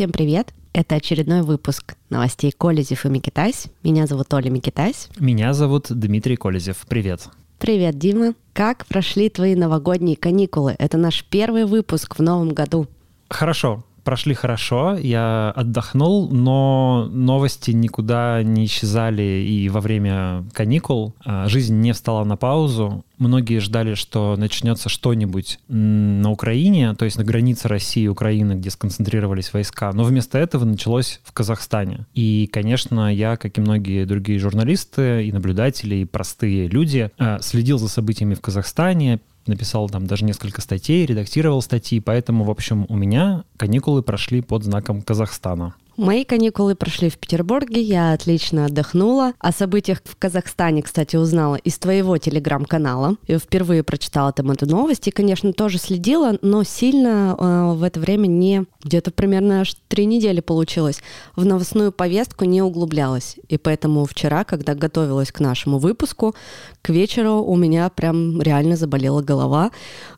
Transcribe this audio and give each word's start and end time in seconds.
Всем 0.00 0.12
привет! 0.12 0.54
Это 0.72 0.94
очередной 0.94 1.42
выпуск 1.42 1.94
новостей 2.08 2.54
Колезев 2.56 3.04
и 3.04 3.10
Микитась. 3.10 3.66
Меня 3.82 4.06
зовут 4.06 4.32
Оля 4.32 4.48
Микитась. 4.48 5.10
Меня 5.18 5.52
зовут 5.52 5.88
Дмитрий 5.90 6.36
Колезев. 6.36 6.86
Привет. 6.88 7.28
Привет, 7.58 7.98
Дима. 7.98 8.32
Как 8.54 8.86
прошли 8.86 9.28
твои 9.28 9.54
новогодние 9.54 10.16
каникулы? 10.16 10.74
Это 10.78 10.96
наш 10.96 11.22
первый 11.22 11.66
выпуск 11.66 12.18
в 12.18 12.22
новом 12.22 12.54
году. 12.54 12.86
Хорошо 13.28 13.84
прошли 14.04 14.34
хорошо, 14.34 14.96
я 14.96 15.52
отдохнул, 15.54 16.30
но 16.30 17.08
новости 17.10 17.70
никуда 17.70 18.42
не 18.42 18.64
исчезали 18.66 19.22
и 19.22 19.68
во 19.68 19.80
время 19.80 20.44
каникул. 20.52 21.14
А, 21.24 21.48
жизнь 21.48 21.76
не 21.80 21.92
встала 21.92 22.24
на 22.24 22.36
паузу. 22.36 23.04
Многие 23.18 23.58
ждали, 23.58 23.94
что 23.94 24.36
начнется 24.38 24.88
что-нибудь 24.88 25.58
на 25.68 26.30
Украине, 26.30 26.94
то 26.94 27.04
есть 27.04 27.18
на 27.18 27.24
границе 27.24 27.68
России 27.68 28.04
и 28.04 28.08
Украины, 28.08 28.54
где 28.54 28.70
сконцентрировались 28.70 29.52
войска. 29.52 29.92
Но 29.92 30.04
вместо 30.04 30.38
этого 30.38 30.64
началось 30.64 31.20
в 31.24 31.32
Казахстане. 31.32 32.06
И, 32.14 32.48
конечно, 32.50 33.12
я, 33.14 33.36
как 33.36 33.58
и 33.58 33.60
многие 33.60 34.06
другие 34.06 34.38
журналисты 34.38 35.26
и 35.26 35.32
наблюдатели, 35.32 35.96
и 35.96 36.04
простые 36.06 36.68
люди, 36.68 37.10
а, 37.18 37.40
следил 37.40 37.78
за 37.78 37.88
событиями 37.88 38.34
в 38.34 38.40
Казахстане, 38.40 39.20
написал 39.46 39.88
там 39.88 40.06
даже 40.06 40.24
несколько 40.24 40.60
статей, 40.60 41.06
редактировал 41.06 41.62
статьи, 41.62 42.00
поэтому, 42.00 42.44
в 42.44 42.50
общем, 42.50 42.86
у 42.88 42.96
меня 42.96 43.44
каникулы 43.56 44.02
прошли 44.02 44.42
под 44.42 44.64
знаком 44.64 45.02
Казахстана. 45.02 45.74
Мои 46.00 46.24
каникулы 46.24 46.74
прошли 46.76 47.10
в 47.10 47.18
Петербурге, 47.18 47.82
я 47.82 48.14
отлично 48.14 48.64
отдохнула. 48.64 49.34
О 49.38 49.52
событиях 49.52 50.00
в 50.02 50.16
Казахстане, 50.16 50.82
кстати, 50.82 51.16
узнала 51.16 51.56
из 51.56 51.78
твоего 51.78 52.16
телеграм-канала. 52.16 53.16
Я 53.28 53.38
впервые 53.38 53.82
прочитала 53.82 54.32
там 54.32 54.50
эту 54.50 54.64
новость 54.64 55.08
и, 55.08 55.10
конечно, 55.10 55.52
тоже 55.52 55.76
следила, 55.76 56.38
но 56.40 56.64
сильно 56.64 57.36
э, 57.38 57.72
в 57.74 57.82
это 57.82 58.00
время 58.00 58.28
не... 58.28 58.64
Где-то 58.82 59.10
примерно 59.10 59.60
аж 59.60 59.76
три 59.88 60.06
недели 60.06 60.40
получилось. 60.40 61.02
В 61.36 61.44
новостную 61.44 61.92
повестку 61.92 62.46
не 62.46 62.62
углублялась. 62.62 63.36
И 63.50 63.58
поэтому 63.58 64.06
вчера, 64.06 64.44
когда 64.44 64.74
готовилась 64.74 65.30
к 65.30 65.40
нашему 65.40 65.76
выпуску, 65.76 66.34
к 66.80 66.88
вечеру 66.88 67.42
у 67.42 67.56
меня 67.56 67.90
прям 67.90 68.40
реально 68.40 68.76
заболела 68.76 69.20
голова. 69.20 69.70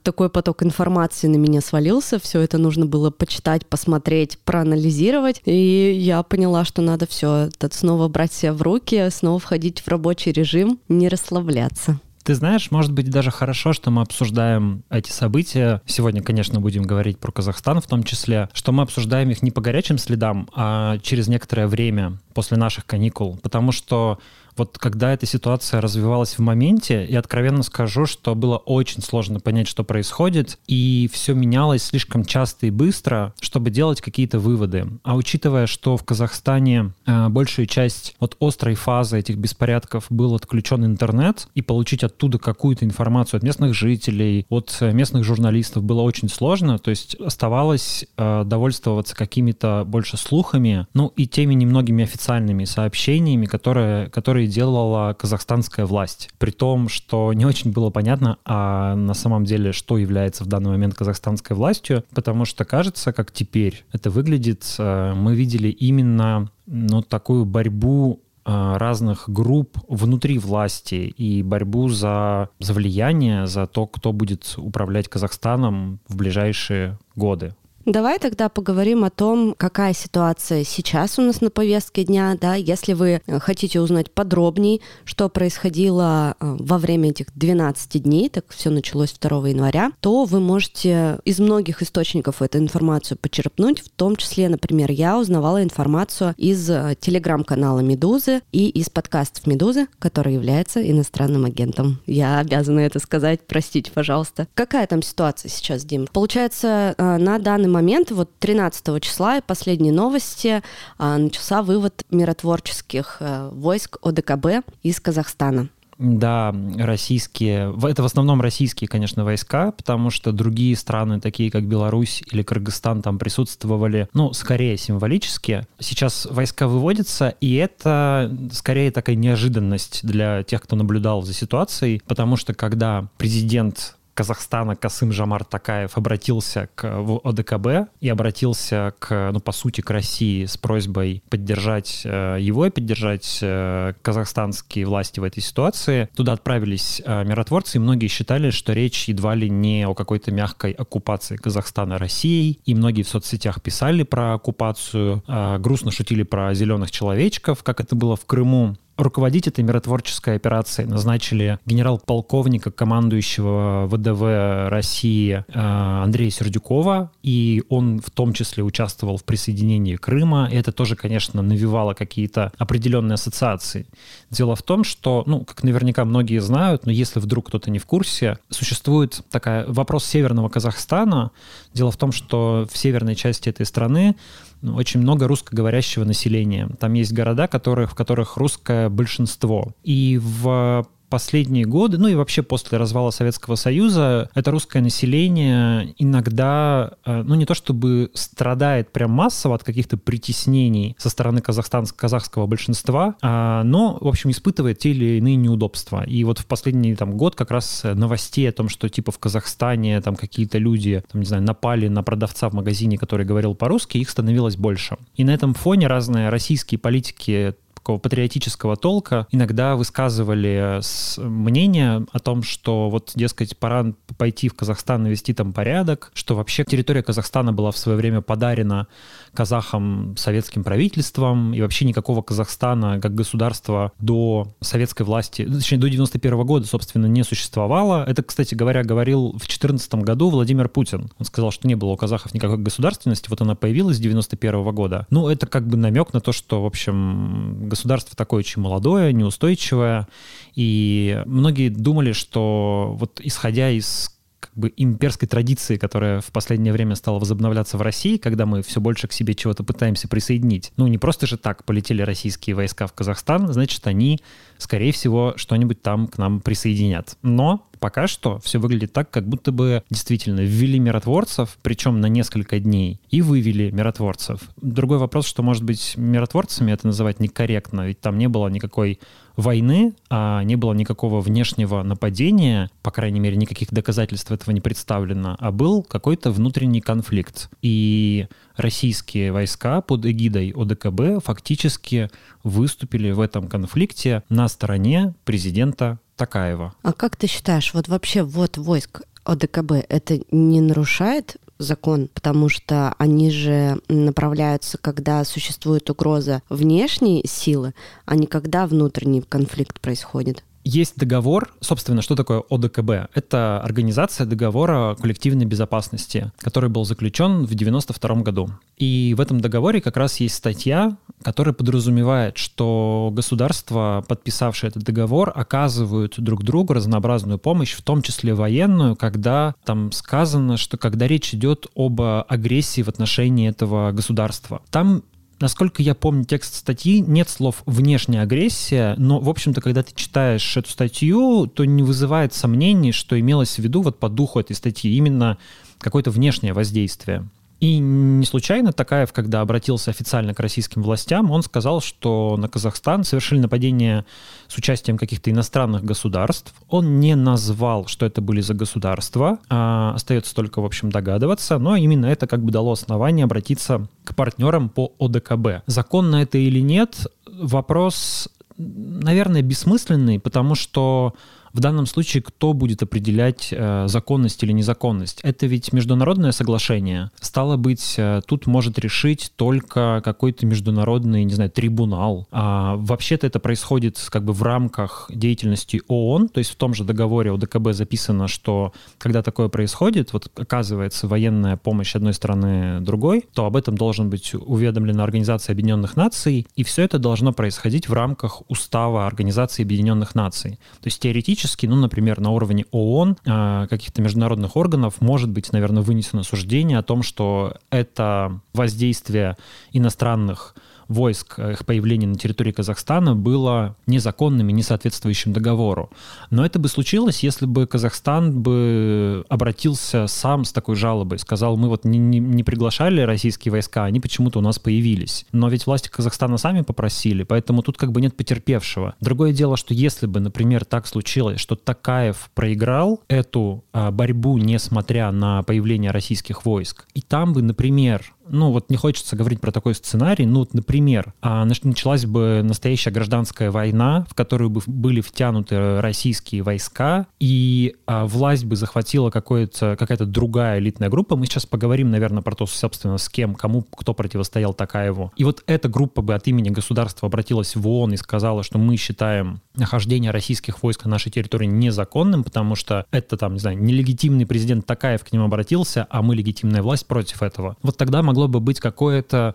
Такой 0.04 0.30
поток 0.30 0.62
информации 0.62 1.26
на 1.26 1.38
меня 1.38 1.60
свалился. 1.60 2.20
Все 2.20 2.40
это 2.40 2.56
нужно 2.56 2.86
было 2.86 3.10
почитать, 3.10 3.66
посмотреть, 3.66 4.38
проанализировать. 4.44 5.42
И 5.44 5.71
и 5.72 5.92
я 5.92 6.22
поняла, 6.22 6.64
что 6.64 6.82
надо 6.82 7.06
все 7.06 7.48
снова 7.70 8.08
брать 8.08 8.32
себя 8.32 8.52
в 8.52 8.62
руки, 8.62 9.08
снова 9.10 9.38
входить 9.38 9.80
в 9.80 9.88
рабочий 9.88 10.32
режим, 10.32 10.78
не 10.88 11.08
расслабляться. 11.08 11.98
Ты 12.22 12.34
знаешь, 12.36 12.70
может 12.70 12.92
быть, 12.92 13.10
даже 13.10 13.30
хорошо, 13.32 13.72
что 13.72 13.90
мы 13.90 14.02
обсуждаем 14.02 14.84
эти 14.90 15.10
события. 15.10 15.82
Сегодня, 15.86 16.22
конечно, 16.22 16.60
будем 16.60 16.82
говорить 16.84 17.18
про 17.18 17.32
Казахстан 17.32 17.80
в 17.80 17.86
том 17.86 18.04
числе, 18.04 18.48
что 18.52 18.70
мы 18.70 18.84
обсуждаем 18.84 19.30
их 19.30 19.42
не 19.42 19.50
по 19.50 19.60
горячим 19.60 19.98
следам, 19.98 20.48
а 20.54 20.98
через 20.98 21.26
некоторое 21.26 21.66
время 21.66 22.18
после 22.32 22.56
наших 22.56 22.86
каникул. 22.86 23.38
Потому 23.42 23.72
что 23.72 24.20
вот 24.56 24.78
когда 24.78 25.12
эта 25.12 25.26
ситуация 25.26 25.80
развивалась 25.80 26.38
в 26.38 26.40
моменте, 26.40 27.06
я 27.08 27.18
откровенно 27.18 27.62
скажу, 27.62 28.06
что 28.06 28.34
было 28.34 28.56
очень 28.56 29.02
сложно 29.02 29.40
понять, 29.40 29.68
что 29.68 29.84
происходит, 29.84 30.58
и 30.66 31.08
все 31.12 31.34
менялось 31.34 31.84
слишком 31.84 32.24
часто 32.24 32.66
и 32.66 32.70
быстро, 32.70 33.34
чтобы 33.40 33.70
делать 33.70 34.00
какие-то 34.00 34.38
выводы. 34.38 34.86
А 35.02 35.16
учитывая, 35.16 35.66
что 35.66 35.96
в 35.96 36.04
Казахстане 36.04 36.92
э, 37.06 37.28
большая 37.28 37.66
часть 37.66 38.14
вот 38.20 38.36
острой 38.40 38.74
фазы 38.74 39.18
этих 39.18 39.36
беспорядков 39.36 40.06
был 40.10 40.34
отключен 40.34 40.84
интернет, 40.84 41.48
и 41.54 41.62
получить 41.62 42.04
оттуда 42.04 42.38
какую-то 42.38 42.84
информацию 42.84 43.38
от 43.38 43.44
местных 43.44 43.74
жителей, 43.74 44.46
от 44.48 44.78
местных 44.80 45.24
журналистов 45.24 45.82
было 45.84 46.02
очень 46.02 46.28
сложно, 46.28 46.78
то 46.78 46.90
есть 46.90 47.14
оставалось 47.16 48.06
э, 48.16 48.44
довольствоваться 48.44 49.14
какими-то 49.14 49.84
больше 49.86 50.16
слухами, 50.16 50.86
ну 50.94 51.12
и 51.16 51.26
теми 51.26 51.54
немногими 51.54 52.04
официальными 52.04 52.64
сообщениями, 52.64 53.46
которые, 53.46 54.08
которые 54.10 54.41
которые 54.42 54.48
делала 54.48 55.14
казахстанская 55.14 55.86
власть. 55.86 56.30
При 56.38 56.50
том, 56.50 56.88
что 56.88 57.32
не 57.32 57.46
очень 57.46 57.72
было 57.72 57.90
понятно, 57.90 58.38
а 58.44 58.94
на 58.94 59.14
самом 59.14 59.44
деле, 59.44 59.72
что 59.72 59.98
является 59.98 60.44
в 60.44 60.46
данный 60.46 60.70
момент 60.70 60.94
казахстанской 60.94 61.56
властью, 61.56 62.04
потому 62.14 62.44
что 62.44 62.64
кажется, 62.64 63.12
как 63.12 63.30
теперь 63.30 63.84
это 63.92 64.10
выглядит, 64.10 64.64
э, 64.78 65.14
мы 65.14 65.34
видели 65.34 65.68
именно 65.68 66.50
ну, 66.66 67.02
такую 67.02 67.44
борьбу 67.44 68.20
э, 68.44 68.76
разных 68.76 69.28
групп 69.28 69.78
внутри 69.88 70.38
власти 70.38 71.14
и 71.18 71.42
борьбу 71.42 71.88
за, 71.88 72.48
за 72.58 72.72
влияние, 72.72 73.46
за 73.46 73.66
то, 73.66 73.86
кто 73.86 74.12
будет 74.12 74.54
управлять 74.56 75.08
Казахстаном 75.08 76.00
в 76.08 76.16
ближайшие 76.16 76.98
годы. 77.14 77.54
Давай 77.84 78.20
тогда 78.20 78.48
поговорим 78.48 79.02
о 79.02 79.10
том, 79.10 79.56
какая 79.58 79.92
ситуация 79.92 80.62
сейчас 80.62 81.18
у 81.18 81.22
нас 81.22 81.40
на 81.40 81.50
повестке 81.50 82.04
дня, 82.04 82.36
да, 82.40 82.54
если 82.54 82.92
вы 82.92 83.20
э, 83.26 83.40
хотите 83.40 83.80
узнать 83.80 84.12
подробнее, 84.12 84.78
что 85.04 85.28
происходило 85.28 86.36
э, 86.38 86.56
во 86.60 86.78
время 86.78 87.10
этих 87.10 87.26
12 87.34 88.00
дней, 88.04 88.28
так 88.28 88.44
все 88.50 88.70
началось 88.70 89.12
2 89.20 89.48
января, 89.48 89.90
то 89.98 90.24
вы 90.24 90.38
можете 90.38 91.18
из 91.24 91.40
многих 91.40 91.82
источников 91.82 92.40
эту 92.40 92.58
информацию 92.58 93.18
почерпнуть, 93.20 93.80
в 93.80 93.88
том 93.90 94.14
числе, 94.14 94.48
например, 94.48 94.92
я 94.92 95.18
узнавала 95.18 95.60
информацию 95.60 96.36
из 96.36 96.70
э, 96.70 96.94
телеграм-канала 97.00 97.80
«Медузы» 97.80 98.42
и 98.52 98.68
из 98.68 98.90
подкастов 98.90 99.44
«Медузы», 99.48 99.88
который 99.98 100.34
является 100.34 100.88
иностранным 100.88 101.46
агентом. 101.46 102.00
Я 102.06 102.38
обязана 102.38 102.78
это 102.78 103.00
сказать, 103.00 103.40
простите, 103.48 103.90
пожалуйста. 103.90 104.46
Какая 104.54 104.86
там 104.86 105.02
ситуация 105.02 105.48
сейчас, 105.48 105.84
Дим? 105.84 106.06
Получается, 106.12 106.94
на 106.98 107.40
данный 107.40 107.71
момент, 107.72 108.10
вот 108.10 108.30
13 108.38 109.02
числа, 109.02 109.38
и 109.38 109.42
последние 109.42 109.92
новости, 109.92 110.62
а, 110.98 111.18
начался 111.18 111.62
вывод 111.62 112.04
миротворческих 112.10 113.16
э, 113.20 113.50
войск 113.52 113.98
ОДКБ 114.02 114.64
из 114.82 115.00
Казахстана. 115.00 115.68
Да, 115.98 116.52
российские, 116.78 117.72
это 117.88 118.02
в 118.02 118.06
основном 118.06 118.40
российские, 118.40 118.88
конечно, 118.88 119.24
войска, 119.24 119.70
потому 119.70 120.10
что 120.10 120.32
другие 120.32 120.74
страны, 120.76 121.20
такие 121.20 121.48
как 121.48 121.64
Беларусь 121.64 122.24
или 122.32 122.42
Кыргызстан, 122.42 123.02
там 123.02 123.20
присутствовали, 123.20 124.08
ну, 124.12 124.32
скорее 124.32 124.76
символически. 124.76 125.64
Сейчас 125.78 126.26
войска 126.28 126.66
выводятся, 126.66 127.34
и 127.40 127.54
это 127.54 128.36
скорее 128.52 128.90
такая 128.90 129.14
неожиданность 129.14 130.04
для 130.04 130.42
тех, 130.42 130.62
кто 130.62 130.74
наблюдал 130.74 131.22
за 131.22 131.34
ситуацией, 131.34 132.02
потому 132.06 132.36
что 132.36 132.52
когда 132.52 133.06
президент 133.16 133.96
Казахстана 134.14 134.76
Касым 134.76 135.12
Жамар 135.12 135.44
Такаев 135.44 135.96
обратился 135.96 136.68
к 136.74 136.84
ОДКБ 137.24 137.90
и 138.00 138.08
обратился 138.08 138.94
к, 138.98 139.30
ну, 139.32 139.40
по 139.40 139.52
сути, 139.52 139.80
к 139.80 139.90
России 139.90 140.44
с 140.44 140.56
просьбой 140.56 141.22
поддержать 141.30 142.02
э, 142.04 142.36
его 142.40 142.66
и 142.66 142.70
поддержать 142.70 143.38
э, 143.40 143.94
казахстанские 144.02 144.86
власти 144.86 145.20
в 145.20 145.24
этой 145.24 145.42
ситуации. 145.42 146.08
Туда 146.14 146.32
отправились 146.32 147.00
э, 147.04 147.24
миротворцы, 147.24 147.78
и 147.78 147.80
многие 147.80 148.08
считали, 148.08 148.50
что 148.50 148.72
речь 148.72 149.08
едва 149.08 149.34
ли 149.34 149.48
не 149.48 149.86
о 149.86 149.94
какой-то 149.94 150.30
мягкой 150.30 150.72
оккупации 150.72 151.36
Казахстана 151.36 151.98
Россией, 151.98 152.60
и 152.64 152.74
многие 152.74 153.02
в 153.02 153.08
соцсетях 153.08 153.62
писали 153.62 154.02
про 154.02 154.34
оккупацию, 154.34 155.22
грустно 155.58 155.90
шутили 155.90 156.22
про 156.22 156.54
зеленых 156.54 156.90
человечков, 156.90 157.62
как 157.62 157.80
это 157.80 157.96
было 157.96 158.16
в 158.16 158.26
Крыму. 158.26 158.76
Руководить 158.98 159.48
этой 159.48 159.64
миротворческой 159.64 160.36
операцией 160.36 160.86
назначили 160.86 161.58
генерал-полковника, 161.64 162.70
командующего 162.70 163.86
ВДВ 163.86 164.68
России 164.68 165.44
э, 165.48 165.58
Андрея 165.58 166.30
Сердюкова, 166.30 167.10
и 167.22 167.62
он 167.70 168.00
в 168.00 168.10
том 168.10 168.34
числе 168.34 168.62
участвовал 168.62 169.16
в 169.16 169.24
присоединении 169.24 169.96
Крыма. 169.96 170.48
И 170.52 170.56
это 170.56 170.72
тоже, 170.72 170.94
конечно, 170.94 171.40
навевало 171.40 171.94
какие-то 171.94 172.52
определенные 172.58 173.14
ассоциации. 173.14 173.86
Дело 174.30 174.56
в 174.56 174.62
том, 174.62 174.84
что, 174.84 175.22
ну, 175.26 175.44
как 175.44 175.62
наверняка 175.62 176.04
многие 176.04 176.40
знают, 176.40 176.84
но 176.84 176.92
если 176.92 177.18
вдруг 177.18 177.48
кто-то 177.48 177.70
не 177.70 177.78
в 177.78 177.86
курсе, 177.86 178.38
существует 178.50 179.22
такая 179.30 179.64
вопрос 179.68 180.04
северного 180.04 180.50
Казахстана. 180.50 181.30
Дело 181.72 181.90
в 181.90 181.96
том, 181.96 182.12
что 182.12 182.68
в 182.70 182.76
северной 182.76 183.14
части 183.14 183.48
этой 183.48 183.64
страны 183.64 184.16
очень 184.62 185.00
много 185.00 185.26
русскоговорящего 185.26 186.04
населения. 186.04 186.68
Там 186.78 186.92
есть 186.94 187.12
города, 187.12 187.48
которых, 187.48 187.92
в 187.92 187.94
которых 187.94 188.36
русское 188.36 188.88
большинство. 188.88 189.74
И 189.82 190.18
в 190.22 190.86
последние 191.12 191.66
годы, 191.66 191.98
ну 191.98 192.08
и 192.08 192.14
вообще 192.14 192.42
после 192.42 192.78
развала 192.78 193.10
Советского 193.10 193.56
Союза, 193.56 194.30
это 194.34 194.50
русское 194.50 194.80
население 194.80 195.94
иногда, 195.98 196.92
э, 197.04 197.22
ну 197.22 197.34
не 197.34 197.44
то 197.44 197.52
чтобы 197.52 198.10
страдает 198.14 198.90
прям 198.92 199.10
массово 199.10 199.56
от 199.56 199.62
каких-то 199.62 199.98
притеснений 199.98 200.96
со 200.98 201.10
стороны 201.10 201.42
казахстанского 201.42 201.98
казахского 201.98 202.46
большинства, 202.46 203.16
а, 203.20 203.62
но, 203.62 203.98
в 204.00 204.08
общем, 204.08 204.30
испытывает 204.30 204.78
те 204.78 204.92
или 204.92 205.18
иные 205.18 205.36
неудобства. 205.36 206.02
И 206.02 206.24
вот 206.24 206.38
в 206.38 206.46
последний 206.46 206.96
там, 206.96 207.18
год 207.18 207.34
как 207.34 207.50
раз 207.50 207.82
новостей 207.84 208.48
о 208.48 208.52
том, 208.52 208.70
что 208.70 208.88
типа 208.88 209.12
в 209.12 209.18
Казахстане 209.18 210.00
там 210.00 210.16
какие-то 210.16 210.56
люди, 210.56 211.02
там, 211.12 211.20
не 211.20 211.26
знаю, 211.26 211.42
напали 211.42 211.88
на 211.88 212.02
продавца 212.02 212.48
в 212.48 212.54
магазине, 212.54 212.96
который 212.96 213.26
говорил 213.26 213.54
по-русски, 213.54 213.98
их 213.98 214.08
становилось 214.08 214.56
больше. 214.56 214.96
И 215.14 215.24
на 215.24 215.34
этом 215.34 215.52
фоне 215.52 215.88
разные 215.88 216.30
российские 216.30 216.78
политики 216.78 217.54
такого 217.82 217.98
патриотического 217.98 218.76
толка 218.76 219.26
иногда 219.32 219.74
высказывали 219.74 220.80
мнение 221.18 222.06
о 222.12 222.20
том, 222.20 222.44
что 222.44 222.88
вот, 222.88 223.10
дескать, 223.16 223.58
пора 223.58 223.92
пойти 224.16 224.48
в 224.48 224.54
Казахстан 224.54 225.02
навести 225.02 225.34
там 225.34 225.52
порядок, 225.52 226.12
что 226.14 226.36
вообще 226.36 226.64
территория 226.64 227.02
Казахстана 227.02 227.52
была 227.52 227.72
в 227.72 227.76
свое 227.76 227.98
время 227.98 228.20
подарена 228.20 228.86
казахам 229.34 230.14
советским 230.16 230.64
правительством, 230.64 231.54
и 231.54 231.60
вообще 231.60 231.84
никакого 231.84 232.22
Казахстана 232.22 233.00
как 233.00 233.14
государства 233.14 233.92
до 233.98 234.48
советской 234.60 235.02
власти, 235.02 235.46
ну, 235.48 235.56
точнее, 235.56 235.78
до 235.78 235.88
91 235.88 236.34
-го 236.34 236.44
года, 236.44 236.66
собственно, 236.66 237.06
не 237.06 237.22
существовало. 237.24 238.04
Это, 238.06 238.22
кстати 238.22 238.54
говоря, 238.54 238.84
говорил 238.84 239.28
в 239.28 239.40
2014 239.40 239.94
году 240.02 240.30
Владимир 240.30 240.68
Путин. 240.68 241.10
Он 241.18 241.26
сказал, 241.26 241.50
что 241.50 241.66
не 241.66 241.74
было 241.74 241.90
у 241.90 241.96
казахов 241.96 242.34
никакой 242.34 242.58
государственности, 242.58 243.28
вот 243.30 243.40
она 243.40 243.54
появилась 243.54 243.96
с 243.96 244.00
91 244.00 244.62
-го 244.62 244.72
года. 244.72 245.06
Ну, 245.10 245.28
это 245.28 245.46
как 245.46 245.66
бы 245.66 245.76
намек 245.76 246.12
на 246.12 246.20
то, 246.20 246.32
что, 246.32 246.62
в 246.62 246.66
общем, 246.66 247.68
государство 247.68 248.16
такое 248.16 248.40
очень 248.40 248.62
молодое, 248.62 249.12
неустойчивое, 249.12 250.08
и 250.54 251.22
многие 251.26 251.68
думали, 251.68 252.12
что 252.12 252.94
вот 252.98 253.20
исходя 253.22 253.70
из 253.70 254.10
как 254.52 254.58
бы 254.58 254.72
имперской 254.76 255.26
традиции, 255.26 255.78
которая 255.78 256.20
в 256.20 256.30
последнее 256.30 256.74
время 256.74 256.94
стала 256.94 257.18
возобновляться 257.18 257.78
в 257.78 257.82
России, 257.82 258.18
когда 258.18 258.44
мы 258.44 258.62
все 258.62 258.80
больше 258.80 259.08
к 259.08 259.12
себе 259.12 259.34
чего-то 259.34 259.64
пытаемся 259.64 260.08
присоединить. 260.08 260.72
Ну, 260.76 260.86
не 260.88 260.98
просто 260.98 261.26
же 261.26 261.38
так 261.38 261.64
полетели 261.64 262.02
российские 262.02 262.54
войска 262.54 262.86
в 262.86 262.92
Казахстан, 262.92 263.50
значит, 263.50 263.86
они, 263.86 264.20
скорее 264.62 264.92
всего, 264.92 265.34
что-нибудь 265.36 265.82
там 265.82 266.06
к 266.06 266.18
нам 266.18 266.40
присоединят. 266.40 267.16
Но 267.22 267.66
пока 267.82 268.06
что 268.06 268.38
все 268.38 268.58
выглядит 268.58 268.92
так, 268.92 269.10
как 269.10 269.28
будто 269.28 269.50
бы 269.50 269.82
действительно 269.90 270.40
ввели 270.40 270.78
миротворцев, 270.78 271.58
причем 271.62 272.00
на 272.00 272.06
несколько 272.06 272.60
дней, 272.60 273.00
и 273.10 273.20
вывели 273.20 273.70
миротворцев. 273.72 274.40
Другой 274.56 274.98
вопрос, 274.98 275.26
что, 275.26 275.42
может 275.42 275.64
быть, 275.64 275.94
миротворцами 275.96 276.72
это 276.72 276.86
называть 276.86 277.18
некорректно, 277.18 277.88
ведь 277.88 278.00
там 278.00 278.18
не 278.18 278.28
было 278.28 278.46
никакой 278.48 279.00
войны, 279.36 279.94
а 280.10 280.42
не 280.44 280.56
было 280.56 280.74
никакого 280.74 281.20
внешнего 281.20 281.82
нападения, 281.82 282.70
по 282.82 282.90
крайней 282.90 283.18
мере, 283.18 283.36
никаких 283.36 283.72
доказательств 283.72 284.30
этого 284.30 284.54
не 284.54 284.60
представлено, 284.60 285.36
а 285.40 285.50
был 285.50 285.82
какой-то 285.82 286.30
внутренний 286.30 286.80
конфликт. 286.80 287.50
И 287.62 288.28
российские 288.56 289.32
войска 289.32 289.80
под 289.80 290.06
эгидой 290.06 290.52
ОДКБ 290.54 291.24
фактически 291.24 292.10
выступили 292.44 293.10
в 293.10 293.20
этом 293.20 293.48
конфликте 293.48 294.22
на 294.28 294.48
стороне 294.48 295.14
президента 295.24 295.98
Такаева. 296.16 296.74
А 296.82 296.92
как 296.92 297.16
ты 297.16 297.26
считаешь, 297.26 297.74
вот 297.74 297.88
вообще 297.88 298.22
вот 298.22 298.58
войск 298.58 299.02
ОДКБ 299.24 299.72
это 299.88 300.20
не 300.30 300.60
нарушает 300.60 301.36
закон, 301.58 302.08
потому 302.12 302.48
что 302.48 302.94
они 302.98 303.30
же 303.30 303.80
направляются, 303.88 304.78
когда 304.78 305.24
существует 305.24 305.88
угроза 305.90 306.42
внешней 306.48 307.24
силы, 307.26 307.74
а 308.04 308.16
не 308.16 308.26
когда 308.26 308.66
внутренний 308.66 309.22
конфликт 309.22 309.80
происходит. 309.80 310.44
Есть 310.64 310.96
договор, 310.96 311.54
собственно, 311.60 312.02
что 312.02 312.14
такое 312.14 312.42
ОДКБ? 312.48 313.10
Это 313.14 313.60
организация 313.60 314.26
договора 314.26 314.96
коллективной 315.00 315.44
безопасности, 315.44 316.30
который 316.38 316.70
был 316.70 316.84
заключен 316.84 317.46
в 317.46 317.52
1992 317.52 318.22
году. 318.22 318.50
И 318.76 319.14
в 319.16 319.20
этом 319.20 319.40
договоре 319.40 319.80
как 319.80 319.96
раз 319.96 320.20
есть 320.20 320.36
статья, 320.36 320.96
которая 321.22 321.52
подразумевает, 321.52 322.36
что 322.38 323.10
государства, 323.12 324.04
подписавшие 324.06 324.68
этот 324.68 324.84
договор, 324.84 325.32
оказывают 325.34 326.14
друг 326.18 326.44
другу 326.44 326.74
разнообразную 326.74 327.38
помощь, 327.38 327.72
в 327.72 327.82
том 327.82 328.02
числе 328.02 328.34
военную, 328.34 328.94
когда 328.94 329.54
там 329.64 329.90
сказано, 329.90 330.56
что 330.56 330.76
когда 330.76 331.08
речь 331.08 331.34
идет 331.34 331.66
об 331.74 332.00
агрессии 332.00 332.82
в 332.82 332.88
отношении 332.88 333.48
этого 333.48 333.90
государства. 333.92 334.62
Там 334.70 335.02
Насколько 335.42 335.82
я 335.82 335.96
помню 335.96 336.24
текст 336.24 336.54
статьи, 336.54 337.00
нет 337.00 337.28
слов 337.28 337.64
«внешняя 337.66 338.20
агрессия», 338.20 338.94
но, 338.96 339.18
в 339.18 339.28
общем-то, 339.28 339.60
когда 339.60 339.82
ты 339.82 339.92
читаешь 339.92 340.56
эту 340.56 340.70
статью, 340.70 341.48
то 341.48 341.64
не 341.64 341.82
вызывает 341.82 342.32
сомнений, 342.32 342.92
что 342.92 343.18
имелось 343.18 343.56
в 343.56 343.58
виду 343.58 343.82
вот 343.82 343.98
по 343.98 344.08
духу 344.08 344.38
этой 344.38 344.54
статьи 344.54 344.94
именно 344.94 345.38
какое-то 345.78 346.12
внешнее 346.12 346.52
воздействие. 346.52 347.28
И 347.62 347.78
не 347.78 348.26
случайно 348.26 348.72
Такаев, 348.72 349.12
когда 349.12 349.40
обратился 349.40 349.92
официально 349.92 350.34
к 350.34 350.40
российским 350.40 350.82
властям, 350.82 351.30
он 351.30 351.44
сказал, 351.44 351.80
что 351.80 352.34
на 352.36 352.48
Казахстан 352.48 353.04
совершили 353.04 353.38
нападение 353.38 354.04
с 354.48 354.56
участием 354.56 354.98
каких-то 354.98 355.30
иностранных 355.30 355.84
государств. 355.84 356.52
Он 356.68 356.98
не 356.98 357.14
назвал, 357.14 357.86
что 357.86 358.04
это 358.04 358.20
были 358.20 358.40
за 358.40 358.54
государства. 358.54 359.38
А 359.48 359.92
остается 359.94 360.34
только, 360.34 360.60
в 360.60 360.64
общем, 360.64 360.90
догадываться. 360.90 361.56
Но 361.58 361.76
именно 361.76 362.06
это 362.06 362.26
как 362.26 362.42
бы 362.42 362.50
дало 362.50 362.72
основание 362.72 363.22
обратиться 363.22 363.86
к 364.02 364.16
партнерам 364.16 364.68
по 364.68 364.92
ОДКБ. 364.98 365.62
Законно 365.66 366.16
это 366.16 366.38
или 366.38 366.58
нет, 366.58 367.06
вопрос, 367.26 368.28
наверное, 368.58 369.42
бессмысленный, 369.42 370.18
потому 370.18 370.56
что 370.56 371.14
в 371.52 371.60
данном 371.60 371.86
случае 371.86 372.22
кто 372.22 372.52
будет 372.54 372.82
определять 372.82 373.48
э, 373.50 373.84
законность 373.88 374.42
или 374.42 374.52
незаконность? 374.52 375.20
Это 375.22 375.46
ведь 375.46 375.72
международное 375.72 376.32
соглашение. 376.32 377.10
Стало 377.20 377.56
быть, 377.56 377.94
э, 377.98 378.22
тут 378.26 378.46
может 378.46 378.78
решить 378.78 379.32
только 379.36 380.00
какой-то 380.04 380.46
международный, 380.46 381.24
не 381.24 381.34
знаю, 381.34 381.50
трибунал. 381.50 382.26
А 382.30 382.76
вообще-то 382.76 383.26
это 383.26 383.38
происходит 383.38 383.98
как 384.10 384.24
бы 384.24 384.32
в 384.32 384.42
рамках 384.42 385.10
деятельности 385.12 385.82
ООН, 385.88 386.30
то 386.30 386.38
есть 386.38 386.50
в 386.50 386.56
том 386.56 386.74
же 386.74 386.84
договоре 386.84 387.32
ОДКБ 387.32 387.72
записано, 387.72 388.28
что 388.28 388.72
когда 388.98 389.22
такое 389.22 389.48
происходит, 389.48 390.12
вот 390.12 390.30
оказывается 390.36 391.06
военная 391.06 391.56
помощь 391.56 391.94
одной 391.94 392.14
страны 392.14 392.80
другой, 392.80 393.26
то 393.34 393.44
об 393.44 393.56
этом 393.56 393.76
должен 393.76 394.08
быть 394.08 394.34
уведомлена 394.34 395.04
Организация 395.04 395.52
Объединенных 395.52 395.96
Наций, 395.96 396.46
и 396.56 396.64
все 396.64 396.82
это 396.82 396.98
должно 396.98 397.32
происходить 397.32 397.88
в 397.88 397.92
рамках 397.92 398.42
устава 398.48 399.06
Организации 399.06 399.62
Объединенных 399.62 400.14
Наций. 400.14 400.52
То 400.80 400.86
есть 400.86 401.00
теоретически 401.00 401.41
теоретически, 401.42 401.66
ну, 401.66 401.76
например, 401.76 402.20
на 402.20 402.30
уровне 402.30 402.64
ООН, 402.70 403.16
а, 403.26 403.66
каких-то 403.66 404.00
международных 404.02 404.56
органов, 404.56 405.00
может 405.00 405.30
быть, 405.30 405.52
наверное, 405.52 405.82
вынесено 405.82 406.22
суждение 406.22 406.78
о 406.78 406.82
том, 406.82 407.02
что 407.02 407.56
это 407.70 408.40
воздействие 408.54 409.36
иностранных 409.72 410.54
войск, 410.88 411.34
э, 411.38 411.52
их 411.52 411.66
появление 411.66 412.08
на 412.08 412.16
территории 412.16 412.52
Казахстана 412.52 413.14
было 413.14 413.76
незаконным 413.86 414.48
и 414.48 414.52
не 414.52 414.62
соответствующим 414.62 415.32
договору. 415.32 415.90
Но 416.30 416.44
это 416.44 416.58
бы 416.58 416.68
случилось, 416.68 417.22
если 417.22 417.46
бы 417.46 417.66
Казахстан 417.66 418.42
бы 418.42 419.24
обратился 419.28 420.06
сам 420.06 420.44
с 420.44 420.52
такой 420.52 420.76
жалобой, 420.76 421.18
сказал, 421.18 421.56
мы 421.56 421.68
вот 421.68 421.84
не, 421.84 421.98
не, 421.98 422.18
не 422.18 422.44
приглашали 422.44 423.00
российские 423.00 423.52
войска, 423.52 423.84
они 423.84 424.00
почему-то 424.00 424.38
у 424.38 424.42
нас 424.42 424.58
появились. 424.58 425.26
Но 425.32 425.48
ведь 425.48 425.66
власти 425.66 425.88
Казахстана 425.88 426.38
сами 426.38 426.62
попросили, 426.62 427.22
поэтому 427.22 427.62
тут 427.62 427.76
как 427.76 427.92
бы 427.92 428.00
нет 428.00 428.16
потерпевшего. 428.16 428.94
Другое 429.00 429.32
дело, 429.32 429.56
что 429.56 429.74
если 429.74 430.06
бы, 430.06 430.20
например, 430.20 430.64
так 430.64 430.86
случилось, 430.86 431.40
что 431.40 431.56
Такаев 431.56 432.30
проиграл 432.34 433.00
эту 433.08 433.64
а, 433.72 433.90
борьбу, 433.90 434.38
несмотря 434.38 435.10
на 435.10 435.42
появление 435.42 435.90
российских 435.90 436.44
войск, 436.44 436.86
и 436.94 437.00
там 437.00 437.32
бы, 437.32 437.42
например, 437.42 438.12
ну 438.28 438.50
вот 438.50 438.70
не 438.70 438.76
хочется 438.76 439.16
говорить 439.16 439.40
про 439.40 439.50
такой 439.50 439.74
сценарий, 439.74 440.26
ну 440.26 440.40
вот, 440.40 440.54
например, 440.54 441.14
а, 441.20 441.44
началась 441.44 442.06
бы 442.06 442.42
настоящая 442.42 442.90
гражданская 442.90 443.50
война, 443.50 444.06
в 444.08 444.14
которую 444.14 444.50
бы 444.50 444.62
были 444.66 445.00
втянуты 445.00 445.80
российские 445.80 446.42
войска, 446.42 447.06
и 447.20 447.76
а, 447.86 448.06
власть 448.06 448.44
бы 448.44 448.56
захватила 448.56 449.10
какая-то 449.10 450.06
другая 450.06 450.58
элитная 450.58 450.88
группа. 450.88 451.16
Мы 451.16 451.26
сейчас 451.26 451.46
поговорим, 451.46 451.90
наверное, 451.90 452.22
про 452.22 452.34
то, 452.34 452.46
собственно, 452.46 452.98
с 452.98 453.08
кем, 453.08 453.34
кому, 453.34 453.62
кто 453.62 453.94
противостоял 453.94 454.54
Такаеву. 454.54 455.12
И 455.16 455.24
вот 455.24 455.42
эта 455.46 455.68
группа 455.68 456.02
бы 456.02 456.14
от 456.14 456.26
имени 456.28 456.50
государства 456.50 457.06
обратилась 457.06 457.56
в 457.56 457.66
ООН 457.66 457.94
и 457.94 457.96
сказала, 457.96 458.42
что 458.42 458.58
мы 458.58 458.76
считаем 458.76 459.40
нахождение 459.54 460.10
российских 460.10 460.62
войск 460.62 460.84
на 460.84 460.92
нашей 460.92 461.10
территории 461.10 461.46
незаконным, 461.46 462.24
потому 462.24 462.54
что 462.54 462.86
это 462.90 463.16
там, 463.16 463.34
не 463.34 463.40
знаю, 463.40 463.58
нелегитимный 463.58 464.26
президент 464.26 464.66
Такаев 464.66 465.04
к 465.04 465.12
ним 465.12 465.22
обратился, 465.22 465.86
а 465.90 466.02
мы 466.02 466.14
легитимная 466.14 466.62
власть 466.62 466.86
против 466.86 467.22
этого. 467.22 467.56
Вот 467.62 467.76
тогда 467.76 468.02
могло 468.12 468.28
бы 468.28 468.40
быть 468.40 468.60
какое-то 468.60 469.34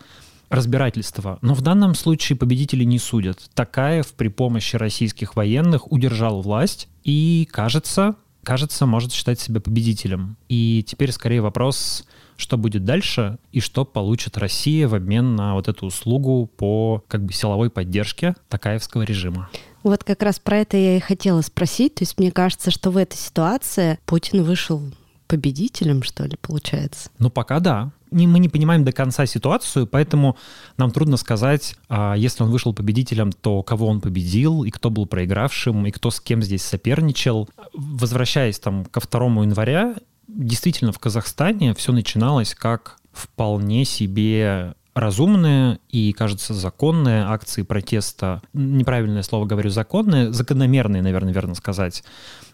разбирательство. 0.49 1.39
Но 1.41 1.55
в 1.55 1.61
данном 1.61 1.95
случае 1.95 2.37
победители 2.37 2.83
не 2.83 2.99
судят. 2.99 3.39
Такаев 3.55 4.13
при 4.13 4.27
помощи 4.27 4.75
российских 4.75 5.35
военных 5.35 5.91
удержал 5.91 6.41
власть 6.41 6.87
и, 7.03 7.47
кажется, 7.51 8.15
кажется, 8.43 8.85
может 8.85 9.11
считать 9.11 9.39
себя 9.39 9.59
победителем. 9.59 10.37
И 10.47 10.85
теперь 10.87 11.11
скорее 11.11 11.41
вопрос, 11.41 12.05
что 12.37 12.57
будет 12.57 12.85
дальше 12.85 13.39
и 13.51 13.59
что 13.59 13.83
получит 13.83 14.37
Россия 14.37 14.87
в 14.87 14.93
обмен 14.93 15.35
на 15.35 15.55
вот 15.55 15.67
эту 15.67 15.87
услугу 15.87 16.49
по 16.55 17.03
как 17.07 17.25
бы 17.25 17.33
силовой 17.33 17.71
поддержке 17.71 18.35
Такаевского 18.47 19.01
режима. 19.01 19.49
Вот 19.81 20.03
как 20.03 20.21
раз 20.21 20.39
про 20.39 20.59
это 20.59 20.77
я 20.77 20.97
и 20.97 20.99
хотела 20.99 21.41
спросить. 21.41 21.95
То 21.95 22.03
есть 22.03 22.17
мне 22.19 22.31
кажется, 22.31 22.69
что 22.69 22.91
в 22.91 22.97
этой 22.97 23.17
ситуации 23.17 23.97
Путин 24.05 24.43
вышел 24.43 24.81
победителем, 25.27 26.03
что 26.03 26.25
ли, 26.25 26.37
получается? 26.41 27.09
Ну, 27.19 27.29
пока 27.29 27.59
да. 27.59 27.91
Не, 28.11 28.27
мы 28.27 28.39
не 28.39 28.49
понимаем 28.49 28.83
до 28.83 28.91
конца 28.91 29.25
ситуацию, 29.25 29.87
поэтому 29.87 30.37
нам 30.77 30.91
трудно 30.91 31.17
сказать, 31.17 31.75
а 31.89 32.15
если 32.15 32.43
он 32.43 32.51
вышел 32.51 32.73
победителем, 32.73 33.31
то 33.31 33.63
кого 33.63 33.87
он 33.87 34.01
победил, 34.01 34.63
и 34.63 34.69
кто 34.69 34.89
был 34.89 35.05
проигравшим, 35.05 35.85
и 35.85 35.91
кто 35.91 36.11
с 36.11 36.19
кем 36.19 36.41
здесь 36.41 36.63
соперничал. 36.63 37.49
Возвращаясь 37.73 38.59
там 38.59 38.85
ко 38.85 39.01
2 39.01 39.43
января, 39.43 39.95
действительно 40.27 40.91
в 40.91 40.99
Казахстане 40.99 41.73
все 41.73 41.91
начиналось 41.91 42.53
как 42.53 42.97
вполне 43.11 43.85
себе 43.85 44.75
разумные 44.99 45.79
и, 45.89 46.11
кажется, 46.11 46.53
законные 46.53 47.23
акции 47.23 47.61
протеста, 47.61 48.41
неправильное 48.53 49.23
слово 49.23 49.45
говорю, 49.45 49.69
законные, 49.69 50.33
закономерные, 50.33 51.01
наверное, 51.01 51.33
верно 51.33 51.55
сказать, 51.55 52.03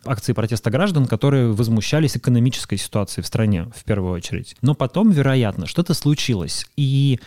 акции 0.05 0.33
протеста 0.33 0.69
граждан, 0.69 1.05
которые 1.05 1.53
возмущались 1.53 2.17
экономической 2.17 2.77
ситуацией 2.77 3.23
в 3.23 3.27
стране, 3.27 3.71
в 3.75 3.83
первую 3.83 4.13
очередь. 4.13 4.55
Но 4.61 4.75
потом, 4.75 5.11
вероятно, 5.11 5.67
что-то 5.67 5.93
случилось. 5.93 6.65
И 6.75 7.19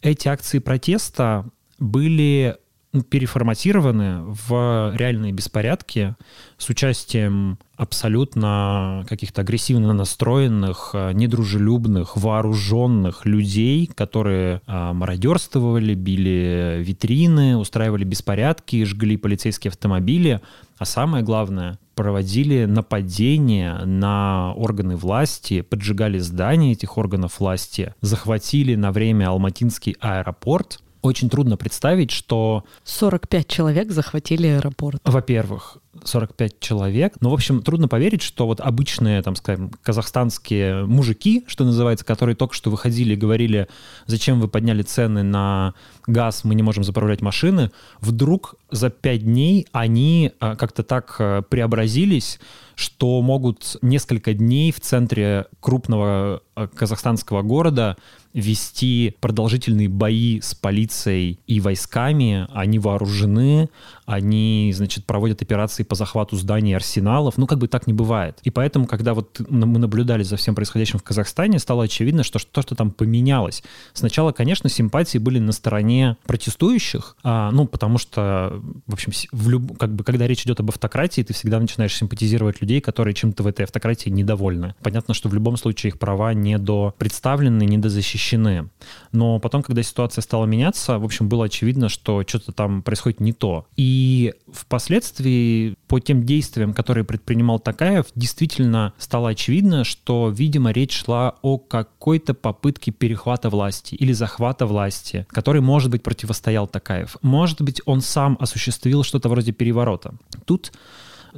эти 0.00 0.28
акции 0.28 0.58
протеста 0.58 1.44
были 1.78 2.56
переформатированы 3.02 4.22
в 4.24 4.92
реальные 4.94 5.32
беспорядки 5.32 6.14
с 6.58 6.68
участием 6.68 7.58
абсолютно 7.76 9.04
каких-то 9.08 9.42
агрессивно 9.42 9.92
настроенных, 9.92 10.90
э, 10.94 11.12
недружелюбных, 11.12 12.16
вооруженных 12.16 13.26
людей, 13.26 13.86
которые 13.94 14.62
а, 14.66 14.92
мародерствовали, 14.94 15.94
били 15.94 16.82
витрины, 16.82 17.56
устраивали 17.56 18.04
беспорядки, 18.04 18.84
жгли 18.84 19.16
полицейские 19.16 19.70
автомобили, 19.70 20.40
а 20.78 20.84
самое 20.84 21.22
главное, 21.22 21.78
проводили 21.94 22.66
нападения 22.66 23.82
на 23.84 24.52
органы 24.54 24.96
власти, 24.96 25.62
поджигали 25.62 26.18
здания 26.18 26.72
этих 26.72 26.98
органов 26.98 27.40
власти, 27.40 27.94
захватили 28.02 28.74
на 28.74 28.92
время 28.92 29.28
Алматинский 29.28 29.96
аэропорт, 30.00 30.80
очень 31.06 31.30
трудно 31.30 31.56
представить, 31.56 32.10
что... 32.10 32.64
45 32.84 33.48
человек 33.48 33.90
захватили 33.90 34.46
аэропорт. 34.46 35.00
Во-первых, 35.04 35.78
45 36.04 36.60
человек. 36.60 37.14
Ну, 37.20 37.30
в 37.30 37.34
общем, 37.34 37.62
трудно 37.62 37.88
поверить, 37.88 38.22
что 38.22 38.46
вот 38.46 38.60
обычные, 38.60 39.22
там, 39.22 39.36
скажем, 39.36 39.70
казахстанские 39.82 40.84
мужики, 40.86 41.44
что 41.46 41.64
называется, 41.64 42.04
которые 42.04 42.36
только 42.36 42.54
что 42.54 42.70
выходили 42.70 43.14
и 43.14 43.16
говорили, 43.16 43.68
зачем 44.06 44.40
вы 44.40 44.48
подняли 44.48 44.82
цены 44.82 45.22
на 45.22 45.74
газ, 46.06 46.44
мы 46.44 46.54
не 46.54 46.62
можем 46.62 46.84
заправлять 46.84 47.22
машины, 47.22 47.70
вдруг 48.00 48.54
за 48.70 48.90
5 48.90 49.24
дней 49.24 49.66
они 49.72 50.32
а, 50.40 50.56
как-то 50.56 50.82
так 50.82 51.16
а, 51.18 51.42
преобразились, 51.42 52.38
что 52.74 53.20
могут 53.22 53.76
несколько 53.82 54.34
дней 54.34 54.70
в 54.72 54.80
центре 54.80 55.46
крупного 55.60 56.42
казахстанского 56.74 57.42
города 57.42 57.96
вести 58.36 59.16
продолжительные 59.20 59.88
бои 59.88 60.40
с 60.42 60.54
полицией 60.54 61.38
и 61.46 61.58
войсками. 61.58 62.46
Они 62.52 62.78
вооружены, 62.78 63.70
они, 64.04 64.72
значит, 64.76 65.06
проводят 65.06 65.40
операции 65.40 65.84
по 65.84 65.94
захвату 65.94 66.36
зданий 66.36 66.72
и 66.72 66.74
арсеналов. 66.74 67.38
Ну, 67.38 67.46
как 67.46 67.58
бы 67.58 67.66
так 67.66 67.86
не 67.86 67.94
бывает. 67.94 68.38
И 68.42 68.50
поэтому, 68.50 68.86
когда 68.86 69.14
вот 69.14 69.40
мы 69.48 69.78
наблюдали 69.78 70.22
за 70.22 70.36
всем 70.36 70.54
происходящим 70.54 70.98
в 70.98 71.02
Казахстане, 71.02 71.58
стало 71.58 71.84
очевидно, 71.84 72.24
что 72.24 72.38
то, 72.38 72.60
что 72.60 72.74
там 72.74 72.90
поменялось. 72.90 73.62
Сначала, 73.94 74.32
конечно, 74.32 74.68
симпатии 74.68 75.16
были 75.16 75.38
на 75.38 75.52
стороне 75.52 76.18
протестующих, 76.26 77.16
а, 77.22 77.50
ну, 77.52 77.66
потому 77.66 77.96
что, 77.96 78.62
в 78.86 78.92
общем, 78.92 79.12
в 79.32 79.48
люб... 79.48 79.78
как 79.78 79.94
бы, 79.94 80.04
когда 80.04 80.26
речь 80.26 80.42
идет 80.42 80.60
об 80.60 80.68
автократии, 80.68 81.22
ты 81.22 81.32
всегда 81.32 81.58
начинаешь 81.58 81.96
симпатизировать 81.96 82.60
людей, 82.60 82.82
которые 82.82 83.14
чем-то 83.14 83.42
в 83.42 83.46
этой 83.46 83.64
автократии 83.64 84.10
недовольны. 84.10 84.74
Понятно, 84.82 85.14
что 85.14 85.30
в 85.30 85.34
любом 85.34 85.56
случае 85.56 85.88
их 85.88 85.98
права 85.98 86.34
недопредставлены, 86.46 87.64
недозащищены. 87.64 88.68
Но 89.12 89.38
потом, 89.38 89.62
когда 89.62 89.82
ситуация 89.82 90.22
стала 90.22 90.46
меняться, 90.46 90.98
в 90.98 91.04
общем, 91.04 91.28
было 91.28 91.46
очевидно, 91.46 91.88
что 91.88 92.22
что-то 92.26 92.52
там 92.52 92.82
происходит 92.82 93.20
не 93.20 93.32
то. 93.32 93.66
И 93.76 94.34
впоследствии 94.52 95.74
по 95.88 96.00
тем 96.00 96.24
действиям, 96.24 96.72
которые 96.72 97.04
предпринимал 97.04 97.58
Такаев, 97.58 98.06
действительно 98.14 98.92
стало 98.98 99.30
очевидно, 99.30 99.84
что, 99.84 100.28
видимо, 100.28 100.70
речь 100.70 100.92
шла 101.04 101.34
о 101.42 101.58
какой-то 101.58 102.34
попытке 102.34 102.92
перехвата 102.92 103.50
власти 103.50 103.94
или 103.94 104.12
захвата 104.12 104.66
власти, 104.66 105.26
который, 105.30 105.60
может 105.60 105.90
быть, 105.90 106.02
противостоял 106.02 106.66
Такаев. 106.66 107.16
Может 107.22 107.62
быть, 107.62 107.80
он 107.86 108.00
сам 108.00 108.36
осуществил 108.40 109.02
что-то 109.02 109.28
вроде 109.28 109.52
переворота. 109.52 110.14
Тут 110.44 110.72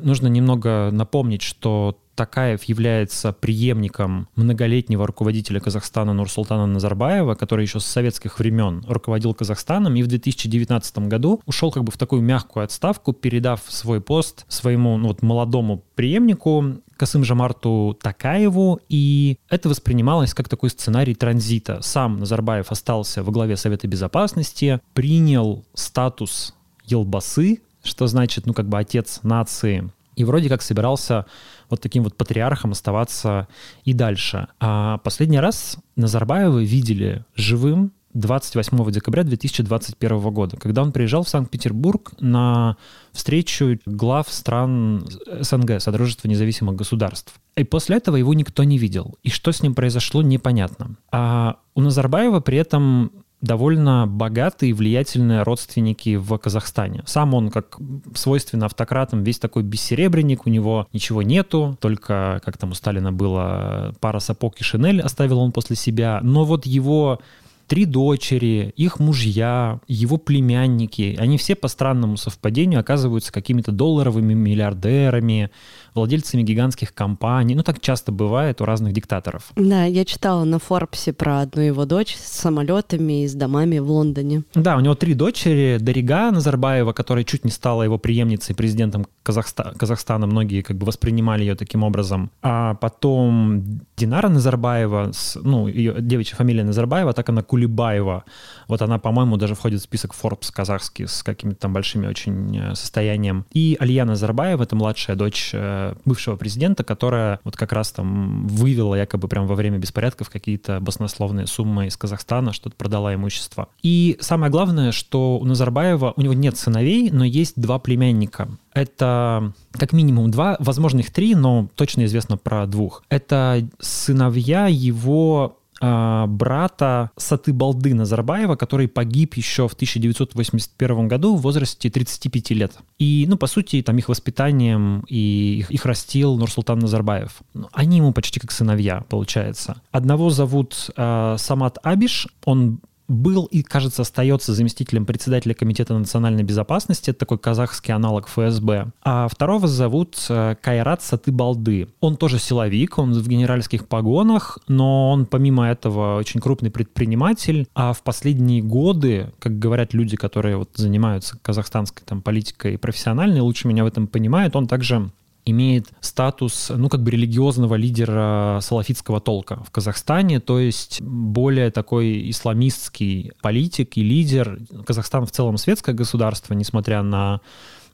нужно 0.03 0.29
немного 0.29 0.91
напомнить, 0.93 1.43
что 1.43 1.99
Такаев 2.19 2.65
является 2.65 3.33
преемником 3.33 4.29
многолетнего 4.35 5.07
руководителя 5.07 5.61
Казахстана 5.61 6.13
Нурсултана 6.15 6.67
Назарбаева, 6.67 7.37
который 7.37 7.63
еще 7.63 7.79
с 7.79 7.85
советских 7.85 8.41
времен 8.41 8.85
руководил 8.89 9.35
Казахстаном 9.35 9.95
и 9.95 10.03
в 10.03 10.09
2019 10.09 10.99
году 11.07 11.41
ушел 11.47 11.71
как 11.71 11.85
бы 11.85 11.93
в 11.93 11.97
такую 11.97 12.23
мягкую 12.23 12.65
отставку, 12.65 13.13
передав 13.13 13.63
свой 13.69 14.01
пост 14.01 14.47
своему 14.49 14.97
ну, 14.97 15.09
вот, 15.09 15.23
молодому 15.23 15.85
преемнику 15.95 16.79
Касым 16.97 17.23
Жамарту 17.23 17.97
Такаеву, 18.03 18.81
и 18.89 19.39
это 19.49 19.69
воспринималось 19.69 20.35
как 20.35 20.49
такой 20.49 20.71
сценарий 20.71 21.15
транзита. 21.15 21.81
Сам 21.83 22.19
Назарбаев 22.19 22.73
остался 22.73 23.23
во 23.23 23.31
главе 23.31 23.57
Совета 23.57 23.87
Безопасности, 23.87 24.81
принял 24.93 25.65
статус 25.75 26.57
Елбасы, 26.85 27.61
что 27.89 28.07
значит, 28.07 28.47
ну, 28.47 28.55
как 28.55 28.69
бы 28.69 28.79
отец 28.79 29.21
нации, 29.23 29.91
и 30.19 30.25
вроде 30.25 30.49
как 30.49 30.63
собирался 30.63 31.27
вот 31.71 31.81
таким 31.81 32.03
вот 32.03 32.17
патриархом 32.17 32.73
оставаться 32.73 33.47
и 33.85 33.93
дальше. 33.93 34.49
А 34.59 34.99
последний 34.99 35.39
раз 35.39 35.79
Назарбаева 35.97 36.59
видели 36.59 37.25
живым 37.37 37.93
28 38.15 38.91
декабря 38.91 39.23
2021 39.23 40.19
года, 40.31 40.57
когда 40.57 40.83
он 40.83 40.91
приезжал 40.93 41.23
в 41.23 41.29
Санкт-Петербург 41.29 42.13
на 42.19 42.77
встречу 43.13 43.79
глав 43.87 44.29
стран 44.29 45.07
СНГ, 45.41 45.81
Содружества 45.81 46.27
независимых 46.27 46.75
государств. 46.75 47.35
И 47.57 47.63
после 47.63 47.99
этого 47.99 48.17
его 48.17 48.35
никто 48.35 48.65
не 48.65 48.79
видел. 48.79 49.17
И 49.23 49.31
что 49.31 49.53
с 49.53 49.63
ним 49.63 49.75
произошло, 49.75 50.23
непонятно. 50.23 50.97
А 51.13 51.59
у 51.75 51.81
Назарбаева 51.81 52.41
при 52.41 52.59
этом 52.59 53.13
довольно 53.41 54.07
богатые 54.07 54.71
и 54.71 54.73
влиятельные 54.73 55.43
родственники 55.43 56.17
в 56.17 56.37
Казахстане. 56.39 57.03
Сам 57.07 57.35
он, 57.35 57.51
как 57.51 57.79
свойственно 58.15 58.67
автократам, 58.67 59.23
весь 59.23 59.39
такой 59.39 59.63
бессеребренник, 59.63 60.47
у 60.47 60.51
него 60.51 60.89
ничего 60.93 61.23
нету, 61.23 61.77
только, 61.81 62.41
как 62.45 62.57
там 62.57 62.73
у 62.73 62.75
Сталина 62.75 63.13
было, 63.13 63.95
пара 64.01 64.19
сапог 64.19 64.61
и 64.61 64.65
шинель 64.65 65.01
оставил 65.01 65.39
он 65.39 65.53
после 65.53 65.77
себя. 65.77 66.21
Но 66.23 66.45
вот 66.45 66.67
его 66.67 67.21
три 67.69 67.85
дочери, 67.85 68.73
их 68.77 68.99
мужья, 68.99 69.79
его 69.87 70.17
племянники, 70.17 71.17
они 71.19 71.37
все 71.37 71.55
по 71.55 71.69
странному 71.69 72.17
совпадению 72.17 72.81
оказываются 72.81 73.31
какими-то 73.31 73.71
долларовыми 73.71 74.35
миллиардерами, 74.35 75.51
владельцами 75.99 76.43
гигантских 76.43 76.95
компаний. 76.95 77.55
Ну, 77.55 77.63
так 77.63 77.81
часто 77.81 78.13
бывает 78.13 78.61
у 78.61 78.65
разных 78.65 78.93
диктаторов. 78.93 79.53
Да, 79.57 79.85
я 79.85 80.05
читала 80.05 80.45
на 80.45 80.59
Форбсе 80.59 81.13
про 81.13 81.41
одну 81.41 81.63
его 81.63 81.85
дочь 81.85 82.17
с 82.17 82.41
самолетами 82.41 83.25
и 83.25 83.29
с 83.29 83.35
домами 83.35 83.79
в 83.79 83.91
Лондоне. 83.91 84.45
Да, 84.55 84.77
у 84.77 84.81
него 84.81 84.95
три 84.95 85.15
дочери. 85.15 85.79
Дарига 85.81 86.31
Назарбаева, 86.31 86.93
которая 86.93 87.25
чуть 87.25 87.45
не 87.45 87.51
стала 87.51 87.83
его 87.83 87.99
преемницей, 87.99 88.55
президентом 88.55 89.07
Казахста... 89.23 89.75
Казахстана. 89.79 90.27
Многие 90.27 90.63
как 90.63 90.77
бы 90.77 90.87
воспринимали 90.87 91.43
ее 91.43 91.55
таким 91.55 91.83
образом. 91.83 92.31
А 92.43 92.75
потом 92.75 93.81
Динара 93.97 94.29
Назарбаева, 94.29 95.11
с, 95.13 95.39
ну, 95.43 95.67
ее 95.67 95.97
девичья 96.01 96.37
фамилия 96.37 96.65
Назарбаева, 96.65 97.13
так 97.13 97.29
она 97.29 97.43
Кулибаева. 97.43 98.25
Вот 98.69 98.83
она, 98.83 98.99
по-моему, 98.99 99.37
даже 99.37 99.55
входит 99.55 99.81
в 99.81 99.85
список 99.85 100.15
Forbes 100.15 100.51
казахский 100.53 101.07
с 101.07 101.23
какими-то 101.23 101.61
там 101.61 101.73
большими 101.73 102.07
очень 102.07 102.57
э, 102.57 102.75
состоянием. 102.75 103.45
И 103.53 103.77
Алия 103.81 104.05
Назарбаева, 104.05 104.63
это 104.63 104.77
младшая 104.77 105.17
дочь 105.17 105.51
э, 105.53 105.88
бывшего 106.05 106.37
президента, 106.37 106.85
которая 106.85 107.41
вот 107.45 107.57
как 107.57 107.73
раз 107.73 107.93
там 107.93 108.47
вывела 108.47 108.95
якобы 108.95 109.29
прям 109.29 109.47
во 109.47 109.55
время 109.55 109.79
беспорядков 109.79 110.31
какие-то 110.31 110.81
баснословные 110.81 111.47
суммы 111.47 111.87
из 111.87 111.97
Казахстана, 111.97 112.53
что-то 112.53 112.77
продала 112.77 113.15
имущество. 113.15 113.69
И 113.83 114.17
самое 114.21 114.51
главное, 114.51 114.93
что 114.93 115.39
у 115.39 115.45
Назарбаева, 115.45 116.15
у 116.17 116.21
него 116.21 116.35
нет 116.35 116.57
сыновей, 116.57 117.11
но 117.11 117.25
есть 117.25 117.61
два 117.61 117.79
племянника. 117.79 118.49
Это 118.75 119.53
как 119.73 119.93
минимум 119.93 120.31
два, 120.31 120.57
возможно 120.61 121.01
их 121.01 121.13
три, 121.13 121.35
но 121.35 121.69
точно 121.75 122.05
известно 122.05 122.37
про 122.37 122.67
двух. 122.67 123.03
Это 123.09 123.69
сыновья 123.81 124.67
его 124.69 125.58
а, 125.81 126.27
брата 126.27 127.11
Сатыбалды 127.17 127.95
Назарбаева, 127.95 128.57
который 128.57 128.89
погиб 128.89 129.35
еще 129.35 129.69
в 129.69 129.75
1981 129.75 131.09
году 131.09 131.37
в 131.37 131.43
возрасте 131.43 131.91
35 131.91 132.51
лет. 132.51 132.73
И, 132.99 133.27
ну, 133.29 133.37
по 133.37 133.47
сути, 133.47 133.83
там 133.83 133.97
их 133.99 134.09
воспитанием 134.09 135.05
и 135.09 135.59
их, 135.61 135.71
их 135.71 135.87
растил 135.87 136.37
Нурсултан 136.37 136.79
Назарбаев. 136.79 137.39
Ну, 137.55 137.69
они 137.73 137.99
ему 137.99 138.13
почти 138.13 138.41
как 138.41 138.51
сыновья, 138.51 139.05
получается. 139.09 139.81
Одного 139.91 140.31
зовут 140.31 140.91
э, 140.97 141.37
Самат 141.39 141.79
Абиш, 141.83 142.27
он 142.45 142.81
был 143.09 143.47
и, 143.47 143.63
кажется, 143.63 144.03
остается 144.03 144.53
заместителем 144.53 145.07
председателя 145.07 145.55
Комитета 145.55 145.95
национальной 145.95 146.43
безопасности, 146.43 147.11
это 147.11 147.21
такой 147.21 147.39
казахский 147.39 147.95
аналог 147.95 148.29
ФСБ. 148.29 148.93
А 149.03 149.29
второго 149.29 149.67
зовут 149.67 150.17
э, 150.29 150.57
Кайрат 150.61 151.03
Сатыбалды. 151.03 151.89
Он 152.01 152.17
тоже 152.17 152.39
силовик, 152.39 152.99
он 152.99 153.13
в 153.13 153.27
генеральских 153.27 153.89
погонах, 153.89 154.59
но 154.69 155.11
он 155.11 155.27
помимо 155.27 155.69
этого 155.69 156.19
очень 156.19 156.41
крупный 156.41 156.71
предприниматель, 156.71 157.67
а 157.75 157.93
в 157.93 158.03
последние 158.03 158.63
годы, 158.63 159.33
как 159.39 159.59
говорят 159.59 159.95
люди, 159.95 160.17
которые 160.17 160.57
вот 160.57 160.71
занимаются 160.75 161.39
казахстанской 161.41 162.03
там 162.05 162.21
политикой 162.21 162.77
профессионально, 162.77 163.43
лучше 163.43 163.69
меня 163.69 163.85
в 163.85 163.87
этом 163.87 164.07
понимают, 164.07 164.55
он 164.55 164.67
также 164.67 165.11
имеет 165.51 165.89
статус, 166.01 166.71
ну, 166.75 166.89
как 166.89 167.03
бы 167.03 167.11
религиозного 167.11 167.75
лидера 167.75 168.59
салафитского 168.63 169.21
толка 169.21 169.63
в 169.65 169.71
Казахстане, 169.71 170.41
то 170.41 170.59
есть 170.59 171.01
более 171.01 171.71
такой 171.71 172.31
исламистский 172.31 173.33
политик 173.43 173.97
и 173.97 174.03
лидер. 174.03 174.59
Казахстан 174.87 175.27
в 175.27 175.31
целом 175.31 175.57
светское 175.57 175.95
государство, 175.95 176.55
несмотря 176.55 177.03
на 177.03 177.41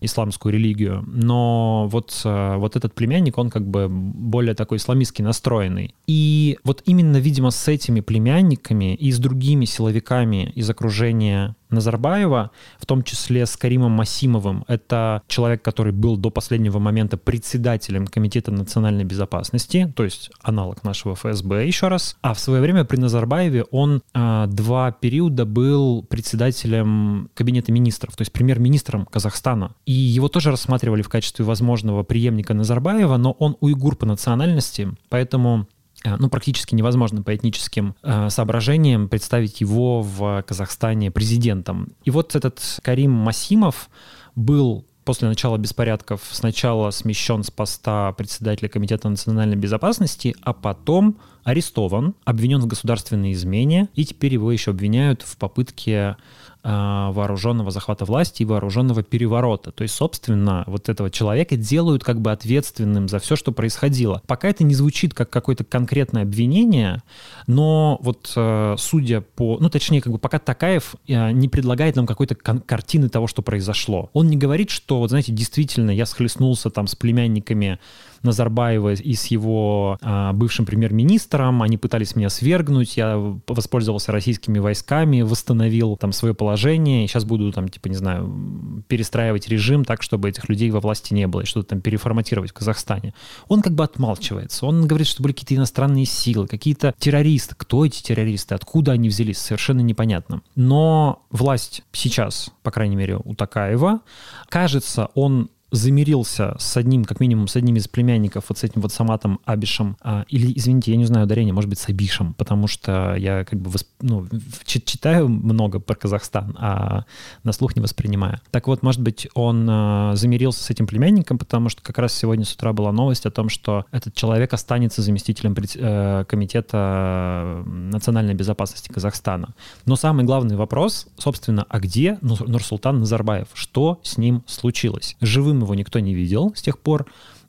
исламскую 0.01 0.53
религию, 0.53 1.05
но 1.07 1.89
вот, 1.91 2.21
э, 2.25 2.57
вот 2.57 2.77
этот 2.77 2.95
племянник, 2.95 3.39
он 3.39 3.51
как 3.51 3.67
бы 3.67 3.89
более 3.89 4.55
такой 4.55 4.79
исламистски 4.79 5.23
настроенный. 5.23 5.95
И 6.07 6.59
вот 6.65 6.83
именно, 6.87 7.17
видимо, 7.17 7.51
с 7.51 7.69
этими 7.69 8.01
племянниками 8.01 8.95
и 8.95 9.11
с 9.11 9.19
другими 9.19 9.65
силовиками 9.65 10.53
из 10.55 10.69
окружения 10.69 11.57
Назарбаева, 11.71 12.51
в 12.79 12.87
том 12.87 13.03
числе 13.03 13.47
с 13.47 13.57
Каримом 13.57 13.93
Масимовым. 13.93 14.65
Это 14.69 15.23
человек, 15.27 15.63
который 15.63 15.93
был 15.93 16.17
до 16.17 16.31
последнего 16.31 16.79
момента 16.79 17.17
председателем 17.17 18.07
Комитета 18.07 18.51
национальной 18.51 19.05
безопасности, 19.05 19.93
то 19.97 20.05
есть 20.05 20.31
аналог 20.43 20.85
нашего 20.85 21.15
ФСБ 21.15 21.67
еще 21.67 21.89
раз. 21.89 22.17
А 22.23 22.35
в 22.35 22.41
свое 22.41 22.61
время 22.61 22.85
при 22.85 22.97
Назарбаеве 22.97 23.65
он 23.71 24.03
а, 24.13 24.47
два 24.47 24.93
периода 24.93 25.45
был 25.45 26.03
председателем 26.03 27.31
Кабинета 27.35 27.73
министров, 27.73 28.17
то 28.17 28.23
есть 28.23 28.33
премьер-министром 28.33 29.07
Казахстана. 29.07 29.75
И 29.87 29.93
его 29.93 30.29
тоже 30.29 30.51
рассматривали 30.51 31.03
в 31.03 31.09
качестве 31.09 31.45
возможного 31.45 32.03
преемника 32.03 32.55
Назарбаева, 32.55 33.17
но 33.17 33.33
он 33.33 33.57
уйгур 33.61 33.97
по 33.97 34.07
национальности, 34.07 34.89
поэтому 35.09 35.55
Э, 35.55 35.74
ну, 36.05 36.29
практически 36.29 36.75
невозможно 36.75 37.23
по 37.23 37.35
этническим 37.35 37.95
э, 38.03 38.29
соображениям 38.31 39.09
представить 39.09 39.61
его 39.61 40.03
в 40.03 40.43
Казахстане 40.47 41.11
президентом. 41.11 41.93
И 42.05 42.11
вот 42.11 42.37
этот 42.37 42.61
Карим 42.83 43.11
Масимов 43.11 43.89
был 44.35 44.85
после 45.05 45.29
начала 45.29 45.59
беспорядков 45.59 46.23
сначала 46.33 46.91
смещен 46.91 47.43
с 47.43 47.51
поста 47.51 48.13
председателя 48.13 48.69
Комитета 48.69 49.09
национальной 49.09 49.57
безопасности, 49.57 50.35
а 50.43 50.53
потом 50.53 51.19
арестован, 51.45 52.15
обвинен 52.25 52.61
в 52.61 52.67
государственной 52.67 53.33
измене, 53.33 53.89
и 53.95 54.05
теперь 54.05 54.33
его 54.33 54.51
еще 54.51 54.71
обвиняют 54.71 55.23
в 55.23 55.37
попытке 55.37 56.17
вооруженного 56.65 57.71
захвата 57.71 58.05
власти 58.05 58.43
и 58.43 58.47
вооруженного 58.47 59.03
переворота. 59.03 59.71
То 59.71 59.83
есть, 59.83 59.95
собственно, 59.95 60.65
вот 60.67 60.89
этого 60.89 61.11
человека 61.11 61.57
делают 61.57 62.03
как 62.03 62.21
бы 62.21 62.33
ответственным 62.33 63.09
за 63.09 63.19
все, 63.19 63.37
что 63.37 63.53
происходило. 63.53 64.23
Пока 64.27 64.49
это 64.49 64.65
не 64.65 64.75
звучит 64.75 65.13
как 65.13 65.29
какое-то 65.29 65.65
конкретное 65.65 66.23
обвинение, 66.23 67.03
но 67.47 67.99
вот 68.01 68.33
э, 68.35 68.77
судя 68.79 69.21
по... 69.21 69.59
Ну, 69.61 69.69
точнее, 69.69 70.01
как 70.01 70.13
бы 70.13 70.19
пока 70.19 70.39
Такаев 70.39 70.95
э, 71.07 71.33
не 71.33 71.49
предлагает 71.49 71.97
нам 71.97 72.07
какой-то 72.07 72.35
картины 72.35 73.09
того, 73.11 73.27
что 73.27 73.43
произошло. 73.43 74.09
Он 74.15 74.29
не 74.29 74.37
говорит, 74.37 74.71
что, 74.71 75.01
вот 75.01 75.11
знаете, 75.11 75.33
действительно, 75.33 75.91
я 75.91 76.07
схлестнулся 76.07 76.71
там 76.71 76.87
с 76.87 76.95
племянниками 76.95 77.79
Назарбаева 78.25 78.95
и 78.95 79.15
с 79.15 79.27
его 79.27 79.99
а, 80.03 80.33
бывшим 80.33 80.67
премьер-министром. 80.67 81.63
Они 81.63 81.77
пытались 81.77 82.17
меня 82.17 82.31
свергнуть. 82.31 82.97
Я 82.97 83.17
воспользовался 83.47 84.13
российскими 84.13 84.59
войсками, 84.59 85.23
восстановил 85.23 85.97
там 85.97 86.13
свое 86.13 86.35
положение. 86.35 87.07
Сейчас 87.07 87.25
буду 87.25 87.53
там, 87.53 87.69
типа, 87.69 87.89
не 87.89 87.97
знаю, 87.97 88.85
перестраивать 88.89 89.49
режим 89.49 89.85
так, 89.85 90.03
чтобы 90.03 90.29
этих 90.29 90.49
людей 90.49 90.71
во 90.71 90.81
власти 90.81 91.15
не 91.15 91.27
было, 91.27 91.43
и 91.43 91.47
что-то 91.47 91.71
там 91.71 91.81
переформатировать 91.81 92.51
в 92.51 92.55
Казахстане. 92.55 93.15
Он 93.49 93.63
как 93.63 93.75
бы 93.75 93.85
отмалчивается. 93.85 94.67
Он 94.67 94.87
говорит, 94.87 95.07
что 95.07 95.23
были 95.23 95.33
какие-то 95.33 95.55
иностранные 95.55 96.05
силы, 96.05 96.47
какие-то 96.47 96.95
террористы. 96.99 97.55
Кто 97.57 97.85
эти 97.85 98.03
террористы? 98.03 98.55
Откуда 98.55 98.93
они 98.93 99.09
взялись? 99.09 99.39
Совершенно 99.39 99.81
непонятно. 99.81 100.43
Но 100.55 101.23
власть 101.31 101.83
сейчас, 101.93 102.51
по 102.63 102.71
крайней 102.71 102.97
мере, 102.97 103.19
у 103.23 103.35
Такаева, 103.35 104.01
кажется, 104.49 105.09
он 105.15 105.51
замирился 105.75 106.57
с 106.59 106.77
одним, 106.77 107.05
как 107.05 107.21
минимум, 107.21 107.49
с 107.49 107.57
одним 107.57 107.77
из 107.77 107.89
племянников, 107.89 108.45
вот 108.49 108.59
с 108.59 108.65
этим 108.65 108.81
вот 108.81 108.93
Саматом 108.93 109.41
Абишем, 109.45 109.97
а, 110.01 110.25
или, 110.29 110.53
извините, 110.57 110.93
я 110.93 110.97
не 110.97 111.05
знаю 111.05 111.27
ударение, 111.27 111.53
может 111.53 111.69
быть, 111.69 111.79
с 111.79 111.89
Абишем, 111.89 112.35
потому 112.35 112.67
что 112.67 113.15
я 113.17 113.45
как 113.45 113.61
бы 113.61 113.71
восп... 113.71 113.89
ну, 114.01 114.27
читаю 114.65 115.29
много 115.29 115.81
про 115.81 115.95
Казахстан, 115.95 116.57
а 116.59 117.05
на 117.43 117.53
слух 117.53 117.77
не 117.77 117.83
воспринимаю. 117.83 118.41
Так 118.51 118.67
вот, 118.67 118.83
может 118.83 119.01
быть, 119.01 119.29
он 119.35 119.67
а, 119.69 120.15
замирился 120.15 120.63
с 120.63 120.71
этим 120.71 120.87
племянником, 120.87 121.39
потому 121.39 121.69
что 121.69 121.83
как 121.83 121.99
раз 121.99 122.15
сегодня 122.15 122.45
с 122.45 122.53
утра 122.53 122.73
была 122.73 122.93
новость 122.93 123.27
о 123.27 123.31
том, 123.31 123.49
что 123.49 123.85
этот 123.91 124.15
человек 124.15 124.53
останется 124.53 125.03
заместителем 125.03 125.55
пред... 125.55 125.73
э, 125.75 126.25
комитета 126.29 127.63
национальной 127.67 128.35
безопасности 128.35 128.89
Казахстана. 128.93 129.55
Но 129.87 129.97
самый 129.97 130.25
главный 130.25 130.57
вопрос, 130.57 131.07
собственно, 131.19 131.67
а 131.69 131.81
где 131.81 132.19
Нурсултан 132.21 133.01
Назарбаев? 133.01 133.49
Что 133.55 134.01
с 134.03 134.19
ним 134.19 134.43
случилось? 134.47 135.17
Живым 135.21 135.64
его 135.65 135.75
никто 135.75 135.99
не 135.99 136.15
видел 136.15 136.53
с 136.55 136.63
тех 136.63 136.79
пор. 136.79 137.07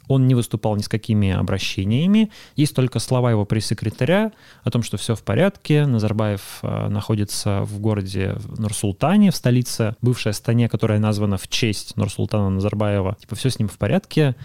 Он 0.08 0.28
не 0.28 0.36
выступал 0.36 0.76
ни 0.76 0.82
с 0.82 0.88
какими 0.88 1.32
обращениями. 1.32 2.32
Есть 2.56 2.76
только 2.76 3.00
слова 3.00 3.32
его 3.32 3.46
пресс-секретаря 3.46 4.32
о 4.64 4.72
том, 4.72 4.84
что 4.84 4.98
все 4.98 5.16
в 5.16 5.24
порядке. 5.24 5.86
Назарбаев 5.86 6.60
э, 6.62 6.90
находится 6.90 7.62
в 7.64 7.80
городе 7.80 8.38
Нур-Султане, 8.58 9.32
в 9.32 9.36
столице 9.36 9.96
бывшей 10.02 10.32
Астане, 10.32 10.70
которая 10.70 11.00
названа 11.00 11.38
в 11.38 11.48
честь 11.48 11.98
Нур-Султана 11.98 12.50
Назарбаева. 12.50 13.18
Типа 13.20 13.36
все 13.36 13.50
с 13.50 13.58
ним 13.58 13.68
в 13.68 13.78
порядке, 13.78 14.36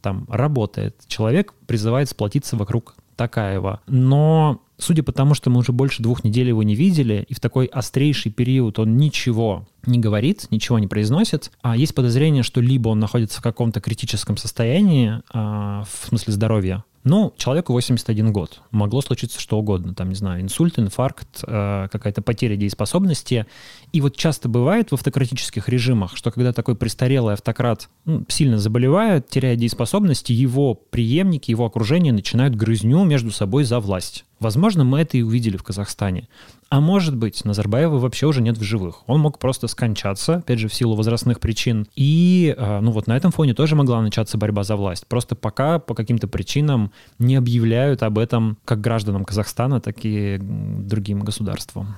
там 0.00 0.26
работает. 0.28 0.96
Человек 1.06 1.52
призывает 1.66 2.08
сплотиться 2.08 2.56
вокруг 2.56 2.94
Такаева. 3.16 3.80
Но 3.86 4.62
судя 4.82 5.02
по 5.02 5.12
тому, 5.12 5.34
что 5.34 5.50
мы 5.50 5.60
уже 5.60 5.72
больше 5.72 6.02
двух 6.02 6.24
недель 6.24 6.48
его 6.48 6.62
не 6.62 6.74
видели, 6.74 7.24
и 7.28 7.34
в 7.34 7.40
такой 7.40 7.66
острейший 7.66 8.32
период 8.32 8.78
он 8.78 8.96
ничего 8.96 9.66
не 9.86 9.98
говорит, 9.98 10.46
ничего 10.50 10.78
не 10.78 10.86
произносит, 10.86 11.50
а 11.62 11.76
есть 11.76 11.94
подозрение, 11.94 12.42
что 12.42 12.60
либо 12.60 12.88
он 12.88 13.00
находится 13.00 13.40
в 13.40 13.42
каком-то 13.42 13.80
критическом 13.80 14.36
состоянии, 14.36 15.22
а, 15.32 15.84
в 15.84 16.08
смысле 16.08 16.32
здоровья, 16.32 16.84
ну, 17.04 17.34
человеку 17.36 17.72
81 17.72 18.32
год. 18.32 18.60
Могло 18.70 19.00
случиться 19.02 19.40
что 19.40 19.58
угодно. 19.58 19.92
Там, 19.92 20.10
не 20.10 20.14
знаю, 20.14 20.40
инсульт, 20.40 20.78
инфаркт, 20.78 21.42
э, 21.44 21.88
какая-то 21.90 22.22
потеря 22.22 22.54
дееспособности. 22.54 23.46
И 23.92 24.00
вот 24.00 24.16
часто 24.16 24.48
бывает 24.48 24.90
в 24.90 24.94
автократических 24.94 25.68
режимах, 25.68 26.16
что 26.16 26.30
когда 26.30 26.52
такой 26.52 26.76
престарелый 26.76 27.34
автократ 27.34 27.88
ну, 28.04 28.24
сильно 28.28 28.58
заболевает, 28.58 29.28
теряет 29.28 29.58
дееспособности, 29.58 30.32
его 30.32 30.74
преемники, 30.74 31.50
его 31.50 31.66
окружение 31.66 32.12
начинают 32.12 32.54
грызню 32.54 33.02
между 33.02 33.32
собой 33.32 33.64
за 33.64 33.80
власть. 33.80 34.24
Возможно, 34.42 34.84
мы 34.84 35.00
это 35.00 35.16
и 35.16 35.22
увидели 35.22 35.56
в 35.56 35.62
Казахстане. 35.62 36.28
А 36.68 36.80
может 36.80 37.16
быть, 37.16 37.44
Назарбаева 37.44 37.98
вообще 37.98 38.26
уже 38.26 38.42
нет 38.42 38.58
в 38.58 38.62
живых. 38.62 39.02
Он 39.06 39.20
мог 39.20 39.38
просто 39.38 39.68
скончаться, 39.68 40.36
опять 40.36 40.58
же, 40.58 40.68
в 40.68 40.74
силу 40.74 40.96
возрастных 40.96 41.38
причин. 41.38 41.86
И, 41.94 42.54
а, 42.58 42.80
ну 42.80 42.90
вот 42.90 43.06
на 43.06 43.16
этом 43.16 43.30
фоне 43.30 43.54
тоже 43.54 43.76
могла 43.76 44.02
начаться 44.02 44.38
борьба 44.38 44.64
за 44.64 44.76
власть. 44.76 45.06
Просто 45.06 45.36
пока 45.36 45.78
по 45.78 45.94
каким-то 45.94 46.28
причинам 46.28 46.90
не 47.18 47.36
объявляют 47.36 48.02
об 48.02 48.18
этом 48.18 48.58
как 48.64 48.80
гражданам 48.80 49.24
Казахстана, 49.24 49.80
так 49.80 49.98
и 50.02 50.38
другим 50.40 51.20
государствам. 51.20 51.96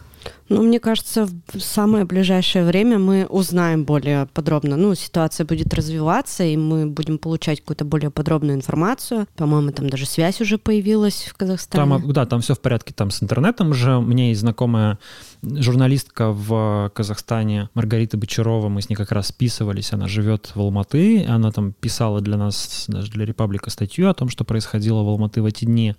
Ну, 0.48 0.62
мне 0.62 0.78
кажется, 0.78 1.28
в 1.52 1.60
самое 1.60 2.04
ближайшее 2.04 2.64
время 2.64 2.98
мы 2.98 3.26
узнаем 3.26 3.84
более 3.84 4.26
подробно. 4.26 4.76
Ну, 4.76 4.94
ситуация 4.94 5.46
будет 5.46 5.72
развиваться, 5.74 6.44
и 6.44 6.56
мы 6.56 6.86
будем 6.86 7.18
получать 7.18 7.60
какую-то 7.60 7.84
более 7.84 8.10
подробную 8.10 8.56
информацию. 8.56 9.26
По-моему, 9.36 9.72
там 9.72 9.88
даже 9.88 10.06
связь 10.06 10.40
уже 10.40 10.58
появилась 10.58 11.24
в 11.24 11.34
Казахстане. 11.34 11.98
Там, 11.98 12.12
да, 12.12 12.26
там 12.26 12.40
все 12.40 12.54
в 12.54 12.60
порядке 12.60 12.92
там 12.94 13.10
с 13.10 13.22
интернетом 13.22 13.70
уже. 13.70 13.96
У 13.96 14.02
меня 14.02 14.28
есть 14.28 14.40
знакомая 14.40 14.98
журналистка 15.42 16.30
в 16.30 16.90
Казахстане, 16.94 17.68
Маргарита 17.74 18.16
Бочарова, 18.16 18.68
мы 18.68 18.82
с 18.82 18.88
ней 18.88 18.96
как 18.96 19.12
раз 19.12 19.28
списывались, 19.28 19.92
она 19.92 20.08
живет 20.08 20.52
в 20.54 20.60
Алматы, 20.60 21.24
она 21.26 21.50
там 21.50 21.72
писала 21.72 22.20
для 22.20 22.36
нас, 22.36 22.84
даже 22.88 23.10
для 23.12 23.24
Репаблика, 23.24 23.70
статью 23.70 24.08
о 24.08 24.14
том, 24.14 24.28
что 24.28 24.44
происходило 24.44 25.02
в 25.02 25.08
Алматы 25.08 25.42
в 25.42 25.46
эти 25.46 25.64
дни. 25.64 25.94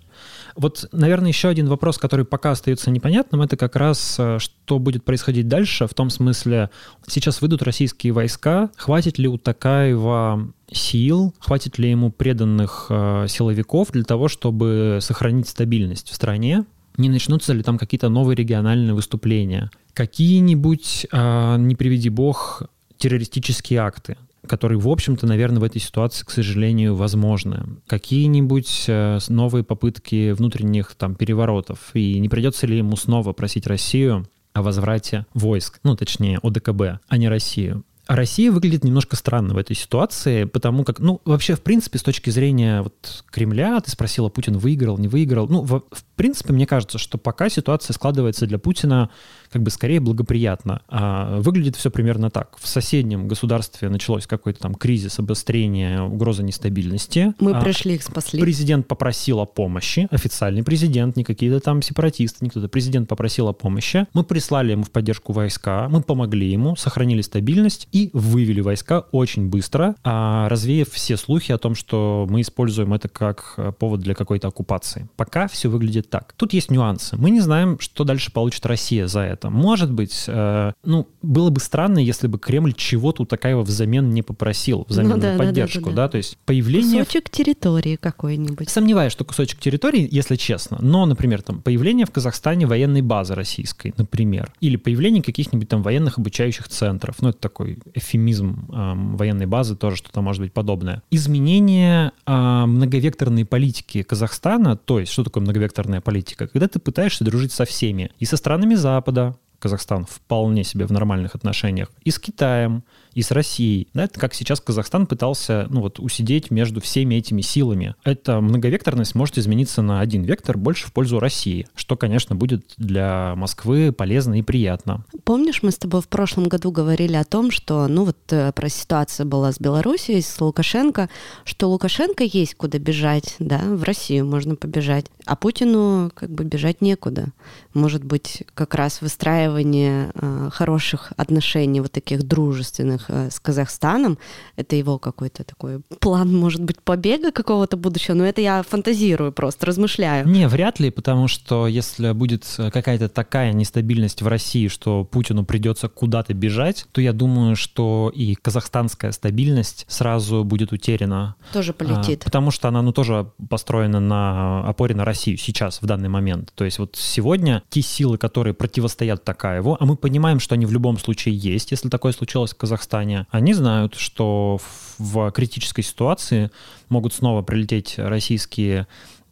Вот, 0.56 0.88
наверное, 0.92 1.28
еще 1.28 1.48
один 1.48 1.68
вопрос, 1.68 1.98
который 1.98 2.24
пока 2.24 2.52
остается 2.52 2.90
непонятным, 2.90 3.42
это 3.42 3.56
как 3.56 3.76
раз, 3.76 4.15
э, 4.18 4.38
что 4.38 4.78
будет 4.78 5.04
происходить 5.04 5.48
дальше, 5.48 5.86
в 5.86 5.94
том 5.94 6.10
смысле, 6.10 6.70
сейчас 7.06 7.40
выйдут 7.40 7.62
российские 7.62 8.12
войска, 8.12 8.70
хватит 8.76 9.18
ли 9.18 9.28
у 9.28 9.38
Такаева 9.38 10.52
сил, 10.70 11.34
хватит 11.38 11.78
ли 11.78 11.90
ему 11.90 12.10
преданных 12.10 12.86
э, 12.90 13.26
силовиков 13.28 13.92
для 13.92 14.04
того, 14.04 14.28
чтобы 14.28 14.98
сохранить 15.00 15.48
стабильность 15.48 16.10
в 16.10 16.14
стране, 16.14 16.64
не 16.96 17.08
начнутся 17.08 17.52
ли 17.52 17.62
там 17.62 17.78
какие-то 17.78 18.08
новые 18.08 18.36
региональные 18.36 18.94
выступления, 18.94 19.70
какие-нибудь, 19.92 21.06
э, 21.10 21.56
не 21.58 21.74
приведи 21.74 22.08
бог, 22.08 22.62
террористические 22.98 23.80
акты 23.80 24.16
которые, 24.46 24.78
в 24.78 24.88
общем-то, 24.88 25.26
наверное, 25.26 25.60
в 25.60 25.64
этой 25.64 25.80
ситуации, 25.80 26.24
к 26.24 26.30
сожалению, 26.30 26.94
возможны. 26.94 27.64
Какие-нибудь 27.86 28.84
э, 28.88 29.18
новые 29.28 29.64
попытки 29.64 30.32
внутренних 30.32 30.94
там 30.94 31.14
переворотов, 31.14 31.90
и 31.94 32.18
не 32.18 32.28
придется 32.28 32.66
ли 32.66 32.78
ему 32.78 32.96
снова 32.96 33.32
просить 33.32 33.66
Россию 33.66 34.26
о 34.52 34.62
возврате 34.62 35.26
войск, 35.34 35.80
ну, 35.82 35.96
точнее, 35.96 36.38
ОДКБ, 36.42 37.00
а 37.06 37.16
не 37.16 37.28
Россию. 37.28 37.84
А 38.06 38.14
Россия 38.14 38.52
выглядит 38.52 38.84
немножко 38.84 39.16
странно 39.16 39.52
в 39.54 39.58
этой 39.58 39.74
ситуации, 39.74 40.44
потому 40.44 40.84
как, 40.84 41.00
ну, 41.00 41.20
вообще, 41.24 41.56
в 41.56 41.62
принципе, 41.62 41.98
с 41.98 42.04
точки 42.04 42.30
зрения 42.30 42.82
вот 42.82 43.24
Кремля, 43.32 43.80
ты 43.80 43.90
спросила, 43.90 44.28
Путин 44.28 44.58
выиграл, 44.58 44.96
не 44.96 45.08
выиграл, 45.08 45.48
ну, 45.48 45.62
в, 45.62 45.80
в 45.90 46.04
принципе, 46.14 46.52
мне 46.52 46.68
кажется, 46.68 46.98
что 46.98 47.18
пока 47.18 47.48
ситуация 47.48 47.94
складывается 47.94 48.46
для 48.46 48.60
Путина 48.60 49.10
как 49.50 49.62
бы 49.62 49.70
скорее 49.70 50.00
благоприятно. 50.00 50.82
А 50.88 51.40
выглядит 51.40 51.76
все 51.76 51.90
примерно 51.90 52.30
так. 52.30 52.56
В 52.60 52.66
соседнем 52.66 53.28
государстве 53.28 53.88
началось 53.88 54.26
какой-то 54.26 54.60
там 54.60 54.74
кризис, 54.74 55.18
обострение, 55.18 56.02
угроза 56.02 56.42
нестабильности. 56.42 57.34
Мы 57.40 57.52
а 57.52 57.60
пришли, 57.60 57.94
их 57.94 58.02
спасли. 58.02 58.40
Президент 58.40 58.86
попросил 58.86 59.40
о 59.40 59.46
помощи, 59.46 60.08
официальный 60.10 60.62
президент, 60.62 61.16
не 61.16 61.24
какие-то 61.24 61.60
там 61.60 61.82
сепаратисты, 61.82 62.38
не 62.44 62.50
кто-то. 62.50 62.68
Президент 62.68 63.08
попросил 63.08 63.48
о 63.48 63.52
помощи. 63.52 64.06
Мы 64.12 64.24
прислали 64.24 64.72
ему 64.72 64.84
в 64.84 64.90
поддержку 64.90 65.32
войска, 65.32 65.88
мы 65.88 66.02
помогли 66.02 66.50
ему, 66.50 66.76
сохранили 66.76 67.22
стабильность 67.22 67.88
и 67.92 68.10
вывели 68.12 68.60
войска 68.60 69.00
очень 69.12 69.48
быстро, 69.48 69.94
а 70.04 70.48
развеяв 70.48 70.88
все 70.90 71.16
слухи 71.16 71.52
о 71.52 71.58
том, 71.58 71.74
что 71.74 72.26
мы 72.28 72.40
используем 72.40 72.92
это 72.94 73.08
как 73.08 73.54
э, 73.56 73.72
повод 73.78 74.00
для 74.00 74.14
какой-то 74.14 74.48
оккупации. 74.48 75.08
Пока 75.16 75.48
все 75.48 75.68
выглядит 75.68 76.10
так. 76.10 76.34
Тут 76.36 76.52
есть 76.52 76.70
нюансы. 76.70 77.16
Мы 77.16 77.30
не 77.30 77.40
знаем, 77.40 77.78
что 77.78 78.04
дальше 78.04 78.32
получит 78.32 78.66
Россия 78.66 79.06
за 79.06 79.20
это. 79.20 79.35
Может 79.44 79.92
быть, 79.92 80.24
э, 80.26 80.72
ну, 80.84 81.08
было 81.22 81.50
бы 81.50 81.60
странно, 81.60 81.98
если 81.98 82.26
бы 82.26 82.38
Кремль 82.38 82.72
чего-то 82.72 83.22
у 83.22 83.26
Такаева 83.26 83.62
взамен 83.62 84.10
не 84.10 84.22
попросил, 84.22 84.86
взамен 84.88 85.10
ну, 85.10 85.16
да, 85.18 85.32
на 85.32 85.38
поддержку, 85.38 85.80
да, 85.80 85.86
да, 85.86 85.92
да, 85.92 86.02
да. 86.02 86.08
То 86.08 86.16
есть 86.18 86.38
появление... 86.44 87.04
Кусочек 87.04 87.30
территории 87.30 87.96
какой-нибудь. 87.96 88.68
Сомневаюсь, 88.68 89.12
что 89.12 89.24
кусочек 89.24 89.60
территории, 89.60 90.08
если 90.10 90.36
честно. 90.36 90.78
Но, 90.80 91.06
например, 91.06 91.42
там 91.42 91.60
появление 91.60 92.06
в 92.06 92.10
Казахстане 92.10 92.66
военной 92.66 93.02
базы 93.02 93.34
российской, 93.34 93.94
например, 93.96 94.52
или 94.60 94.76
появление 94.76 95.22
каких-нибудь 95.22 95.68
там 95.68 95.82
военных 95.82 96.18
обучающих 96.18 96.68
центров. 96.68 97.16
Ну, 97.20 97.30
это 97.30 97.38
такой 97.38 97.78
эфемизм 97.94 98.66
э, 98.70 98.92
военной 99.16 99.46
базы, 99.46 99.76
тоже 99.76 99.96
что-то 99.96 100.20
может 100.20 100.42
быть 100.42 100.52
подобное. 100.52 101.02
Изменение 101.10 102.12
э, 102.26 102.64
многовекторной 102.66 103.44
политики 103.44 104.02
Казахстана, 104.02 104.76
то 104.76 105.00
есть 105.00 105.12
что 105.12 105.24
такое 105.24 105.42
многовекторная 105.42 106.00
политика? 106.00 106.46
Когда 106.46 106.68
ты 106.68 106.78
пытаешься 106.78 107.24
дружить 107.24 107.52
со 107.52 107.64
всеми, 107.64 108.10
и 108.18 108.24
со 108.24 108.36
странами 108.36 108.74
Запада, 108.74 109.25
Казахстан 109.58 110.04
вполне 110.04 110.64
себе 110.64 110.86
в 110.86 110.92
нормальных 110.92 111.34
отношениях, 111.34 111.90
и 112.02 112.10
с 112.10 112.18
Китаем, 112.18 112.84
и 113.16 113.22
с 113.22 113.30
Россией. 113.30 113.88
Да, 113.94 114.04
это 114.04 114.20
как 114.20 114.34
сейчас 114.34 114.60
Казахстан 114.60 115.06
пытался 115.06 115.66
ну, 115.70 115.80
вот, 115.80 115.98
усидеть 115.98 116.50
между 116.50 116.82
всеми 116.82 117.14
этими 117.14 117.40
силами. 117.40 117.94
Эта 118.04 118.42
многовекторность 118.42 119.14
может 119.14 119.38
измениться 119.38 119.80
на 119.80 120.00
один 120.00 120.22
вектор 120.22 120.58
больше 120.58 120.86
в 120.86 120.92
пользу 120.92 121.18
России, 121.18 121.66
что, 121.74 121.96
конечно, 121.96 122.36
будет 122.36 122.74
для 122.76 123.32
Москвы 123.36 123.90
полезно 123.90 124.38
и 124.38 124.42
приятно. 124.42 125.02
Помнишь, 125.24 125.62
мы 125.62 125.70
с 125.70 125.78
тобой 125.78 126.02
в 126.02 126.08
прошлом 126.08 126.44
году 126.44 126.70
говорили 126.70 127.16
о 127.16 127.24
том, 127.24 127.50
что, 127.50 127.88
ну 127.88 128.04
вот 128.04 128.18
э, 128.28 128.52
про 128.52 128.68
ситуацию 128.68 129.24
была 129.24 129.50
с 129.50 129.58
Белоруссией, 129.58 130.20
с 130.20 130.38
Лукашенко, 130.38 131.08
что 131.44 131.70
Лукашенко 131.70 132.22
есть 132.22 132.54
куда 132.54 132.78
бежать, 132.78 133.36
да, 133.38 133.60
в 133.60 133.82
Россию 133.82 134.26
можно 134.26 134.56
побежать, 134.56 135.06
а 135.24 135.36
Путину 135.36 136.12
как 136.14 136.28
бы 136.28 136.44
бежать 136.44 136.82
некуда. 136.82 137.28
Может 137.72 138.04
быть, 138.04 138.44
как 138.52 138.74
раз 138.74 139.00
выстраивание 139.00 140.10
э, 140.14 140.50
хороших 140.52 141.14
отношений, 141.16 141.80
вот 141.80 141.92
таких 141.92 142.22
дружественных 142.24 143.05
Э, 143.08 143.28
с 143.30 143.40
Казахстаном. 143.40 144.18
Это 144.56 144.76
его 144.76 144.98
какой-то 144.98 145.44
такой 145.44 145.80
план, 146.00 146.34
может 146.34 146.62
быть, 146.62 146.80
побега 146.82 147.30
какого-то 147.30 147.76
будущего. 147.76 148.14
Но 148.14 148.24
это 148.24 148.40
я 148.40 148.62
фантазирую 148.62 149.32
просто, 149.32 149.66
размышляю. 149.66 150.26
Не, 150.26 150.48
вряд 150.48 150.80
ли, 150.80 150.90
потому 150.90 151.28
что 151.28 151.66
если 151.66 152.12
будет 152.12 152.44
какая-то 152.56 153.08
такая 153.08 153.52
нестабильность 153.52 154.22
в 154.22 154.26
России, 154.26 154.68
что 154.68 155.04
Путину 155.04 155.44
придется 155.44 155.88
куда-то 155.88 156.34
бежать, 156.34 156.86
то 156.92 157.00
я 157.00 157.12
думаю, 157.12 157.56
что 157.56 158.12
и 158.14 158.34
казахстанская 158.34 159.12
стабильность 159.12 159.86
сразу 159.88 160.44
будет 160.44 160.72
утеряна. 160.72 161.36
Тоже 161.52 161.72
полетит. 161.72 162.22
А, 162.22 162.24
потому 162.24 162.50
что 162.50 162.68
она, 162.68 162.82
ну, 162.82 162.92
тоже 162.92 163.30
построена 163.48 164.00
на 164.00 164.66
опоре 164.66 164.94
на 164.94 165.04
Россию 165.04 165.36
сейчас, 165.36 165.80
в 165.82 165.86
данный 165.86 166.08
момент. 166.08 166.52
То 166.54 166.64
есть 166.64 166.78
вот 166.78 166.96
сегодня 166.96 167.62
те 167.68 167.82
силы, 167.82 168.18
которые 168.18 168.54
противостоят 168.54 169.24
Такаеву, 169.24 169.76
а 169.78 169.84
мы 169.84 169.96
понимаем, 169.96 170.40
что 170.40 170.54
они 170.54 170.66
в 170.66 170.72
любом 170.72 170.98
случае 170.98 171.36
есть, 171.36 171.70
если 171.70 171.88
такое 171.88 172.12
случилось 172.12 172.52
в 172.52 172.56
Казахстане, 172.56 172.95
Казахстане, 172.96 173.26
они 173.30 173.52
знают, 173.52 173.94
что 173.94 174.58
в 174.98 175.30
критической 175.32 175.84
ситуации 175.84 176.50
могут 176.88 177.12
снова 177.12 177.42
прилететь 177.42 177.94
российские 177.98 178.86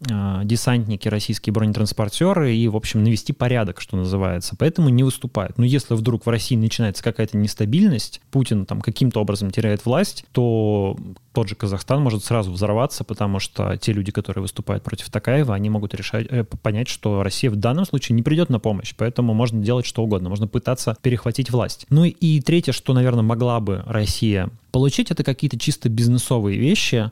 десантники, 0.06 1.08
российские 1.08 1.52
бронетранспортеры 1.52 2.54
и, 2.54 2.68
в 2.68 2.76
общем, 2.76 3.02
навести 3.02 3.32
порядок, 3.32 3.80
что 3.80 3.96
называется. 3.96 4.54
Поэтому 4.58 4.88
не 4.88 5.02
выступают. 5.02 5.58
Но 5.58 5.64
если 5.64 5.94
вдруг 5.94 6.26
в 6.26 6.28
России 6.28 6.56
начинается 6.56 7.02
какая-то 7.02 7.36
нестабильность, 7.36 8.20
Путин 8.30 8.66
там 8.66 8.80
каким-то 8.80 9.20
образом 9.20 9.50
теряет 9.50 9.84
власть, 9.84 10.24
то 10.32 10.96
тот 11.32 11.48
же 11.48 11.54
Казахстан 11.54 12.00
может 12.00 12.24
сразу 12.24 12.52
взорваться, 12.52 13.02
потому 13.04 13.40
что 13.40 13.76
те 13.76 13.92
люди, 13.92 14.12
которые 14.12 14.42
выступают 14.42 14.84
против 14.84 15.10
Такаева, 15.10 15.54
они 15.54 15.68
могут 15.68 15.94
решать, 15.94 16.26
э, 16.30 16.44
понять, 16.44 16.88
что 16.88 17.22
Россия 17.22 17.50
в 17.50 17.56
данном 17.56 17.84
случае 17.84 18.14
не 18.14 18.22
придет 18.22 18.50
на 18.50 18.60
помощь, 18.60 18.94
поэтому 18.96 19.34
можно 19.34 19.62
делать 19.62 19.84
что 19.84 20.02
угодно, 20.02 20.28
можно 20.28 20.46
пытаться 20.46 20.96
перехватить 21.02 21.50
власть. 21.50 21.86
Ну 21.90 22.04
и 22.04 22.40
третье, 22.40 22.72
что, 22.72 22.92
наверное, 22.92 23.22
могла 23.22 23.60
бы 23.60 23.82
Россия 23.86 24.48
получить, 24.70 25.10
это 25.10 25.24
какие-то 25.24 25.58
чисто 25.58 25.88
бизнесовые 25.88 26.58
вещи, 26.58 27.10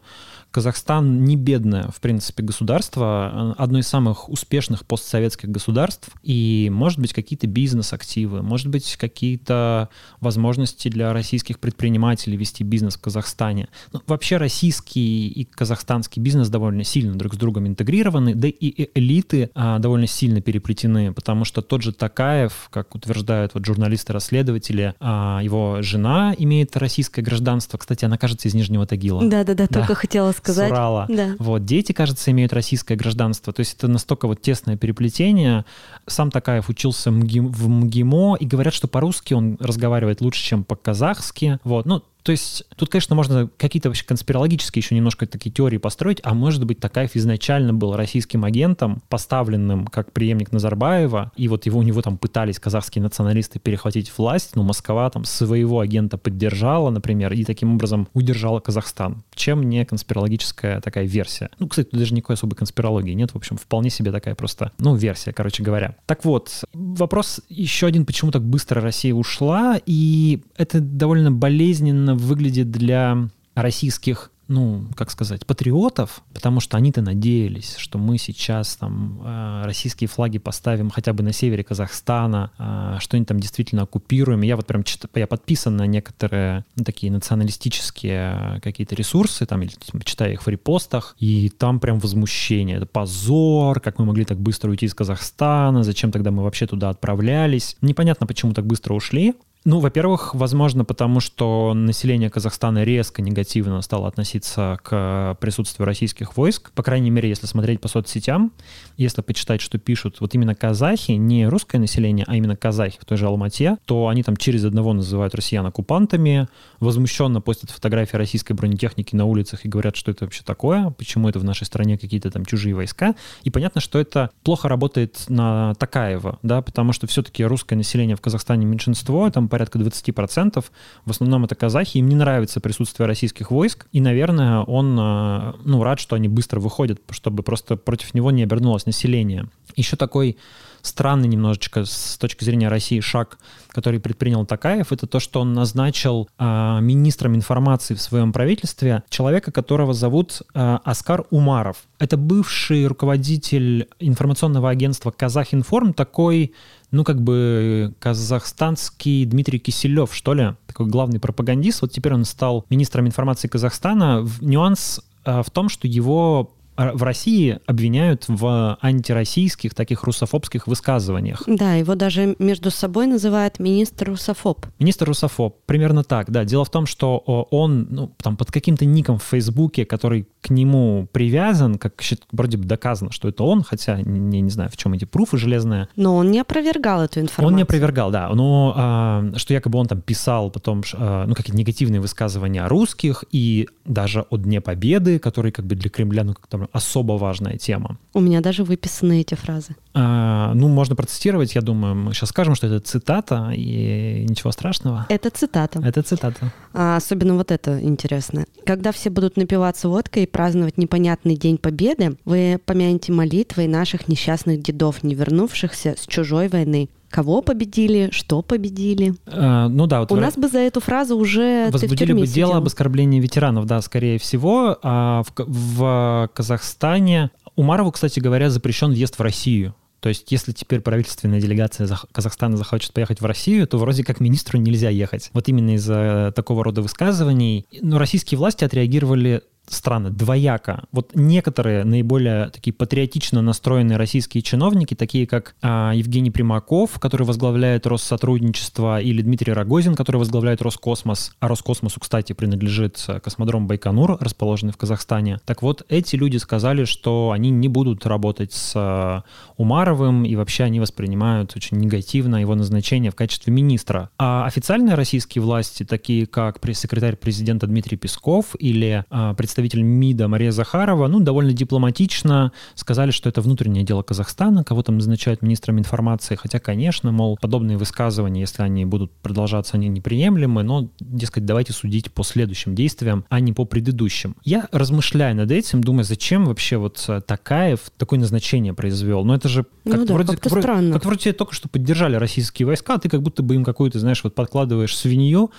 Казахстан 0.52 1.24
не 1.24 1.36
бедное, 1.36 1.88
в 1.88 2.00
принципе, 2.00 2.42
государство, 2.42 3.54
одно 3.56 3.78
из 3.78 3.88
самых 3.88 4.28
успешных 4.28 4.84
постсоветских 4.84 5.48
государств, 5.48 6.10
и, 6.22 6.70
может 6.70 6.98
быть, 6.98 7.14
какие-то 7.14 7.46
бизнес-активы, 7.46 8.42
может 8.42 8.68
быть, 8.68 8.96
какие-то 8.96 9.88
возможности 10.20 10.88
для 10.88 11.14
российских 11.14 11.58
предпринимателей 11.58 12.36
вести 12.36 12.64
бизнес 12.64 12.96
в 12.96 13.00
Казахстане. 13.00 13.68
Ну, 13.94 14.02
вообще 14.06 14.36
российский 14.36 15.28
и 15.28 15.44
казахстанский 15.44 16.20
бизнес 16.20 16.50
довольно 16.50 16.84
сильно 16.84 17.14
друг 17.14 17.32
с 17.32 17.38
другом 17.38 17.66
интегрированы, 17.66 18.34
да 18.34 18.46
и 18.48 18.90
элиты 18.94 19.50
а, 19.54 19.78
довольно 19.78 20.06
сильно 20.06 20.42
переплетены, 20.42 21.14
потому 21.14 21.46
что 21.46 21.62
тот 21.62 21.82
же 21.82 21.92
Такаев, 21.92 22.68
как 22.70 22.94
утверждают 22.94 23.54
вот 23.54 23.64
журналисты-расследователи, 23.64 24.94
а, 25.00 25.40
его 25.42 25.80
жена 25.80 26.34
имеет 26.36 26.76
российское 26.76 27.22
гражданство. 27.22 27.78
Кстати, 27.78 28.04
она, 28.04 28.18
кажется, 28.18 28.48
из 28.48 28.54
Нижнего 28.54 28.86
Тагила. 28.86 29.24
Да-да-да, 29.24 29.66
только 29.66 29.94
хотела 29.94 30.30
сказать. 30.32 30.41
С 30.42 30.58
Урала. 30.58 31.06
Да. 31.08 31.36
Вот, 31.38 31.64
дети, 31.64 31.92
кажется, 31.92 32.30
имеют 32.30 32.52
российское 32.52 32.96
гражданство. 32.96 33.52
То 33.52 33.60
есть 33.60 33.74
это 33.74 33.88
настолько 33.88 34.26
вот 34.26 34.42
тесное 34.42 34.76
переплетение. 34.76 35.64
Сам 36.06 36.30
Такаев 36.30 36.68
учился 36.68 37.10
в 37.10 37.68
МГИМО, 37.68 38.36
и 38.40 38.46
говорят, 38.46 38.74
что 38.74 38.88
по-русски 38.88 39.34
он 39.34 39.56
разговаривает 39.60 40.20
лучше, 40.20 40.42
чем 40.42 40.64
по-казахски. 40.64 41.58
Вот, 41.64 41.86
ну, 41.86 42.02
то 42.22 42.32
есть 42.32 42.64
тут, 42.76 42.88
конечно, 42.88 43.16
можно 43.16 43.48
какие-то 43.56 43.88
вообще 43.88 44.04
конспирологические 44.04 44.80
еще 44.80 44.94
немножко 44.94 45.26
такие 45.26 45.50
теории 45.50 45.78
построить, 45.78 46.20
а 46.22 46.34
может 46.34 46.64
быть 46.64 46.78
Такаев 46.78 47.16
изначально 47.16 47.74
был 47.74 47.96
российским 47.96 48.44
агентом, 48.44 49.02
поставленным 49.08 49.86
как 49.86 50.12
преемник 50.12 50.52
Назарбаева, 50.52 51.32
и 51.36 51.48
вот 51.48 51.66
его 51.66 51.80
у 51.80 51.82
него 51.82 52.02
там 52.02 52.18
пытались 52.18 52.58
казахские 52.58 53.02
националисты 53.02 53.58
перехватить 53.58 54.12
власть, 54.16 54.56
но 54.56 54.62
Москва 54.62 55.10
там 55.10 55.24
своего 55.24 55.80
агента 55.80 56.18
поддержала, 56.18 56.90
например, 56.90 57.32
и 57.32 57.44
таким 57.44 57.74
образом 57.74 58.08
удержала 58.12 58.60
Казахстан. 58.60 59.24
Чем 59.34 59.68
не 59.68 59.84
конспирологическая 59.84 60.80
такая 60.80 61.04
версия? 61.04 61.50
Ну, 61.58 61.68
кстати, 61.68 61.88
тут 61.88 61.98
даже 61.98 62.14
никакой 62.14 62.34
особой 62.34 62.54
конспирологии 62.54 63.12
нет, 63.12 63.32
в 63.32 63.36
общем, 63.36 63.56
вполне 63.56 63.90
себе 63.90 64.12
такая 64.12 64.34
просто, 64.34 64.72
ну, 64.78 64.94
версия, 64.94 65.32
короче 65.32 65.62
говоря. 65.62 65.96
Так 66.06 66.24
вот, 66.24 66.64
вопрос 66.72 67.40
еще 67.48 67.86
один, 67.86 68.06
почему 68.06 68.30
так 68.30 68.42
быстро 68.42 68.80
Россия 68.80 69.14
ушла, 69.14 69.78
и 69.86 70.42
это 70.56 70.80
довольно 70.80 71.32
болезненно 71.32 72.11
выглядит 72.16 72.70
для 72.70 73.28
российских 73.54 74.32
ну, 74.52 74.84
как 74.96 75.10
сказать, 75.10 75.46
патриотов, 75.46 76.22
потому 76.34 76.60
что 76.60 76.76
они-то 76.76 77.00
надеялись, 77.00 77.76
что 77.76 77.98
мы 77.98 78.18
сейчас 78.18 78.76
там 78.76 79.20
э, 79.24 79.62
российские 79.64 80.08
флаги 80.08 80.38
поставим 80.38 80.90
хотя 80.90 81.12
бы 81.12 81.22
на 81.22 81.32
севере 81.32 81.64
Казахстана, 81.64 82.50
э, 82.58 82.96
что-нибудь 83.00 83.28
там 83.28 83.40
действительно 83.40 83.82
оккупируем. 83.82 84.42
Я 84.42 84.56
вот 84.56 84.66
прям 84.66 84.84
я 85.14 85.26
подписан 85.26 85.76
на 85.76 85.86
некоторые 85.86 86.64
ну, 86.76 86.84
такие 86.84 87.10
националистические 87.10 88.60
какие-то 88.62 88.94
ресурсы, 88.94 89.46
там, 89.46 89.62
или 89.62 89.70
типа, 89.70 90.04
читаю 90.04 90.32
их 90.34 90.42
в 90.44 90.48
репостах, 90.48 91.16
и 91.18 91.48
там 91.48 91.80
прям 91.80 91.98
возмущение. 91.98 92.76
Это 92.76 92.86
позор, 92.86 93.80
как 93.80 93.98
мы 93.98 94.04
могли 94.04 94.24
так 94.24 94.38
быстро 94.38 94.70
уйти 94.70 94.86
из 94.86 94.94
Казахстана, 94.94 95.82
зачем 95.82 96.12
тогда 96.12 96.30
мы 96.30 96.42
вообще 96.42 96.66
туда 96.66 96.90
отправлялись. 96.90 97.76
Непонятно, 97.80 98.26
почему 98.26 98.52
так 98.52 98.66
быстро 98.66 98.94
ушли. 98.94 99.34
Ну, 99.64 99.78
во-первых, 99.78 100.34
возможно, 100.34 100.84
потому 100.84 101.20
что 101.20 101.72
население 101.72 102.30
Казахстана 102.30 102.82
резко 102.82 103.22
негативно 103.22 103.80
стало 103.82 104.08
относиться 104.08 104.80
к 104.82 105.36
присутствию 105.40 105.86
российских 105.86 106.36
войск, 106.36 106.72
по 106.72 106.82
крайней 106.82 107.10
мере, 107.10 107.28
если 107.28 107.46
смотреть 107.46 107.80
по 107.80 107.86
соцсетям, 107.86 108.52
если 108.96 109.22
почитать, 109.22 109.60
что 109.60 109.78
пишут 109.78 110.20
вот 110.20 110.34
именно 110.34 110.56
казахи, 110.56 111.12
не 111.12 111.46
русское 111.46 111.78
население, 111.78 112.24
а 112.26 112.34
именно 112.34 112.56
казахи 112.56 112.98
в 113.00 113.04
той 113.04 113.16
же 113.16 113.26
Алмате, 113.26 113.76
то 113.84 114.08
они 114.08 114.24
там 114.24 114.36
через 114.36 114.64
одного 114.64 114.94
называют 114.94 115.32
россиян 115.36 115.64
оккупантами, 115.64 116.48
возмущенно 116.80 117.40
постят 117.40 117.70
фотографии 117.70 118.16
российской 118.16 118.54
бронетехники 118.54 119.14
на 119.14 119.26
улицах 119.26 119.64
и 119.64 119.68
говорят, 119.68 119.94
что 119.94 120.10
это 120.10 120.24
вообще 120.24 120.42
такое, 120.42 120.90
почему 120.90 121.28
это 121.28 121.38
в 121.38 121.44
нашей 121.44 121.66
стране 121.66 121.98
какие-то 121.98 122.32
там 122.32 122.44
чужие 122.44 122.74
войска. 122.74 123.14
И 123.44 123.50
понятно, 123.50 123.80
что 123.80 124.00
это 124.00 124.30
плохо 124.42 124.68
работает 124.68 125.24
на 125.28 125.74
Такаева, 125.74 126.40
да, 126.42 126.62
потому 126.62 126.92
что 126.92 127.06
все-таки 127.06 127.44
русское 127.44 127.76
население 127.76 128.16
в 128.16 128.20
Казахстане 128.20 128.66
меньшинство, 128.66 129.30
там 129.30 129.51
порядка 129.52 129.78
20%. 129.78 130.64
В 131.04 131.10
основном 131.10 131.44
это 131.44 131.54
казахи, 131.54 131.98
им 131.98 132.08
не 132.08 132.16
нравится 132.16 132.58
присутствие 132.58 133.06
российских 133.06 133.50
войск, 133.50 133.86
и, 133.92 134.00
наверное, 134.00 134.60
он 134.60 134.98
э, 134.98 135.52
ну, 135.66 135.82
рад, 135.82 136.00
что 136.00 136.16
они 136.16 136.26
быстро 136.26 136.58
выходят, 136.58 137.02
чтобы 137.10 137.42
просто 137.42 137.76
против 137.76 138.14
него 138.14 138.30
не 138.30 138.42
обернулось 138.42 138.86
население. 138.86 139.48
Еще 139.76 139.96
такой 139.96 140.38
странный 140.82 141.28
немножечко 141.28 141.84
с 141.84 142.18
точки 142.18 142.44
зрения 142.44 142.68
России 142.68 143.00
шаг, 143.00 143.38
который 143.68 144.00
предпринял 144.00 144.44
Такаев, 144.44 144.92
это 144.92 145.06
то, 145.06 145.20
что 145.20 145.40
он 145.40 145.54
назначил 145.54 146.28
э, 146.38 146.78
министром 146.80 147.34
информации 147.34 147.94
в 147.94 148.00
своем 148.00 148.32
правительстве 148.32 149.02
человека, 149.08 149.52
которого 149.52 149.94
зовут 149.94 150.42
э, 150.54 150.78
Оскар 150.84 151.24
Умаров. 151.30 151.78
Это 151.98 152.16
бывший 152.16 152.86
руководитель 152.86 153.88
информационного 153.98 154.68
агентства 154.70 155.10
Казахинформ, 155.10 155.94
такой 155.94 156.52
ну, 156.90 157.04
как 157.04 157.22
бы 157.22 157.94
казахстанский 158.00 159.24
Дмитрий 159.24 159.58
Киселев, 159.58 160.14
что 160.14 160.34
ли, 160.34 160.54
такой 160.66 160.86
главный 160.86 161.20
пропагандист. 161.20 161.80
Вот 161.80 161.92
теперь 161.92 162.12
он 162.12 162.26
стал 162.26 162.66
министром 162.68 163.06
информации 163.06 163.48
Казахстана. 163.48 164.28
Нюанс 164.42 165.00
в 165.24 165.46
том, 165.50 165.70
что 165.70 165.88
его 165.88 166.50
а 166.50 166.61
в 166.94 167.02
России 167.02 167.58
обвиняют 167.66 168.24
в 168.28 168.78
антироссийских, 168.80 169.74
таких 169.74 170.04
русофобских 170.04 170.66
высказываниях. 170.66 171.42
Да, 171.46 171.74
его 171.74 171.94
даже 171.94 172.36
между 172.38 172.70
собой 172.70 173.06
называют 173.06 173.58
министр 173.58 174.10
русофоб. 174.10 174.66
Министр 174.78 175.06
русофоб, 175.06 175.58
примерно 175.66 176.04
так, 176.04 176.30
да. 176.30 176.44
Дело 176.44 176.64
в 176.64 176.70
том, 176.70 176.86
что 176.86 177.18
он 177.18 177.86
ну, 177.90 178.12
там, 178.22 178.36
под 178.36 178.50
каким-то 178.50 178.84
ником 178.84 179.18
в 179.18 179.24
Фейсбуке, 179.24 179.84
который 179.84 180.26
к 180.40 180.50
нему 180.50 181.08
привязан, 181.12 181.78
как 181.78 182.02
вроде 182.32 182.56
бы 182.58 182.64
доказано, 182.64 183.12
что 183.12 183.28
это 183.28 183.44
он, 183.44 183.62
хотя 183.62 184.00
не, 184.00 184.40
не 184.40 184.50
знаю, 184.50 184.70
в 184.70 184.76
чем 184.76 184.92
эти 184.92 185.04
пруфы 185.04 185.38
железные. 185.38 185.88
Но 185.96 186.16
он 186.16 186.30
не 186.30 186.40
опровергал 186.40 187.02
эту 187.02 187.20
информацию. 187.20 187.46
Он 187.46 187.56
не 187.56 187.62
опровергал, 187.62 188.10
да. 188.10 188.28
Но 188.30 188.74
а, 188.76 189.32
что 189.36 189.54
якобы 189.54 189.78
он 189.78 189.86
там 189.86 190.00
писал 190.00 190.50
потом, 190.50 190.82
а, 190.94 191.26
ну, 191.26 191.34
какие-то 191.34 191.56
негативные 191.56 192.00
высказывания 192.00 192.62
о 192.62 192.68
русских 192.68 193.24
и 193.30 193.68
даже 193.84 194.22
о 194.30 194.36
Дне 194.36 194.60
Победы, 194.60 195.18
который 195.18 195.52
как 195.52 195.66
бы 195.66 195.74
для 195.74 195.90
Кремля, 195.90 196.24
ну, 196.24 196.34
как 196.34 196.46
там 196.46 196.68
особо 196.72 197.12
важная 197.12 197.58
тема. 197.58 197.98
У 198.14 198.20
меня 198.20 198.40
даже 198.40 198.64
выписаны 198.64 199.20
эти 199.20 199.34
фразы. 199.34 199.76
А, 199.94 200.52
ну, 200.54 200.68
можно 200.68 200.96
процитировать, 200.96 201.54
я 201.54 201.60
думаю. 201.60 201.94
Мы 201.94 202.14
сейчас 202.14 202.30
скажем, 202.30 202.54
что 202.54 202.66
это 202.66 202.80
цитата, 202.80 203.52
и 203.54 204.24
ничего 204.28 204.50
страшного. 204.52 205.06
Это 205.08 205.30
цитата. 205.30 205.80
Это 205.84 206.02
цитата. 206.02 206.52
А, 206.72 206.96
особенно 206.96 207.34
вот 207.34 207.50
это 207.50 207.80
интересно. 207.80 208.46
Когда 208.64 208.92
все 208.92 209.10
будут 209.10 209.36
напиваться 209.36 209.88
водкой 209.88 210.24
и 210.24 210.26
праздновать 210.26 210.78
непонятный 210.78 211.36
День 211.36 211.58
Победы, 211.58 212.16
вы 212.24 212.58
помянете 212.64 213.12
молитвой 213.12 213.66
наших 213.66 214.08
несчастных 214.08 214.62
дедов, 214.62 215.02
не 215.02 215.14
вернувшихся 215.14 215.94
с 215.98 216.06
чужой 216.06 216.48
войны. 216.48 216.88
Кого 217.12 217.42
победили, 217.42 218.08
что 218.10 218.40
победили. 218.40 219.14
А, 219.26 219.68
ну 219.68 219.86
да. 219.86 220.00
Вот 220.00 220.12
У 220.12 220.16
в... 220.16 220.20
нас 220.20 220.34
бы 220.34 220.48
за 220.48 220.60
эту 220.60 220.80
фразу 220.80 221.14
уже 221.14 221.68
Возбудили 221.70 222.14
бы 222.14 222.26
дело 222.26 222.56
об 222.56 222.66
оскорблении 222.66 223.20
ветеранов, 223.20 223.66
да, 223.66 223.82
скорее 223.82 224.18
всего. 224.18 224.78
А 224.82 225.22
в, 225.22 225.32
в 225.46 226.30
Казахстане 226.32 227.30
Умарову, 227.54 227.92
кстати 227.92 228.18
говоря, 228.18 228.48
запрещен 228.48 228.92
въезд 228.92 229.18
в 229.18 229.20
Россию. 229.20 229.74
То 230.00 230.08
есть, 230.08 230.32
если 230.32 230.52
теперь 230.52 230.80
правительственная 230.80 231.40
делегация 231.40 231.86
Казахстана 232.10 232.56
захочет 232.56 232.92
поехать 232.92 233.20
в 233.20 233.26
Россию, 233.26 233.68
то 233.68 233.76
вроде 233.76 234.02
как 234.04 234.18
министру 234.18 234.58
нельзя 234.58 234.88
ехать. 234.88 235.30
Вот 235.34 235.48
именно 235.48 235.74
из-за 235.74 236.32
такого 236.34 236.64
рода 236.64 236.80
высказываний. 236.80 237.66
Но 237.82 237.98
российские 237.98 238.38
власти 238.38 238.64
отреагировали 238.64 239.42
странно, 239.66 240.10
двояко. 240.10 240.84
Вот 240.92 241.12
некоторые 241.14 241.84
наиболее 241.84 242.50
такие 242.50 242.72
патриотично 242.72 243.42
настроенные 243.42 243.96
российские 243.96 244.42
чиновники, 244.42 244.94
такие 244.94 245.26
как 245.26 245.54
а, 245.62 245.92
Евгений 245.94 246.30
Примаков, 246.30 246.98
который 246.98 247.26
возглавляет 247.26 247.86
Россотрудничество, 247.86 249.00
или 249.00 249.22
Дмитрий 249.22 249.52
Рогозин, 249.52 249.94
который 249.94 250.18
возглавляет 250.18 250.62
Роскосмос, 250.62 251.34
а 251.40 251.48
Роскосмосу, 251.48 252.00
кстати, 252.00 252.32
принадлежит 252.32 253.04
космодром 253.22 253.66
Байконур, 253.66 254.18
расположенный 254.20 254.72
в 254.72 254.76
Казахстане. 254.76 255.40
Так 255.44 255.62
вот, 255.62 255.84
эти 255.88 256.16
люди 256.16 256.36
сказали, 256.36 256.84
что 256.84 257.30
они 257.32 257.50
не 257.50 257.68
будут 257.68 258.06
работать 258.06 258.52
с 258.52 258.72
а, 258.76 259.22
Умаровым, 259.56 260.24
и 260.24 260.36
вообще 260.36 260.64
они 260.64 260.80
воспринимают 260.80 261.56
очень 261.56 261.78
негативно 261.78 262.36
его 262.36 262.54
назначение 262.54 263.10
в 263.10 263.14
качестве 263.14 263.52
министра. 263.52 264.10
А 264.18 264.44
официальные 264.44 264.94
российские 264.94 265.42
власти, 265.42 265.84
такие 265.84 266.26
как 266.26 266.60
пресс-секретарь 266.60 267.16
президента 267.16 267.66
Дмитрий 267.66 267.96
Песков 267.96 268.54
или 268.58 269.04
а, 269.10 269.34
представитель 269.34 269.61
представитель 269.62 269.82
МИДа 269.82 270.26
Мария 270.26 270.50
Захарова, 270.50 271.06
ну, 271.06 271.20
довольно 271.20 271.52
дипломатично 271.52 272.50
сказали, 272.74 273.12
что 273.12 273.28
это 273.28 273.40
внутреннее 273.40 273.84
дело 273.84 274.02
Казахстана, 274.02 274.64
кого 274.64 274.82
там 274.82 274.96
назначают 274.96 275.40
министром 275.40 275.78
информации, 275.78 276.34
хотя, 276.34 276.58
конечно, 276.58 277.12
мол, 277.12 277.38
подобные 277.40 277.78
высказывания, 277.78 278.40
если 278.40 278.62
они 278.62 278.84
будут 278.84 279.12
продолжаться, 279.22 279.76
они 279.76 279.88
неприемлемы, 279.88 280.64
но, 280.64 280.88
дескать, 280.98 281.44
давайте 281.44 281.72
судить 281.72 282.12
по 282.12 282.24
следующим 282.24 282.74
действиям, 282.74 283.24
а 283.28 283.38
не 283.38 283.52
по 283.52 283.64
предыдущим. 283.64 284.34
Я 284.44 284.68
размышляю 284.72 285.36
над 285.36 285.52
этим, 285.52 285.80
думаю, 285.80 286.04
зачем 286.04 286.44
вообще 286.46 286.76
вот 286.76 287.04
э, 287.08 287.20
Такаев 287.20 287.80
такое 287.96 288.18
назначение 288.18 288.74
произвел? 288.74 289.24
Ну, 289.24 289.34
это 289.34 289.48
же 289.48 289.64
как 289.84 289.96
ну, 289.96 290.06
да, 290.06 290.14
вроде, 290.14 290.36
как, 290.36 290.50
вроде, 290.50 290.62
странно. 290.62 290.92
как 290.94 291.04
вроде 291.04 291.32
только 291.32 291.54
что 291.54 291.68
поддержали 291.68 292.16
российские 292.16 292.66
войска, 292.66 292.94
а 292.94 292.98
ты 292.98 293.08
как 293.08 293.22
будто 293.22 293.42
бы 293.42 293.54
им 293.54 293.64
какую-то, 293.64 293.98
знаешь, 293.98 294.22
вот 294.24 294.34
подкладываешь 294.34 294.96
свинью, 294.96 295.50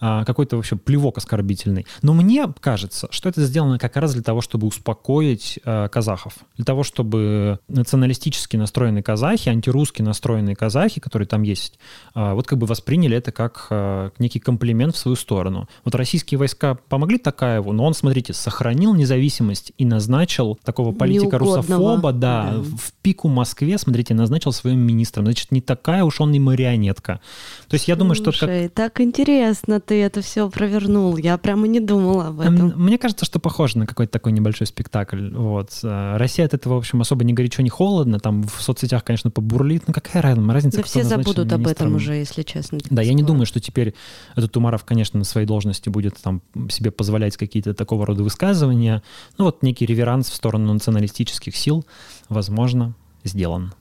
а, 0.00 0.24
какой-то 0.24 0.56
вообще 0.56 0.76
плевок 0.76 1.18
оскорбительный. 1.18 1.86
Но 2.02 2.14
мне 2.14 2.46
кажется, 2.60 3.08
что 3.10 3.28
это 3.28 3.41
сделано 3.46 3.78
как 3.78 3.96
раз 3.96 4.12
для 4.14 4.22
того, 4.22 4.40
чтобы 4.40 4.66
успокоить 4.66 5.58
э, 5.64 5.88
казахов. 5.88 6.34
Для 6.56 6.64
того, 6.64 6.82
чтобы 6.82 7.58
националистически 7.68 8.56
настроенные 8.56 9.02
казахи, 9.02 9.48
антирусски 9.48 10.02
настроенные 10.02 10.56
казахи, 10.56 11.00
которые 11.00 11.26
там 11.26 11.42
есть, 11.42 11.78
э, 12.14 12.32
вот 12.32 12.46
как 12.46 12.58
бы 12.58 12.66
восприняли 12.66 13.16
это 13.16 13.32
как 13.32 13.66
э, 13.70 14.10
некий 14.18 14.40
комплимент 14.40 14.94
в 14.94 14.98
свою 14.98 15.16
сторону. 15.16 15.68
Вот 15.84 15.94
российские 15.94 16.38
войска 16.38 16.76
помогли 16.88 17.18
Такаеву, 17.18 17.72
но 17.72 17.84
он, 17.84 17.94
смотрите, 17.94 18.32
сохранил 18.32 18.94
независимость 18.94 19.72
и 19.78 19.84
назначил 19.84 20.58
такого 20.64 20.92
политика 20.92 21.38
русофоба, 21.38 22.12
да, 22.12 22.32
да, 22.32 22.58
в 22.58 22.92
пику 23.02 23.28
Москве, 23.28 23.78
смотрите, 23.78 24.14
назначил 24.14 24.52
своим 24.52 24.80
министром. 24.80 25.24
Значит, 25.24 25.50
не 25.50 25.60
такая 25.60 26.04
уж 26.04 26.20
он 26.20 26.32
и 26.34 26.38
марионетка. 26.38 27.20
То 27.68 27.74
есть 27.74 27.88
я 27.88 27.96
думаю, 27.96 28.16
Слушай, 28.16 28.36
что... 28.36 28.46
Как... 28.46 28.72
так 28.72 29.00
интересно 29.00 29.80
ты 29.80 30.02
это 30.02 30.22
все 30.22 30.48
провернул. 30.48 31.16
Я 31.16 31.38
прямо 31.38 31.66
не 31.66 31.80
думала 31.80 32.28
об 32.28 32.40
этом. 32.40 32.72
Мне 32.76 32.98
кажется, 32.98 33.24
что 33.24 33.31
похоже 33.40 33.78
на 33.78 33.86
какой-то 33.86 34.12
такой 34.12 34.32
небольшой 34.32 34.66
спектакль. 34.66 35.30
Вот. 35.34 35.78
Э, 35.82 36.16
Россия 36.16 36.46
от 36.46 36.54
этого, 36.54 36.74
в 36.74 36.78
общем, 36.78 37.00
особо 37.00 37.24
не 37.24 37.32
горячо, 37.32 37.62
не 37.62 37.68
холодно. 37.68 38.18
Там 38.18 38.42
в 38.42 38.62
соцсетях, 38.62 39.04
конечно, 39.04 39.30
побурлит. 39.30 39.84
Ну 39.86 39.92
какая 39.94 40.22
разница? 40.22 40.78
Да 40.78 40.82
все 40.82 41.02
забудут 41.02 41.52
об 41.52 41.66
этом 41.66 41.94
уже, 41.94 42.14
если 42.14 42.42
честно. 42.42 42.78
Да, 42.90 43.02
я 43.02 43.14
не 43.14 43.22
думаю, 43.22 43.46
что 43.46 43.60
теперь 43.60 43.94
этот 44.36 44.56
Умаров, 44.56 44.84
конечно, 44.84 45.18
на 45.18 45.24
своей 45.24 45.46
должности 45.46 45.88
будет 45.88 46.16
там 46.22 46.42
себе 46.68 46.90
позволять 46.90 47.36
какие-то 47.36 47.74
такого 47.74 48.06
рода 48.06 48.22
высказывания. 48.22 49.02
Ну 49.38 49.46
вот 49.46 49.62
некий 49.62 49.86
реверанс 49.86 50.28
в 50.28 50.34
сторону 50.34 50.72
националистических 50.72 51.56
сил, 51.56 51.84
возможно, 52.28 52.94
сделан. 53.24 53.72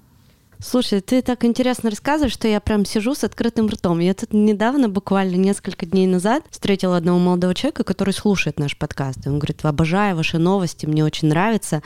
Слушай, 0.64 1.02
ты 1.02 1.24
так 1.24 1.44
интересно 1.44 1.90
рассказываешь, 1.90 2.34
что 2.34 2.48
я 2.48 2.60
прям 2.60 2.86
сижу 2.86 3.16
с 3.16 3.24
открытым 3.24 3.68
ртом. 3.68 3.98
Я 3.98 4.14
тут 4.14 4.32
недавно, 4.32 4.90
буквально 4.90 5.36
несколько 5.36 5.88
дней 5.88 6.06
назад, 6.06 6.44
встретила 6.52 6.98
одного 6.98 7.18
молодого 7.18 7.56
человека, 7.56 7.84
который 7.84 8.14
слушает 8.14 8.60
наш 8.60 8.78
подкаст. 8.78 9.26
И 9.26 9.30
он 9.30 9.40
говорит, 9.40 9.66
обожаю 9.66 10.16
ваши 10.16 10.38
новости, 10.38 10.86
мне 10.86 11.04
очень 11.04 11.30
нравится, 11.30 11.82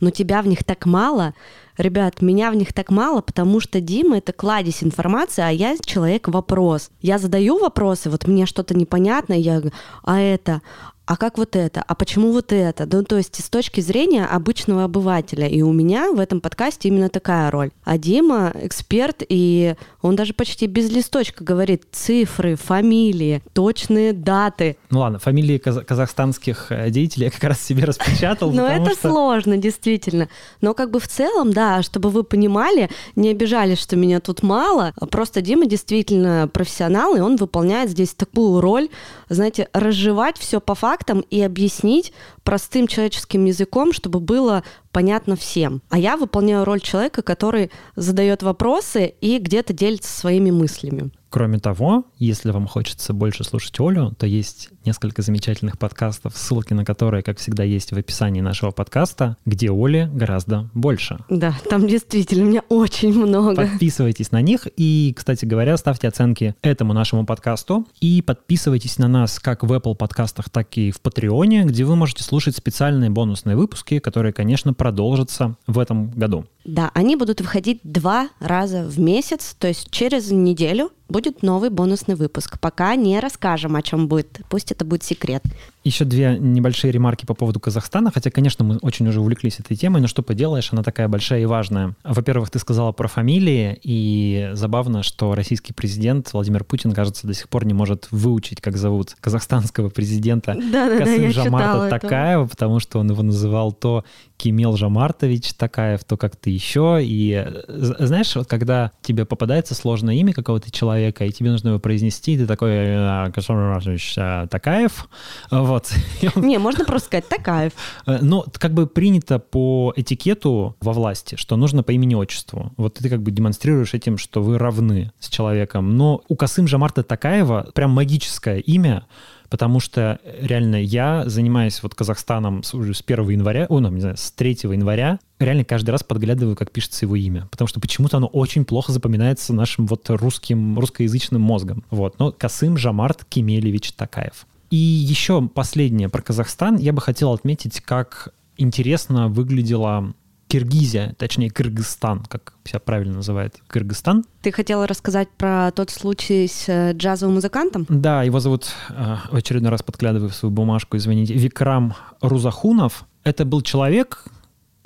но 0.00 0.10
тебя 0.10 0.42
в 0.42 0.48
них 0.48 0.64
так 0.64 0.86
мало. 0.86 1.34
Ребят, 1.78 2.20
меня 2.20 2.50
в 2.50 2.56
них 2.56 2.72
так 2.72 2.90
мало, 2.90 3.20
потому 3.20 3.60
что 3.60 3.80
Дима— 3.80 4.18
это 4.18 4.32
кладезь 4.32 4.82
информации, 4.82 5.42
а 5.42 5.50
я 5.50 5.76
человек-вопрос. 5.78 6.90
Я 7.02 7.18
задаю 7.18 7.58
вопросы, 7.58 8.10
вот 8.10 8.26
мне 8.26 8.44
что-то 8.46 8.74
непонятно, 8.74 9.34
я 9.34 9.60
говорю, 9.60 9.72
а 10.02 10.18
это, 10.18 10.62
а 11.06 11.16
как 11.16 11.38
вот 11.38 11.54
это, 11.54 11.84
а 11.86 11.94
почему 11.94 12.32
вот 12.32 12.52
это? 12.52 12.88
Ну, 12.90 13.04
то 13.04 13.16
есть 13.16 13.42
с 13.42 13.48
точки 13.48 13.80
зрения 13.80 14.26
обычного 14.26 14.82
обывателя. 14.84 15.46
И 15.46 15.62
у 15.62 15.72
меня 15.72 16.10
в 16.10 16.18
этом 16.18 16.40
подкасте 16.40 16.88
именно 16.88 17.08
такая 17.08 17.52
роль. 17.52 17.70
А 17.84 17.96
Дима 17.96 18.52
эксперт, 18.60 19.22
и 19.28 19.76
он 20.02 20.16
даже 20.16 20.34
почти 20.34 20.66
без 20.66 20.90
листочка 20.90 21.44
говорит 21.44 21.84
цифры, 21.92 22.56
фамилии, 22.56 23.40
точные 23.52 24.12
даты. 24.12 24.76
Ну 24.90 24.98
ладно, 24.98 25.20
фамилии 25.20 25.58
каз- 25.58 25.84
казахстанских 25.84 26.66
э, 26.70 26.90
деятелей 26.90 27.26
я 27.26 27.30
как 27.30 27.44
раз 27.44 27.60
себе 27.60 27.84
распечатал. 27.84 28.50
Но 28.52 28.66
это 28.66 28.96
сложно, 29.00 29.58
действительно. 29.58 30.28
Но 30.60 30.74
как 30.74 30.90
бы 30.90 30.98
в 30.98 31.06
целом, 31.06 31.52
да, 31.52 31.82
чтобы 31.82 32.10
вы 32.10 32.24
понимали, 32.24 32.90
не 33.14 33.28
обижались, 33.28 33.78
что 33.78 33.94
меня 33.94 34.18
тут 34.18 34.42
мало. 34.42 34.92
Просто 35.12 35.40
Дима 35.40 35.66
действительно 35.66 36.50
профессионал, 36.52 37.14
и 37.14 37.20
он 37.20 37.36
выполняет 37.36 37.90
здесь 37.90 38.12
такую 38.12 38.60
роль, 38.60 38.88
знаете, 39.28 39.68
разжевать 39.72 40.36
все 40.36 40.60
по 40.60 40.74
факту 40.74 40.95
фактам 40.96 41.20
и 41.20 41.40
объяснить 41.42 42.12
простым 42.42 42.86
человеческим 42.86 43.44
языком, 43.44 43.92
чтобы 43.92 44.20
было 44.20 44.64
понятно 44.96 45.36
всем. 45.36 45.82
А 45.90 45.98
я 45.98 46.16
выполняю 46.16 46.64
роль 46.64 46.80
человека, 46.80 47.20
который 47.20 47.70
задает 47.96 48.42
вопросы 48.42 49.12
и 49.20 49.38
где-то 49.38 49.74
делится 49.74 50.10
своими 50.10 50.50
мыслями. 50.50 51.10
Кроме 51.28 51.58
того, 51.58 52.06
если 52.16 52.50
вам 52.50 52.66
хочется 52.66 53.12
больше 53.12 53.44
слушать 53.44 53.78
Олю, 53.78 54.12
то 54.12 54.26
есть 54.26 54.70
несколько 54.86 55.20
замечательных 55.20 55.78
подкастов, 55.78 56.34
ссылки 56.36 56.72
на 56.72 56.84
которые, 56.84 57.22
как 57.22 57.38
всегда, 57.38 57.62
есть 57.62 57.92
в 57.92 57.98
описании 57.98 58.40
нашего 58.40 58.70
подкаста, 58.70 59.36
где 59.44 59.70
Оли 59.70 60.08
гораздо 60.10 60.70
больше. 60.72 61.18
Да, 61.28 61.54
там 61.68 61.86
действительно 61.86 62.44
у 62.44 62.48
меня 62.48 62.62
очень 62.68 63.12
много. 63.12 63.56
Подписывайтесь 63.56 64.30
на 64.30 64.40
них 64.40 64.66
и, 64.76 65.12
кстати 65.14 65.44
говоря, 65.44 65.76
ставьте 65.76 66.08
оценки 66.08 66.54
этому 66.62 66.94
нашему 66.94 67.26
подкасту 67.26 67.86
и 68.00 68.22
подписывайтесь 68.22 68.96
на 68.96 69.08
нас 69.08 69.38
как 69.38 69.62
в 69.62 69.72
Apple 69.72 69.96
подкастах, 69.96 70.48
так 70.48 70.78
и 70.78 70.90
в 70.90 71.02
Патреоне, 71.02 71.64
где 71.64 71.84
вы 71.84 71.96
можете 71.96 72.22
слушать 72.22 72.56
специальные 72.56 73.10
бонусные 73.10 73.56
выпуски, 73.56 73.98
которые, 73.98 74.32
конечно, 74.32 74.72
продолжатся 74.86 75.56
в 75.66 75.80
этом 75.80 76.10
году. 76.10 76.44
Да, 76.64 76.92
они 76.94 77.16
будут 77.16 77.40
выходить 77.40 77.80
два 77.82 78.28
раза 78.38 78.84
в 78.84 79.00
месяц, 79.00 79.56
то 79.58 79.66
есть 79.66 79.90
через 79.90 80.30
неделю 80.30 80.92
будет 81.08 81.42
новый 81.42 81.70
бонусный 81.70 82.14
выпуск. 82.14 82.58
Пока 82.60 82.94
не 82.96 83.20
расскажем, 83.20 83.76
о 83.76 83.82
чем 83.82 84.08
будет. 84.08 84.40
Пусть 84.48 84.72
это 84.72 84.84
будет 84.84 85.02
секрет. 85.02 85.42
Еще 85.84 86.04
две 86.04 86.36
небольшие 86.36 86.90
ремарки 86.90 87.26
по 87.26 87.34
поводу 87.34 87.60
Казахстана, 87.60 88.10
хотя, 88.12 88.32
конечно, 88.32 88.64
мы 88.64 88.78
очень 88.78 89.06
уже 89.06 89.20
увлеклись 89.20 89.60
этой 89.60 89.76
темой, 89.76 90.00
но 90.00 90.08
что 90.08 90.22
поделаешь, 90.22 90.72
она 90.72 90.82
такая 90.82 91.06
большая 91.06 91.42
и 91.42 91.44
важная. 91.44 91.94
Во-первых, 92.02 92.50
ты 92.50 92.58
сказала 92.58 92.90
про 92.90 93.06
фамилии, 93.06 93.78
и 93.84 94.50
забавно, 94.54 95.04
что 95.04 95.36
российский 95.36 95.72
президент 95.72 96.32
Владимир 96.32 96.64
Путин, 96.64 96.90
кажется, 96.90 97.28
до 97.28 97.34
сих 97.34 97.48
пор 97.48 97.64
не 97.66 97.72
может 97.72 98.08
выучить, 98.10 98.60
как 98.60 98.76
зовут 98.76 99.14
казахстанского 99.20 99.88
президента 99.88 100.54
да, 100.72 100.88
да, 100.88 100.98
Касым 100.98 101.22
да, 101.22 101.30
Жамарта 101.30 101.88
Такаева, 102.00 102.46
потому 102.46 102.80
что 102.80 102.98
он 102.98 103.08
его 103.08 103.22
называл 103.22 103.70
то 103.70 104.04
Кемел 104.36 104.76
Жамартович 104.76 105.54
Такаев, 105.54 106.02
то 106.04 106.16
как-то 106.16 106.50
еще. 106.50 106.98
И 107.00 107.46
знаешь, 107.68 108.34
вот 108.34 108.48
когда 108.48 108.90
тебе 109.02 109.24
попадается 109.24 109.74
сложное 109.74 110.16
имя 110.16 110.32
какого-то 110.32 110.70
человека, 110.96 111.24
и 111.24 111.30
тебе 111.30 111.50
нужно 111.50 111.68
его 111.70 111.78
произнести, 111.78 112.34
и 112.34 112.38
ты 112.38 112.46
такой 112.46 112.70
«А, 112.72 113.30
Касым 113.30 113.56
Жамартович 113.56 114.14
а, 114.18 114.46
Такаев, 114.46 115.08
вот. 115.50 115.92
Не, 116.36 116.58
можно 116.58 116.84
просто 116.84 117.06
сказать 117.06 117.28
Такаев. 117.28 117.72
Э, 118.06 118.18
но 118.20 118.44
как 118.52 118.72
бы 118.72 118.86
принято 118.86 119.38
по 119.38 119.92
этикету 119.96 120.76
во 120.80 120.92
власти, 120.92 121.36
что 121.36 121.56
нужно 121.56 121.82
по 121.82 121.92
имени-отчеству. 121.92 122.72
Вот 122.76 122.94
ты 122.94 123.08
как 123.08 123.22
бы 123.22 123.30
демонстрируешь 123.30 123.94
этим, 123.94 124.18
что 124.18 124.42
вы 124.42 124.58
равны 124.58 125.12
с 125.20 125.28
человеком. 125.28 125.96
Но 125.96 126.22
у 126.28 126.36
Касым 126.36 126.66
Жамарта 126.66 127.02
Такаева 127.02 127.70
прям 127.74 127.90
магическое 127.90 128.58
имя, 128.58 129.04
потому 129.48 129.80
что 129.80 130.20
реально 130.40 130.76
я 130.76 131.24
занимаюсь 131.26 131.82
вот 131.82 131.94
Казахстаном 131.94 132.62
с, 132.62 132.74
уже 132.74 132.94
с 132.94 133.02
1 133.06 133.28
января, 133.30 133.66
о, 133.68 133.80
ну, 133.80 133.90
не 133.90 134.00
знаю, 134.00 134.16
с 134.16 134.30
3 134.32 134.58
января, 134.64 135.18
реально 135.38 135.64
каждый 135.64 135.90
раз 135.90 136.02
подглядываю, 136.02 136.56
как 136.56 136.70
пишется 136.70 137.04
его 137.04 137.16
имя, 137.16 137.48
потому 137.50 137.68
что 137.68 137.80
почему-то 137.80 138.16
оно 138.16 138.26
очень 138.26 138.64
плохо 138.64 138.92
запоминается 138.92 139.52
нашим 139.52 139.86
вот 139.86 140.08
русским, 140.10 140.78
русскоязычным 140.78 141.40
мозгом. 141.40 141.84
Вот, 141.90 142.18
но 142.18 142.32
Касым 142.32 142.76
Жамарт 142.76 143.24
Кемелевич 143.24 143.92
Такаев. 143.92 144.46
И 144.70 144.76
еще 144.76 145.46
последнее 145.46 146.08
про 146.08 146.22
Казахстан. 146.22 146.76
Я 146.76 146.92
бы 146.92 147.00
хотел 147.00 147.32
отметить, 147.32 147.80
как 147.80 148.34
интересно 148.56 149.28
выглядела 149.28 150.12
Киргизия, 150.48 151.14
точнее 151.18 151.50
Кыргызстан, 151.50 152.24
как 152.24 152.54
себя 152.64 152.78
правильно 152.78 153.16
называет 153.16 153.56
Кыргызстан. 153.66 154.24
Ты 154.42 154.52
хотела 154.52 154.86
рассказать 154.86 155.28
про 155.36 155.70
тот 155.72 155.90
случай 155.90 156.46
с 156.46 156.68
э, 156.68 156.92
джазовым 156.92 157.36
музыкантом? 157.36 157.86
Да, 157.88 158.22
его 158.22 158.38
зовут, 158.38 158.68
э, 158.90 159.16
в 159.30 159.36
очередной 159.36 159.70
раз 159.70 159.82
подглядываю 159.82 160.30
в 160.30 160.34
свою 160.34 160.52
бумажку, 160.52 160.96
извините, 160.96 161.34
Викрам 161.34 161.94
Рузахунов. 162.20 163.06
Это 163.24 163.44
был 163.44 163.60
человек, 163.62 164.24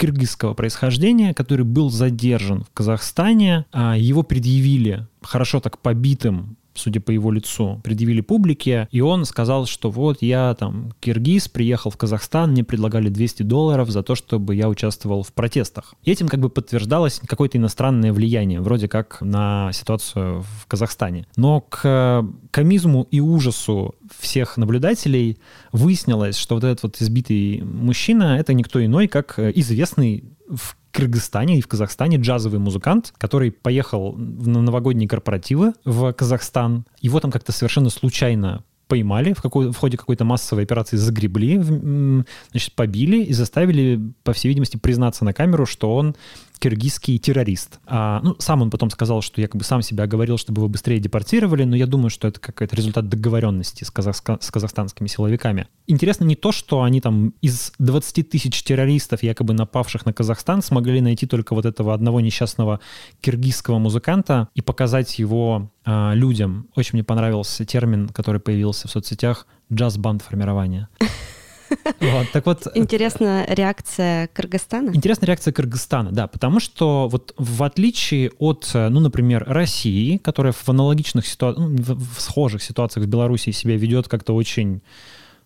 киргизского 0.00 0.54
происхождения, 0.54 1.34
который 1.34 1.66
был 1.66 1.90
задержан 1.90 2.64
в 2.64 2.70
Казахстане. 2.72 3.66
А 3.70 3.96
его 3.98 4.22
предъявили 4.22 5.06
хорошо 5.22 5.60
так 5.60 5.78
побитым 5.78 6.56
судя 6.80 7.00
по 7.00 7.10
его 7.10 7.30
лицу, 7.30 7.80
предъявили 7.84 8.20
публике, 8.20 8.88
и 8.90 9.00
он 9.00 9.24
сказал, 9.24 9.66
что 9.66 9.90
вот 9.90 10.22
я 10.22 10.54
там 10.58 10.92
киргиз, 11.00 11.48
приехал 11.48 11.90
в 11.90 11.96
Казахстан, 11.96 12.52
мне 12.52 12.64
предлагали 12.64 13.08
200 13.08 13.42
долларов 13.42 13.90
за 13.90 14.02
то, 14.02 14.14
чтобы 14.14 14.54
я 14.54 14.68
участвовал 14.68 15.22
в 15.22 15.32
протестах. 15.32 15.94
И 16.04 16.10
этим 16.10 16.28
как 16.28 16.40
бы 16.40 16.48
подтверждалось 16.48 17.20
какое-то 17.26 17.58
иностранное 17.58 18.12
влияние, 18.12 18.60
вроде 18.60 18.88
как 18.88 19.20
на 19.20 19.70
ситуацию 19.72 20.42
в 20.42 20.66
Казахстане. 20.66 21.26
Но 21.36 21.60
к 21.60 22.24
комизму 22.50 23.06
и 23.10 23.20
ужасу 23.20 23.94
всех 24.18 24.56
наблюдателей 24.56 25.38
выяснилось, 25.72 26.36
что 26.36 26.54
вот 26.56 26.64
этот 26.64 26.82
вот 26.82 26.96
избитый 27.00 27.62
мужчина— 27.62 28.38
это 28.40 28.54
никто 28.54 28.84
иной, 28.84 29.08
как 29.08 29.38
известный 29.38 30.24
в 30.48 30.76
Кыргызстане 30.92 31.58
и 31.58 31.60
в 31.60 31.68
Казахстане 31.68 32.16
джазовый 32.16 32.60
музыкант, 32.60 33.12
который 33.18 33.50
поехал 33.50 34.14
на 34.16 34.62
новогодние 34.62 35.08
корпоративы 35.08 35.72
в 35.84 36.12
Казахстан. 36.12 36.84
Его 37.00 37.20
там 37.20 37.30
как-то 37.30 37.52
совершенно 37.52 37.90
случайно 37.90 38.64
поймали, 38.90 39.32
в, 39.32 39.40
какой, 39.40 39.70
в 39.70 39.76
ходе 39.76 39.96
какой-то 39.96 40.24
массовой 40.24 40.64
операции 40.64 40.96
загребли, 40.96 41.60
значит, 42.50 42.72
побили 42.74 43.22
и 43.22 43.32
заставили, 43.32 44.12
по 44.24 44.32
всей 44.32 44.48
видимости, 44.48 44.76
признаться 44.76 45.24
на 45.24 45.32
камеру, 45.32 45.64
что 45.64 45.94
он 45.94 46.16
киргизский 46.60 47.18
террорист. 47.18 47.80
А, 47.86 48.20
ну, 48.22 48.36
сам 48.38 48.62
он 48.62 48.70
потом 48.70 48.90
сказал, 48.90 49.22
что 49.22 49.40
якобы 49.40 49.64
сам 49.64 49.82
себя 49.82 50.04
оговорил, 50.04 50.36
чтобы 50.36 50.60
его 50.60 50.68
быстрее 50.68 51.00
депортировали, 51.00 51.64
но 51.64 51.74
я 51.74 51.86
думаю, 51.86 52.10
что 52.10 52.28
это 52.28 52.38
какой-то 52.38 52.76
результат 52.76 53.08
договоренности 53.08 53.82
с, 53.82 53.90
казахска- 53.90 54.38
с 54.40 54.50
казахстанскими 54.50 55.08
силовиками. 55.08 55.66
Интересно 55.86 56.24
не 56.24 56.36
то, 56.36 56.52
что 56.52 56.82
они 56.82 57.00
там 57.00 57.34
из 57.40 57.72
20 57.78 58.28
тысяч 58.28 58.62
террористов, 58.62 59.22
якобы 59.22 59.54
напавших 59.54 60.04
на 60.04 60.12
Казахстан, 60.12 60.62
смогли 60.62 61.00
найти 61.00 61.26
только 61.26 61.54
вот 61.54 61.64
этого 61.64 61.94
одного 61.94 62.20
несчастного 62.20 62.80
киргизского 63.22 63.78
музыканта 63.78 64.48
и 64.54 64.60
показать 64.60 65.18
его 65.18 65.70
а, 65.84 66.12
людям. 66.12 66.68
Очень 66.76 66.90
мне 66.98 67.04
понравился 67.04 67.64
термин, 67.64 68.08
который 68.10 68.40
появился 68.40 68.86
в 68.86 68.90
соцсетях 68.90 69.46
«джаз-банд 69.72 70.22
формирования». 70.22 70.88
Вот, 72.00 72.30
так 72.32 72.46
вот... 72.46 72.66
Интересная 72.74 73.46
реакция 73.48 74.28
Кыргызстана? 74.28 74.90
Интересная 74.94 75.28
реакция 75.28 75.52
Кыргызстана, 75.52 76.10
да, 76.10 76.26
потому 76.26 76.60
что 76.60 77.08
вот 77.08 77.34
в 77.36 77.62
отличие 77.62 78.30
от, 78.38 78.70
ну, 78.74 79.00
например, 79.00 79.44
России, 79.46 80.16
которая 80.16 80.52
в 80.52 80.68
аналогичных 80.68 81.26
ситуациях, 81.26 81.68
ну, 81.68 81.76
в 81.76 82.20
схожих 82.20 82.62
ситуациях 82.62 83.06
в 83.06 83.08
Беларуси 83.08 83.50
себя 83.50 83.76
ведет 83.76 84.08
как-то 84.08 84.34
очень 84.34 84.82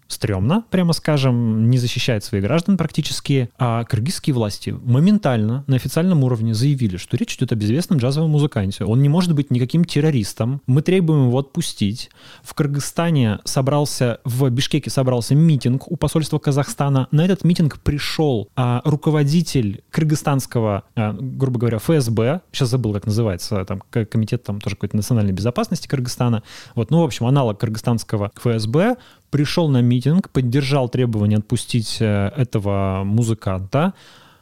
стрёмно, 0.08 0.64
прямо 0.70 0.92
скажем, 0.92 1.70
не 1.70 1.78
защищает 1.78 2.24
своих 2.24 2.44
граждан 2.44 2.76
практически, 2.76 3.50
а 3.58 3.84
кыргызские 3.84 4.34
власти 4.34 4.70
моментально 4.70 5.64
на 5.66 5.76
официальном 5.76 6.24
уровне 6.24 6.54
заявили, 6.54 6.96
что 6.96 7.16
речь 7.16 7.34
идет 7.36 7.52
о 7.52 7.56
безвестном 7.56 7.98
джазовом 7.98 8.30
музыканте. 8.30 8.84
Он 8.84 9.02
не 9.02 9.08
может 9.08 9.34
быть 9.34 9.50
никаким 9.50 9.84
террористом. 9.84 10.60
Мы 10.66 10.82
требуем 10.82 11.28
его 11.28 11.38
отпустить. 11.38 12.10
В 12.42 12.54
Кыргызстане 12.54 13.40
собрался, 13.44 14.20
в 14.24 14.48
Бишкеке 14.50 14.90
собрался 14.90 15.34
митинг 15.34 15.90
у 15.90 15.96
посольства 15.96 16.38
Казахстана. 16.38 17.08
На 17.10 17.24
этот 17.24 17.44
митинг 17.44 17.80
пришел 17.80 18.48
а, 18.56 18.82
руководитель 18.84 19.82
кыргызстанского, 19.90 20.84
а, 20.94 21.12
грубо 21.12 21.58
говоря, 21.58 21.78
ФСБ, 21.78 22.40
сейчас 22.52 22.70
забыл, 22.70 22.92
как 22.92 23.06
называется, 23.06 23.64
там 23.64 23.82
комитет 23.90 24.44
там 24.44 24.60
тоже 24.60 24.76
какой-то 24.76 24.96
национальной 24.96 25.32
безопасности 25.32 25.88
Кыргызстана. 25.88 26.42
Вот, 26.74 26.90
ну, 26.90 27.00
в 27.00 27.04
общем, 27.04 27.26
аналог 27.26 27.58
кыргызстанского 27.58 28.30
ФСБ 28.36 28.96
пришел 29.34 29.68
на 29.68 29.82
митинг, 29.82 30.30
поддержал 30.30 30.88
требование 30.88 31.38
отпустить 31.38 31.96
э, 31.98 32.30
этого 32.36 33.02
музыканта. 33.04 33.92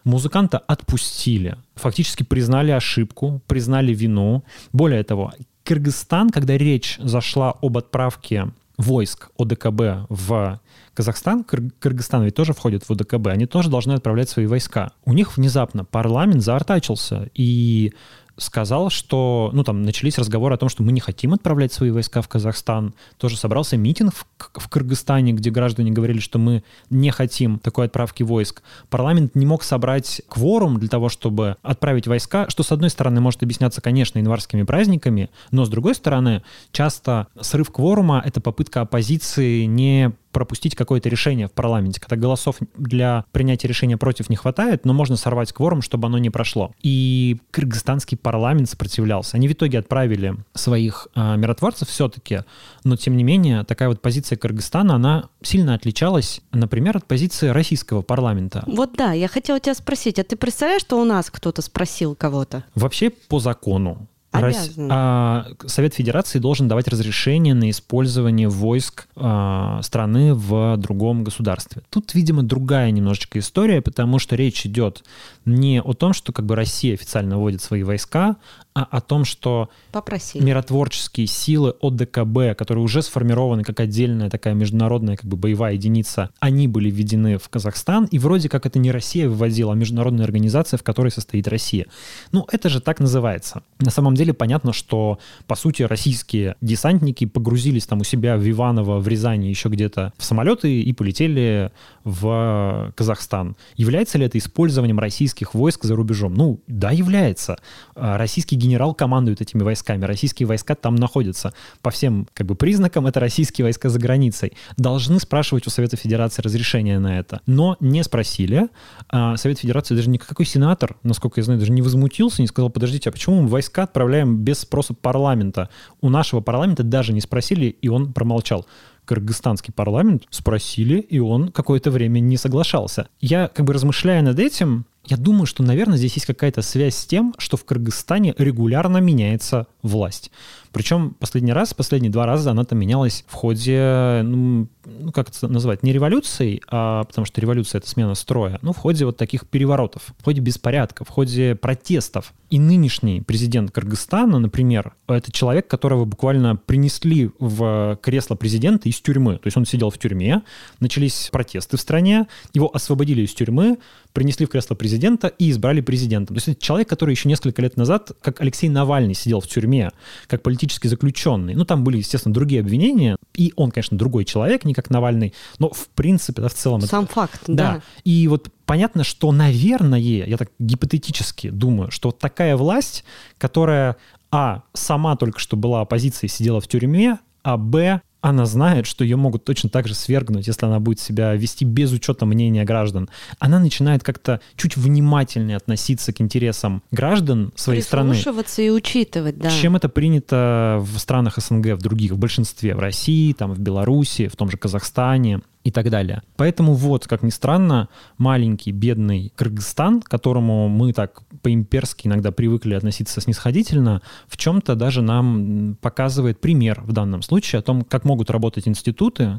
Музыканта 0.05 0.59
отпустили, 0.59 1.57
фактически 1.77 2.25
признали 2.25 2.73
ошибку, 2.73 3.41
признали 3.47 3.95
вину. 3.95 4.45
Более 4.71 5.03
того, 5.03 5.33
Кыргызстан, 5.65 6.29
когда 6.29 6.59
речь 6.59 6.99
зашла 7.03 7.55
об 7.63 7.79
отправке 7.79 8.53
войск 8.77 9.31
ОДКБ 9.39 10.11
в 10.11 10.61
Казахстан, 10.93 11.43
Кыр 11.43 11.63
Кыргызстан 11.79 12.25
ведь 12.25 12.35
тоже 12.35 12.53
входит 12.53 12.87
в 12.87 12.91
ОДКБ, 12.91 13.29
они 13.29 13.47
тоже 13.47 13.71
должны 13.71 13.93
отправлять 13.93 14.29
свои 14.29 14.45
войска. 14.45 14.91
У 15.07 15.15
них 15.15 15.39
внезапно 15.39 15.87
парламент 15.87 16.43
заортачился, 16.43 17.31
и 17.35 17.95
сказал, 18.43 18.91
что, 18.91 19.51
ну, 19.53 19.65
там 19.65 19.83
начались 19.83 20.19
разговоры 20.19 20.55
о 20.55 20.59
том, 20.59 20.69
что 20.69 20.83
мы 20.83 20.93
не 20.93 21.01
хотим 21.01 21.33
отправлять 21.33 21.73
свои 21.73 21.91
войска 21.91 22.23
в 22.23 22.29
Казахстан. 22.29 22.95
Тоже 23.19 23.37
собрался 23.37 23.77
митинг 23.77 24.15
в, 24.15 24.27
в 24.55 24.69
Кыргызстане, 24.69 25.33
где 25.33 25.51
граждане 25.51 25.91
говорили, 25.91 26.21
что 26.21 26.39
мы 26.39 26.65
не 26.91 27.11
хотим 27.11 27.59
такой 27.59 27.87
отправки 27.87 28.23
войск. 28.23 28.63
Парламент 28.91 29.35
не 29.35 29.47
мог 29.47 29.63
собрать 29.63 30.23
кворум 30.29 30.79
для 30.79 30.89
того, 30.89 31.09
чтобы 31.09 31.57
отправить 31.63 32.07
войска, 32.07 32.49
что, 32.49 32.63
с 32.63 32.73
одной 32.73 32.91
стороны, 32.91 33.21
может 33.21 33.43
объясняться, 33.43 33.81
конечно, 33.81 34.19
январскими 34.19 34.63
праздниками, 34.63 35.31
но, 35.51 35.65
с 35.65 35.69
другой 35.69 35.95
стороны, 35.95 36.43
часто 36.73 37.29
срыв 37.41 37.71
кворума— 37.71 38.23
это 38.25 38.41
попытка 38.41 38.83
оппозиции 38.83 39.65
не 39.65 40.13
пропустить 40.33 40.75
какое-то 40.75 41.09
решение 41.09 41.47
в 41.47 41.53
парламенте, 41.53 42.01
когда 42.01 42.17
голосов 42.17 42.57
для 42.77 43.25
принятия 43.33 43.69
решения 43.69 43.97
против 43.97 44.31
не 44.31 44.37
хватает, 44.37 44.85
но 44.85 44.93
можно 44.93 45.17
сорвать 45.17 45.53
кворум, 45.53 45.83
чтобы 45.83 46.07
оно 46.07 46.19
не 46.19 46.31
прошло. 46.31 46.73
И 46.83 47.39
кыргызстанский 47.51 48.17
парламент 48.17 48.69
сопротивлялся. 48.69 49.37
Они 49.37 49.49
в 49.49 49.53
итоге 49.53 49.79
отправили 49.79 50.35
своих 50.55 51.09
э, 51.15 51.37
миротворцев 51.37 51.89
все-таки, 51.89 52.41
но 52.85 52.97
тем 52.97 53.17
не 53.17 53.25
менее 53.25 53.65
такая 53.65 53.89
вот 53.89 54.01
позиция 54.01 54.37
Кыргызстана, 54.37 54.95
она 54.95 55.29
сильно 55.43 55.75
отличалась, 55.75 56.41
например, 56.53 56.97
от 56.97 57.07
позиции 57.07 57.49
российского 57.49 58.03
парламента. 58.03 58.65
Вот 58.67 58.95
да, 58.97 59.13
я 59.13 59.29
хотела 59.29 59.61
тебя 59.61 59.75
спросить, 59.75 60.19
а 60.19 60.25
ты 60.25 60.37
представляешь, 60.37 60.83
что 60.83 61.01
у 61.01 61.05
нас 61.05 61.31
кто-то 61.31 61.63
спросил 61.63 62.15
кого-то? 62.15 62.65
Вообще 62.75 63.11
по 63.11 63.39
закону 63.39 64.09
Рос... 64.33 64.71
А, 64.79 65.47
Совет 65.67 65.95
Федерации 65.95 66.39
должен 66.39 66.67
давать 66.67 66.89
разрешение 66.89 67.55
на 67.55 67.71
использование 67.71 68.49
войск 68.49 69.07
а, 69.15 69.81
страны 69.83 70.35
в 70.35 70.77
другом 70.79 71.23
государстве. 71.23 71.83
Тут, 71.91 72.15
видимо, 72.15 72.43
другая 72.43 72.91
немножечко 72.91 73.39
история, 73.39 73.83
потому 73.83 74.19
что 74.19 74.35
речь 74.35 74.65
идет 74.65 75.05
не 75.45 75.83
о 75.83 75.93
том, 75.93 76.15
что 76.15 76.33
как 76.33 76.47
бы 76.47 76.57
Россия 76.57 76.95
официально 76.95 77.37
вводит 77.37 77.63
свои 77.63 77.83
войска, 77.83 78.37
а 78.75 78.85
о 78.85 79.01
том, 79.01 79.25
что 79.25 79.69
Попросили. 79.91 80.43
миротворческие 80.43 81.27
силы 81.27 81.75
ОДКБ, 81.81 82.57
которые 82.57 82.83
уже 82.83 83.03
сформированы 83.03 83.65
как 83.65 83.81
отдельная 83.81 84.31
такая 84.31 84.55
международная 84.55 85.17
как 85.17 85.27
бы 85.27 85.37
боевая 85.37 85.75
единица, 85.75 86.31
они 86.41 86.69
были 86.69 86.91
введены 86.91 87.39
в 87.39 87.49
Казахстан, 87.49 88.07
и 88.07 88.19
вроде 88.19 88.49
как 88.49 88.65
это 88.67 88.79
не 88.79 88.91
Россия 88.91 89.29
выводила, 89.29 89.73
а 89.73 89.77
международная 89.77 90.25
организация, 90.25 90.79
в 90.79 90.83
которой 90.83 91.11
состоит 91.11 91.49
Россия. 91.49 91.87
Ну, 92.33 92.47
это 92.51 92.69
же 92.69 92.81
так 92.81 93.01
называется. 93.01 93.63
На 93.79 93.91
самом 93.91 94.15
деле 94.15 94.33
понятно, 94.33 94.73
что, 94.73 95.19
по 95.47 95.55
сути, 95.55 95.83
российские 95.83 96.57
десантники 96.61 97.27
погрузились 97.27 97.87
там 97.87 98.01
у 98.01 98.05
себя 98.05 98.37
в 98.37 98.49
Иваново, 98.49 99.01
в 99.01 99.09
Рязани, 99.09 99.47
еще 99.47 99.69
где-то 99.69 100.13
в 100.17 100.25
самолеты 100.25 100.81
и 100.81 100.93
полетели 100.93 101.73
в 102.05 102.93
Казахстан. 102.97 103.57
Является 103.77 104.19
ли 104.19 104.27
это 104.27 104.39
использованием 104.39 104.99
российских 104.99 105.55
войск 105.55 105.85
за 105.85 105.95
рубежом? 105.95 106.35
Ну, 106.35 106.61
да, 106.67 106.91
является. 106.91 107.59
А, 107.95 108.19
российский 108.19 108.57
генерал 108.57 108.95
командует 108.95 109.41
этими 109.41 109.63
войсками, 109.63 110.05
российские 110.05 110.47
войска 110.47 110.75
там 110.75 110.95
находятся. 110.95 111.53
По 111.83 111.91
всем 111.91 112.29
как 112.35 112.47
бы 112.47 112.55
признакам 112.55 113.07
это 113.07 113.21
российские 113.21 113.65
войска 113.65 113.89
за 113.89 113.99
границей. 113.99 114.53
Должны 114.77 115.21
спрашивать 115.21 115.67
у 115.67 115.71
Совета 115.71 115.97
Федерации 115.97 116.43
разрешение 116.43 116.99
на 116.99 117.19
это. 117.19 117.41
Но 117.47 117.77
не 117.81 118.03
спросили. 118.03 118.69
А 119.09 119.37
Совет 119.37 119.59
Федерации 119.59 119.95
даже 119.95 120.11
никакой 120.11 120.47
сенатор, 120.47 120.97
насколько 121.03 121.41
я 121.41 121.45
знаю, 121.45 121.61
даже 121.61 121.73
не 121.73 121.83
возмутился, 121.83 122.43
не 122.43 122.49
сказал, 122.49 122.71
подождите, 122.71 123.11
а 123.11 123.13
почему 123.13 123.43
мы 123.43 123.49
войска 123.49 123.85
отправляем 123.85 124.39
без 124.39 124.61
спроса 124.61 124.95
парламента? 124.95 125.69
У 126.01 126.09
нашего 126.09 126.41
парламента 126.41 126.83
даже 126.83 127.13
не 127.13 127.21
спросили, 127.21 127.67
и 127.67 127.89
он 127.89 128.13
промолчал 128.13 128.67
кыргызстанский 129.05 129.73
парламент 129.73 130.25
спросили, 130.31 130.99
и 130.99 131.19
он 131.19 131.51
какое-то 131.51 131.91
время 131.91 132.21
не 132.21 132.37
соглашался. 132.37 133.09
Я, 133.21 133.49
как 133.49 133.67
бы 133.67 133.73
размышляя 133.73 134.23
над 134.23 134.39
этим, 134.39 134.87
я 135.05 135.17
думаю, 135.17 135.47
что, 135.47 135.63
наверное, 135.63 135.99
здесь 135.99 136.15
есть 136.15 136.27
какая-то 136.27 136.63
связь 136.63 136.95
с 136.95 137.07
тем, 137.07 137.35
что 137.39 137.57
в 137.57 137.65
Кыргызстане 137.65 138.35
регулярно 138.39 138.99
меняется 138.99 139.67
власть. 139.83 140.31
Причем 140.73 141.15
последний 141.19 141.53
раз, 141.53 141.75
последние 141.75 142.11
два 142.11 142.27
раза 142.27 142.51
она 142.51 142.65
там 142.65 142.79
менялась 142.79 143.25
в 143.29 143.35
ходе, 143.35 144.23
ну, 144.25 144.69
ну 144.85 145.13
как 145.13 145.29
это 145.29 145.49
назвать, 145.49 145.83
не 145.83 145.93
революцией, 145.93 146.63
а 146.69 147.05
потому 147.05 147.27
что 147.27 147.41
революция— 147.41 147.79
это 147.81 147.89
смена 147.89 148.15
строя, 148.15 148.59
но 148.63 148.73
в 148.73 148.79
ходе 148.79 149.05
вот 149.05 149.17
таких 149.17 149.47
переворотов, 149.47 150.15
в 150.19 150.25
ходе 150.25 150.41
беспорядков, 150.41 151.09
в 151.09 151.11
ходе 151.11 151.55
протестов. 151.55 152.33
И 152.51 152.59
нынешний 152.59 153.21
президент 153.23 153.71
Кыргызстана, 153.71 154.39
например, 154.39 154.95
это 155.09 155.33
человек, 155.33 155.69
которого 155.69 156.05
буквально 156.05 156.57
принесли 156.57 157.31
в 157.39 157.99
кресло 158.03 158.35
президента 158.35 158.89
из 158.89 159.01
тюрьмы. 159.01 159.37
То 159.37 159.47
есть 159.47 159.57
он 159.57 159.65
сидел 159.65 159.91
в 159.91 159.99
тюрьме, 159.99 160.43
начались 160.81 161.29
протесты 161.33 161.77
в 161.77 161.81
стране, 161.81 162.27
его 162.53 162.71
освободили 162.75 163.23
из 163.23 163.33
тюрьмы, 163.33 163.79
принесли 164.13 164.45
в 164.45 164.51
кресло 164.51 164.75
президента 164.75 165.29
и 165.29 165.51
избрали 165.51 165.81
президентом. 165.81 166.37
То 166.37 166.39
есть 166.39 166.49
это 166.49 166.61
человек, 166.61 166.89
который 166.89 167.13
еще 167.13 167.29
несколько 167.29 167.63
лет 167.63 167.77
назад, 167.77 168.13
как 168.21 168.41
Алексей 168.43 168.69
Навальный, 168.69 169.15
сидел 169.15 169.41
в 169.41 169.47
тюрьме, 169.47 169.93
как 170.27 170.43
политический 170.43 170.62
заключенный. 170.71 171.55
Ну, 171.55 171.65
там 171.65 171.85
были, 171.85 171.99
естественно, 171.99 172.35
другие 172.35 172.61
обвинения, 172.61 173.17
и 173.35 173.53
он, 173.57 173.71
конечно, 173.71 173.97
другой 173.97 174.25
человек, 174.25 174.65
не 174.65 174.75
как 174.75 174.91
Навальный, 174.91 175.35
но 175.59 175.71
в 175.71 175.89
принципе, 175.89 176.43
да, 176.43 176.49
в 176.49 176.55
целом... 176.55 176.81
Сам 176.83 177.05
это, 177.05 177.13
факт, 177.13 177.41
да. 177.47 177.55
да. 177.55 177.83
И 178.05 178.29
вот 178.29 178.49
понятно, 178.67 179.05
что, 179.05 179.33
наверное, 179.33 179.99
я 179.99 180.37
так 180.37 180.51
гипотетически 180.59 181.51
думаю, 181.51 181.91
что 181.91 182.09
вот 182.09 182.19
такая 182.19 182.57
власть, 182.57 183.05
которая, 183.39 183.97
а, 184.31 184.63
сама 184.73 185.17
только 185.17 185.39
что 185.39 185.57
была 185.57 185.81
оппозицией, 185.81 186.31
сидела 186.31 186.61
в 186.61 186.69
тюрьме, 186.69 187.19
а, 187.43 187.57
б, 187.57 188.01
она 188.23 188.47
знает, 188.47 188.87
что 188.87 189.05
ее 189.05 189.17
могут 189.17 189.45
точно 189.45 189.69
так 189.69 189.89
же 189.89 189.95
свергнуть, 189.95 190.47
если 190.47 190.65
она 190.65 190.81
будет 190.81 191.01
себя 191.01 191.35
вести 191.35 191.65
без 191.65 191.93
учета 191.93 192.25
мнения 192.25 192.65
граждан. 192.65 193.11
Она 193.39 193.59
начинает 193.59 194.05
как-то 194.05 194.41
чуть 194.57 194.77
внимательнее 194.77 195.57
относиться 195.57 196.13
к 196.13 196.21
интересам 196.21 196.83
граждан 196.93 197.53
своей 197.57 197.83
страны. 197.83 198.11
Прислушиваться 198.11 198.63
и 198.63 198.71
учитывать, 198.71 199.39
да. 199.39 199.51
Чем 199.51 199.77
это 199.77 199.89
принято 199.89 200.79
в 200.81 200.99
странах 200.99 201.37
СНГ, 201.39 201.73
в 201.73 201.83
других, 201.83 202.13
в 202.13 202.19
большинстве, 202.19 202.77
в 202.77 202.79
России, 202.79 203.33
там, 203.33 203.53
в 203.53 203.59
Беларуси, 203.59 204.29
в 204.29 204.37
том 204.37 204.49
же 204.49 204.57
Казахстане 204.57 205.41
и 205.65 205.71
так 205.71 205.91
далее. 205.91 206.23
Поэтому 206.37 206.75
вот, 206.75 207.07
как 207.07 207.23
ни 207.23 207.31
странно, 207.31 207.89
маленький, 208.19 208.73
бедный 208.73 209.33
Кыргызстан, 209.37 210.03
к 210.03 210.09
которому 210.09 210.69
мы 210.69 210.93
так 210.93 211.23
по-имперски 211.43 212.09
иногда 212.09 212.33
привыкли 212.33 212.75
относиться 212.75 213.21
снисходительно, 213.21 214.03
в 214.27 214.37
чем-то 214.37 214.75
даже 214.75 215.03
нам 215.03 215.77
показывает 215.81 216.41
пример 216.41 216.83
в 216.85 216.93
данном 216.93 217.23
случае 217.23 217.61
о 217.61 217.63
том, 217.63 217.83
как 217.83 218.05
могут 218.05 218.31
работать 218.31 218.67
институты, 218.67 219.39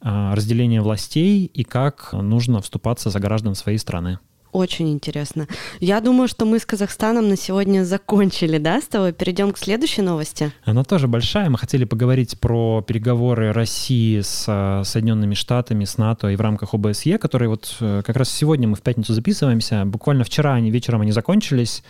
а, 0.00 0.34
разделение 0.34 0.80
властей 0.80 1.44
и 1.44 1.64
как 1.64 2.12
нужно 2.12 2.60
вступаться 2.60 3.10
за 3.10 3.18
граждан 3.18 3.54
своей 3.54 3.78
страны. 3.78 4.18
Очень 4.54 4.92
интересно. 4.92 5.48
Я 5.80 6.00
думаю, 6.00 6.28
что 6.28 6.44
мы 6.44 6.60
с 6.60 6.64
Казахстаном 6.64 7.28
на 7.28 7.36
сегодня 7.36 7.82
закончили, 7.84 8.58
да, 8.58 8.80
с 8.80 8.84
тобой? 8.84 9.12
Перейдем 9.12 9.50
к 9.50 9.58
следующей 9.58 10.02
новости. 10.02 10.52
Она 10.64 10.84
тоже 10.84 11.08
большая. 11.08 11.50
Мы 11.50 11.58
хотели 11.58 11.84
поговорить 11.84 12.38
про 12.38 12.80
переговоры 12.80 13.52
России 13.52 14.20
с 14.20 14.44
э, 14.46 14.84
Соединенными 14.84 15.34
Штатами, 15.34 15.84
с 15.84 15.98
НАТО 15.98 16.28
и 16.28 16.36
в 16.36 16.40
рамках 16.40 16.72
ОБСЕ, 16.72 17.18
которые 17.18 17.48
вот 17.48 17.76
э, 17.80 18.02
как 18.06 18.14
раз 18.14 18.30
сегодня 18.30 18.68
мы 18.68 18.76
в 18.76 18.82
пятницу 18.82 19.12
записываемся. 19.12 19.84
Буквально 19.86 20.22
вчера 20.22 20.54
они 20.54 20.70
вечером 20.70 21.00
они 21.00 21.10
закончились. 21.10 21.82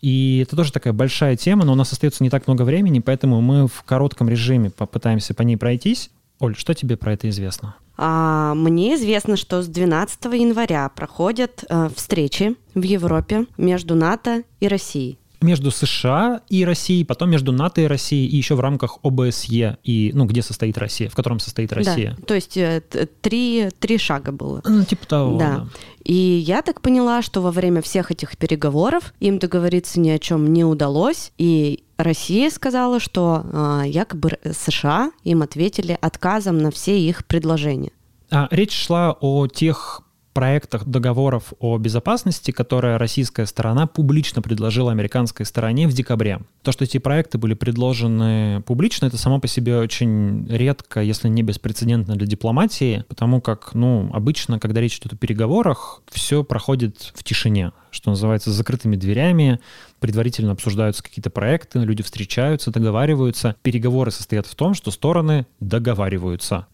И 0.00 0.40
это 0.44 0.56
тоже 0.56 0.72
такая 0.72 0.92
большая 0.92 1.36
тема, 1.36 1.64
но 1.64 1.72
у 1.72 1.76
нас 1.76 1.92
остается 1.92 2.24
не 2.24 2.30
так 2.30 2.48
много 2.48 2.62
времени, 2.62 2.98
поэтому 2.98 3.40
мы 3.40 3.68
в 3.68 3.84
коротком 3.84 4.28
режиме 4.28 4.70
попытаемся 4.70 5.34
по 5.34 5.42
ней 5.42 5.56
пройтись. 5.56 6.10
Оль, 6.40 6.56
что 6.56 6.74
тебе 6.74 6.96
про 6.96 7.12
это 7.12 7.28
известно? 7.28 7.76
А, 7.96 8.54
мне 8.54 8.94
известно, 8.94 9.36
что 9.36 9.62
с 9.62 9.68
12 9.68 10.24
января 10.24 10.88
проходят 10.88 11.64
э, 11.68 11.88
встречи 11.94 12.56
в 12.74 12.82
Европе 12.82 13.46
между 13.56 13.94
НАТО 13.94 14.44
и 14.60 14.68
Россией 14.68 15.18
между 15.42 15.70
США 15.70 16.40
и 16.48 16.64
Россией, 16.64 17.04
потом 17.04 17.30
между 17.30 17.52
НАТО 17.52 17.80
и 17.82 17.86
Россией, 17.86 18.28
и 18.28 18.36
еще 18.36 18.54
в 18.54 18.60
рамках 18.60 18.98
ОБСЕ, 19.02 19.78
и, 19.82 20.12
ну, 20.14 20.24
где 20.24 20.42
состоит 20.42 20.78
Россия, 20.78 21.08
в 21.08 21.14
котором 21.14 21.40
состоит 21.40 21.72
Россия. 21.72 22.16
Да, 22.18 22.26
то 22.26 22.34
есть 22.34 22.56
э, 22.56 22.82
три, 23.20 23.68
три 23.78 23.98
шага 23.98 24.32
было. 24.32 24.62
Ну, 24.64 24.84
типа 24.84 25.06
того, 25.06 25.38
да. 25.38 25.56
да. 25.56 25.66
И 26.04 26.14
я 26.14 26.62
так 26.62 26.80
поняла, 26.80 27.22
что 27.22 27.40
во 27.40 27.50
время 27.50 27.82
всех 27.82 28.10
этих 28.10 28.36
переговоров 28.36 29.12
им 29.20 29.38
договориться 29.38 30.00
ни 30.00 30.10
о 30.10 30.18
чем 30.18 30.52
не 30.52 30.64
удалось, 30.64 31.32
и 31.38 31.81
Россия 31.96 32.50
сказала, 32.50 33.00
что 33.00 33.44
э, 33.44 33.82
якобы 33.86 34.38
США 34.50 35.12
им 35.24 35.42
ответили 35.42 35.96
отказом 36.00 36.58
на 36.58 36.70
все 36.70 36.98
их 36.98 37.26
предложения. 37.26 37.92
А, 38.30 38.48
речь 38.50 38.72
шла 38.72 39.16
о 39.20 39.46
тех 39.46 40.02
проектах 40.32 40.86
договоров 40.86 41.52
о 41.58 41.78
безопасности, 41.78 42.50
которые 42.50 42.96
российская 42.96 43.46
сторона 43.46 43.86
публично 43.86 44.42
предложила 44.42 44.90
американской 44.90 45.46
стороне 45.46 45.86
в 45.86 45.92
декабре. 45.92 46.40
То, 46.62 46.72
что 46.72 46.84
эти 46.84 46.98
проекты 46.98 47.38
были 47.38 47.54
предложены 47.54 48.62
публично, 48.62 49.06
это 49.06 49.18
само 49.18 49.40
по 49.40 49.48
себе 49.48 49.78
очень 49.78 50.46
редко, 50.48 51.00
если 51.00 51.28
не 51.28 51.42
беспрецедентно 51.42 52.16
для 52.16 52.26
дипломатии, 52.26 53.04
потому 53.08 53.40
как, 53.40 53.74
ну, 53.74 54.10
обычно, 54.12 54.58
когда 54.58 54.80
речь 54.80 54.98
идет 54.98 55.12
о 55.12 55.16
переговорах, 55.16 56.02
все 56.10 56.44
проходит 56.44 57.12
в 57.14 57.22
тишине 57.24 57.72
что 57.92 58.10
называется, 58.10 58.50
с 58.50 58.54
закрытыми 58.54 58.96
дверями, 58.96 59.60
предварительно 60.00 60.50
обсуждаются 60.50 61.02
какие-то 61.02 61.30
проекты, 61.30 61.78
люди 61.78 62.02
встречаются, 62.02 62.72
договариваются. 62.72 63.54
Переговоры 63.62 64.10
состоят 64.10 64.46
в 64.46 64.54
том, 64.56 64.74
что 64.74 64.90
стороны 64.90 65.46
договариваются. 65.60 66.66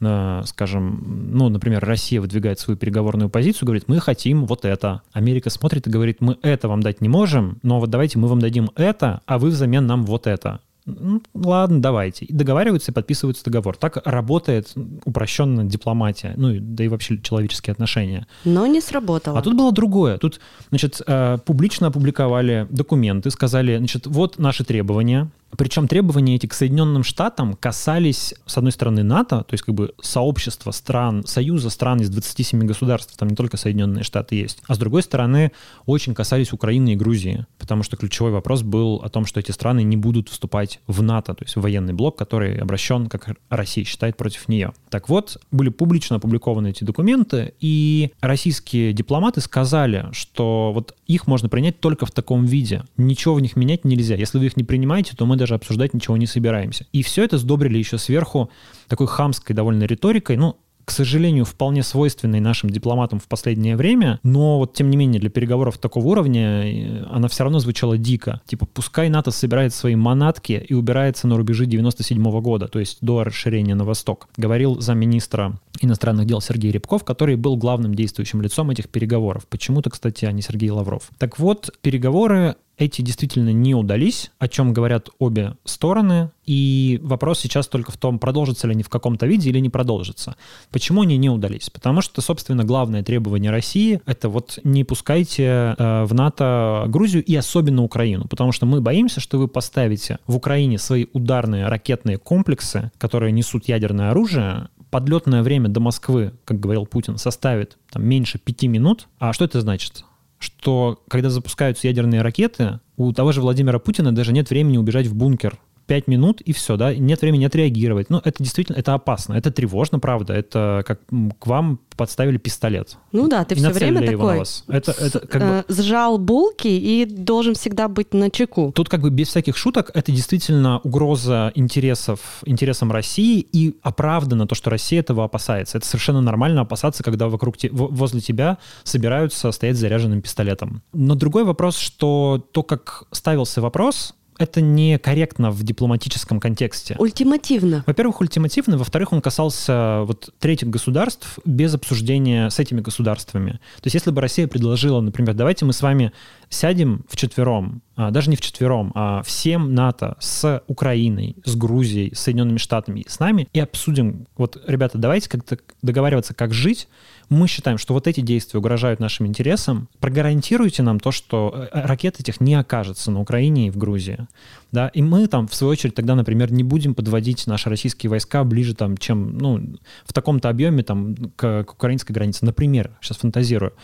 Скажем, 0.47 1.31
ну, 1.33 1.51
например, 1.51 1.85
Россия 1.85 2.23
выдвигает 2.23 2.59
свою 2.59 2.79
переговорную 2.79 3.29
позицию, 3.29 3.67
говорит, 3.67 3.85
мы 3.89 4.01
хотим 4.01 4.47
вот 4.47 4.65
это. 4.65 5.03
Америка 5.13 5.51
смотрит 5.51 5.87
и 5.87 5.91
говорит, 5.91 6.21
мы 6.21 6.39
это 6.43 6.69
вам 6.69 6.83
дать 6.83 7.03
не 7.03 7.11
можем, 7.11 7.59
но 7.63 7.81
вот 7.81 7.91
давайте 7.91 8.19
мы 8.19 8.29
вам 8.29 8.39
дадим 8.39 8.71
это, 8.77 9.21
а 9.27 9.39
вы 9.39 9.51
взамен 9.51 9.87
нам 9.87 10.07
вот 10.07 10.27
это. 10.27 10.61
Ну, 10.89 11.23
ладно, 11.35 11.81
давайте. 11.81 12.25
И 12.25 12.33
договариваются 12.33 12.93
и 12.93 12.95
подписываются 12.95 13.45
договор. 13.45 13.77
Так 13.77 13.99
работает 14.05 14.73
упрощенно 15.05 15.65
дипломатия, 15.65 16.35
ну, 16.37 16.57
да 16.59 16.85
и 16.85 16.89
вообще 16.89 17.21
человеческие 17.21 17.73
отношения. 17.73 18.27
Но 18.45 18.67
не 18.67 18.81
сработало. 18.81 19.39
А 19.39 19.43
тут 19.43 19.55
было 19.55 19.73
другое. 19.73 20.19
Тут, 20.19 20.41
значит, 20.71 21.01
э, 21.07 21.39
публично 21.45 21.89
опубликовали 21.89 22.67
документы, 22.71 23.31
сказали, 23.31 23.77
значит, 23.77 24.07
вот 24.07 24.39
наши 24.39 24.65
требования, 24.65 25.31
Причем 25.57 25.89
требования 25.89 26.37
эти 26.37 26.47
к 26.47 26.55
Соединенным 26.55 27.03
Штатам 27.03 27.55
касались, 27.55 28.35
с 28.47 28.59
одной 28.59 28.73
стороны, 28.73 29.03
НАТО, 29.03 29.39
то 29.39 29.55
есть 29.55 29.65
как 29.65 29.75
бы 29.75 29.95
сообщества 30.01 30.71
стран, 30.73 31.25
союза 31.27 31.71
стран 31.71 32.01
из 32.01 32.11
27 32.11 32.67
государств, 32.67 33.17
там 33.17 33.29
не 33.29 33.37
только 33.37 33.57
Соединенные 33.57 34.05
Штаты 34.05 34.35
есть, 34.37 34.63
а 34.67 34.75
с 34.75 34.79
другой 34.79 35.03
стороны, 35.03 35.53
очень 35.87 36.15
касались 36.15 36.53
Украины 36.53 36.93
и 36.93 36.97
Грузии, 36.97 37.47
потому 37.59 37.83
что 37.83 37.97
ключевой 37.97 38.31
вопрос 38.33 38.63
был 38.63 38.97
о 38.97 39.09
том, 39.09 39.25
что 39.25 39.41
эти 39.41 39.51
страны 39.51 39.83
не 39.83 39.97
будут 39.97 40.29
вступать 40.29 40.81
в 40.87 41.03
НАТО, 41.03 41.35
то 41.35 41.45
есть 41.45 41.57
в 41.57 41.61
военный 41.61 41.95
блок, 41.95 42.17
который 42.17 42.59
обращен, 42.59 43.07
как 43.07 43.37
Россия 43.49 43.85
считает, 43.85 44.17
против 44.17 44.49
нее. 44.49 44.73
Так 44.91 45.09
вот, 45.09 45.39
были 45.51 45.71
публично 45.71 46.17
опубликованы 46.17 46.69
эти 46.69 46.85
документы, 46.85 47.55
и 47.61 48.13
российские 48.21 48.93
дипломаты 48.93 49.41
сказали, 49.41 50.09
что 50.13 50.73
вот 50.75 50.95
их 51.07 51.27
можно 51.27 51.49
принять 51.49 51.81
только 51.81 52.05
в 52.05 52.11
таком 52.11 52.45
виде. 52.45 52.85
Ничего 52.97 53.35
в 53.35 53.41
них 53.41 53.57
менять 53.57 53.85
нельзя. 53.85 54.15
Если 54.15 54.39
вы 54.39 54.47
их 54.47 54.57
не 54.57 54.65
принимаете, 54.65 55.17
то 55.17 55.25
мы 55.25 55.38
даже 55.39 55.55
обсуждать 55.55 55.95
ничего 55.95 56.17
не 56.17 56.27
собираемся. 56.27 56.87
И 56.93 57.03
все 57.03 57.25
это 57.25 57.39
сдобрили 57.39 57.79
еще 57.79 57.99
сверху 57.99 58.51
такой 58.89 59.07
хамской 59.07 59.55
довольно 59.55 59.85
риторикой. 59.85 60.37
Ну, 60.37 60.57
к 60.89 60.91
сожалению, 60.91 61.45
вполне 61.45 61.83
свойственной 61.83 62.41
нашим 62.41 62.71
дипломатам 62.71 63.21
в 63.21 63.29
последнее 63.29 63.77
время, 63.77 64.21
но 64.23 64.57
вот 64.57 64.73
тем 64.73 64.89
не 64.89 64.97
менее 64.97 65.21
для 65.21 65.29
переговоров 65.29 65.77
такого 65.77 66.07
уровня 66.07 66.65
э, 66.65 67.05
она 67.11 67.29
все 67.29 67.45
равно 67.45 67.59
звучала 67.59 67.99
дико. 67.99 68.41
Типа, 68.47 68.65
пускай 68.65 69.11
НАТО 69.11 69.31
собирает 69.31 69.75
свои 69.75 69.97
манатки 69.97 70.65
и 70.67 70.73
убирается 70.73 71.29
на 71.29 71.37
рубежи 71.37 71.67
97 71.67 72.27
-го 72.27 72.41
года, 72.41 72.69
то 72.69 72.79
есть 72.79 72.99
до 73.03 73.23
расширения 73.23 73.75
на 73.75 73.85
восток, 73.85 74.29
говорил 74.39 74.81
замминистра 74.81 75.61
иностранных 75.83 76.25
дел 76.25 76.41
Сергей 76.41 76.73
Рябков, 76.73 77.05
который 77.05 77.37
был 77.37 77.59
главным 77.59 77.95
действующим 77.95 78.41
лицом 78.41 78.71
этих 78.71 78.89
переговоров. 78.89 79.47
Почему-то, 79.47 79.91
кстати, 79.91 80.25
а 80.25 80.33
не 80.33 80.41
Сергей 80.41 80.71
Лавров. 80.71 81.11
Так 81.19 81.39
вот, 81.39 81.71
переговоры 81.83 82.57
эти 82.79 83.03
действительно 83.03 83.53
не 83.53 83.75
удались, 83.75 84.31
о 84.39 84.49
чем 84.49 84.73
говорят 84.73 85.11
обе 85.19 85.57
стороны. 85.65 86.31
И 86.47 86.99
вопрос 87.03 87.41
сейчас 87.41 87.67
только 87.67 87.93
в 87.93 87.97
том, 87.97 88.19
продолжатся 88.19 88.69
ли 88.69 88.73
они 88.73 88.83
в 88.83 88.89
каком-то 88.89 89.27
виде 89.27 89.51
или 89.51 89.59
не 89.59 89.69
продолжатся. 89.69 90.37
Почему 90.71 91.03
они 91.03 91.19
не 91.19 91.29
удались? 91.29 91.69
Потому 91.69 92.01
что, 92.01 92.23
собственно, 92.23 92.65
главное 92.65 93.03
требование 93.03 93.51
России— 93.51 94.01
это 94.07 94.29
вот 94.29 94.59
не 94.65 94.85
пускайте 94.85 95.75
э, 95.77 96.05
в 96.05 96.15
НАТО 96.15 96.85
Грузию 96.87 97.25
и 97.25 97.35
особенно 97.35 97.83
Украину, 97.83 98.27
потому 98.29 98.53
что 98.53 98.65
мы 98.65 98.81
боимся, 98.81 99.21
что 99.21 99.39
вы 99.39 99.49
поставите 99.49 100.19
в 100.27 100.37
Украине 100.37 100.79
свои 100.79 101.07
ударные 101.13 101.67
ракетные 101.67 102.17
комплексы, 102.17 102.93
которые 102.97 103.33
несут 103.33 103.69
ядерное 103.69 104.11
оружие, 104.11 104.69
подлетное 104.91 105.43
время 105.43 105.69
до 105.69 105.81
Москвы, 105.81 106.33
как 106.45 106.61
говорил 106.61 106.87
Путин, 106.87 107.19
составит 107.19 107.77
там, 107.91 108.07
меньше 108.07 108.39
пяти 108.39 108.69
минут. 108.69 109.09
А 109.19 109.33
что 109.33 109.45
это 109.45 109.61
значит? 109.61 110.05
Что 110.39 111.03
когда 111.09 111.31
запускаются 111.31 111.89
ядерные 111.89 112.23
ракеты, 112.23 112.81
у 112.97 113.13
того 113.13 113.33
же 113.33 113.41
Владимира 113.41 113.79
Путина 113.79 114.15
даже 114.15 114.33
нет 114.33 114.51
времени 114.51 114.77
убежать 114.77 115.07
в 115.07 115.15
бункер 115.15 115.59
5 115.89 116.07
минут 116.07 116.41
и 116.43 116.53
все, 116.53 116.77
да, 116.77 116.95
нет 116.95 117.21
времени 117.23 117.47
отреагировать. 117.47 118.11
Ну, 118.11 118.21
это 118.23 118.43
действительно, 118.43 118.77
это 118.77 118.95
опасно, 118.95 119.35
это 119.35 119.51
тревожно, 119.51 119.99
правда, 119.99 120.35
это 120.35 120.85
как 120.87 121.01
к 121.39 121.47
вам 121.47 121.81
подставили 121.97 122.37
пистолет. 122.37 122.97
Ну 123.11 123.27
да, 123.27 123.45
ты 123.45 123.57
все 123.57 123.71
время 123.71 124.07
такой 124.07 124.43
это, 124.69 124.93
это 124.93 125.19
как 125.21 125.43
бы... 125.43 125.65
Э, 125.69 125.73
сжал 125.73 126.19
булки 126.19 126.69
и 126.69 127.07
должен 127.07 127.55
всегда 127.55 127.89
быть 127.89 128.15
на 128.15 128.31
чеку. 128.31 128.71
Тут 128.73 128.89
как 128.89 129.01
бы 129.01 129.11
без 129.11 129.29
всяких 129.29 129.57
шуток, 129.57 129.91
это 129.95 130.13
действительно 130.13 130.79
угроза 130.81 131.51
интересов, 131.55 132.21
интересам 132.45 132.93
России 132.93 133.41
и 133.41 133.77
оправдано 133.83 134.47
то, 134.47 134.55
что 134.55 134.71
Россия 134.71 135.01
этого 135.01 135.25
опасается. 135.25 135.79
Это 135.79 135.87
совершенно 135.87 136.21
нормально 136.21 136.61
опасаться, 136.61 137.03
когда 137.03 137.29
вокруг 137.29 137.57
те, 137.57 137.71
возле 137.73 138.21
тебя 138.21 138.59
собираются 138.85 139.51
стоять 139.53 139.77
с 139.77 139.81
заряженным 139.81 140.21
пистолетом. 140.21 140.83
Но 140.93 141.15
другой 141.15 141.45
вопрос, 141.45 141.79
что 141.79 142.47
то, 142.53 142.63
как 142.63 143.05
ставился 143.11 143.61
вопрос, 143.63 144.15
это 144.39 144.61
некорректно 144.61 145.51
в 145.51 145.63
дипломатическом 145.63 146.41
контексте. 146.41 146.97
Ультимативно. 146.99 147.85
Во-первых, 147.87 148.21
ультимативно, 148.21 148.79
во-вторых, 148.79 149.13
он 149.13 149.21
касался 149.21 150.03
вот 150.05 150.31
третьих 150.39 150.71
государств 150.71 151.39
без 151.45 151.75
обсуждения 151.75 152.49
с 152.49 152.59
этими 152.59 152.81
государствами. 152.81 153.53
То 153.53 153.87
есть 153.87 153.95
если 153.95 154.11
бы 154.11 154.21
Россия 154.21 154.47
предложила, 154.47 155.01
например, 155.01 155.35
давайте 155.35 155.65
мы 155.65 155.73
с 155.73 155.83
вами 155.83 156.13
сядем 156.49 157.05
в 157.09 157.17
четвером, 157.17 157.83
а, 157.88 157.88
даже 158.11 158.31
не 158.31 158.37
в 158.37 158.41
четвером, 158.41 158.93
а 158.95 159.23
всем 159.23 159.75
НАТО 159.75 160.17
с 160.21 160.63
Украиной, 160.67 161.37
с 161.45 161.57
Грузией, 161.57 162.15
с 162.15 162.21
Соединенными 162.21 162.59
Штатами, 162.59 163.05
с 163.09 163.19
нами 163.19 163.49
и 163.53 163.61
обсудим, 163.61 164.27
вот, 164.37 164.63
ребята, 164.67 164.99
давайте 164.99 165.29
как-то 165.29 165.59
договариваться, 165.83 166.35
как 166.35 166.55
жить, 166.55 166.89
мы 167.29 167.47
считаем, 167.47 167.77
что 167.77 167.93
вот 167.93 168.07
эти 168.07 168.21
действия 168.21 168.59
угрожают 168.59 169.01
нашим 169.01 169.27
интересам, 169.27 169.89
прогарантируйте 170.01 170.83
нам 170.83 170.99
то, 170.99 171.13
что 171.13 171.69
э, 171.73 171.87
ракет 171.87 172.21
этих 172.21 172.41
не 172.41 172.55
окажется 172.55 173.11
на 173.11 173.21
Украине 173.21 173.67
и 173.67 173.71
в 173.71 173.77
Грузии. 173.77 174.27
Да? 174.73 174.89
И 174.89 175.03
мы 175.03 175.27
там, 175.27 175.47
в 175.47 175.55
свою 175.55 175.73
очередь, 175.73 175.95
тогда, 175.95 176.15
например, 176.15 176.51
не 176.53 176.63
будем 176.63 176.95
подводить 176.95 177.47
наши 177.47 177.69
российские 177.69 178.09
войска 178.09 178.45
ближе, 178.45 178.75
там, 178.75 178.97
чем, 178.97 179.37
ну, 179.37 179.61
в 180.07 180.13
таком-то 180.13 180.49
объеме 180.49 180.83
там, 180.83 181.15
к, 181.37 181.65
к 181.65 181.73
украинской 181.73 182.13
границе. 182.13 182.47
Например, 182.47 182.91
сейчас 183.01 183.19
фантазирую. 183.19 183.75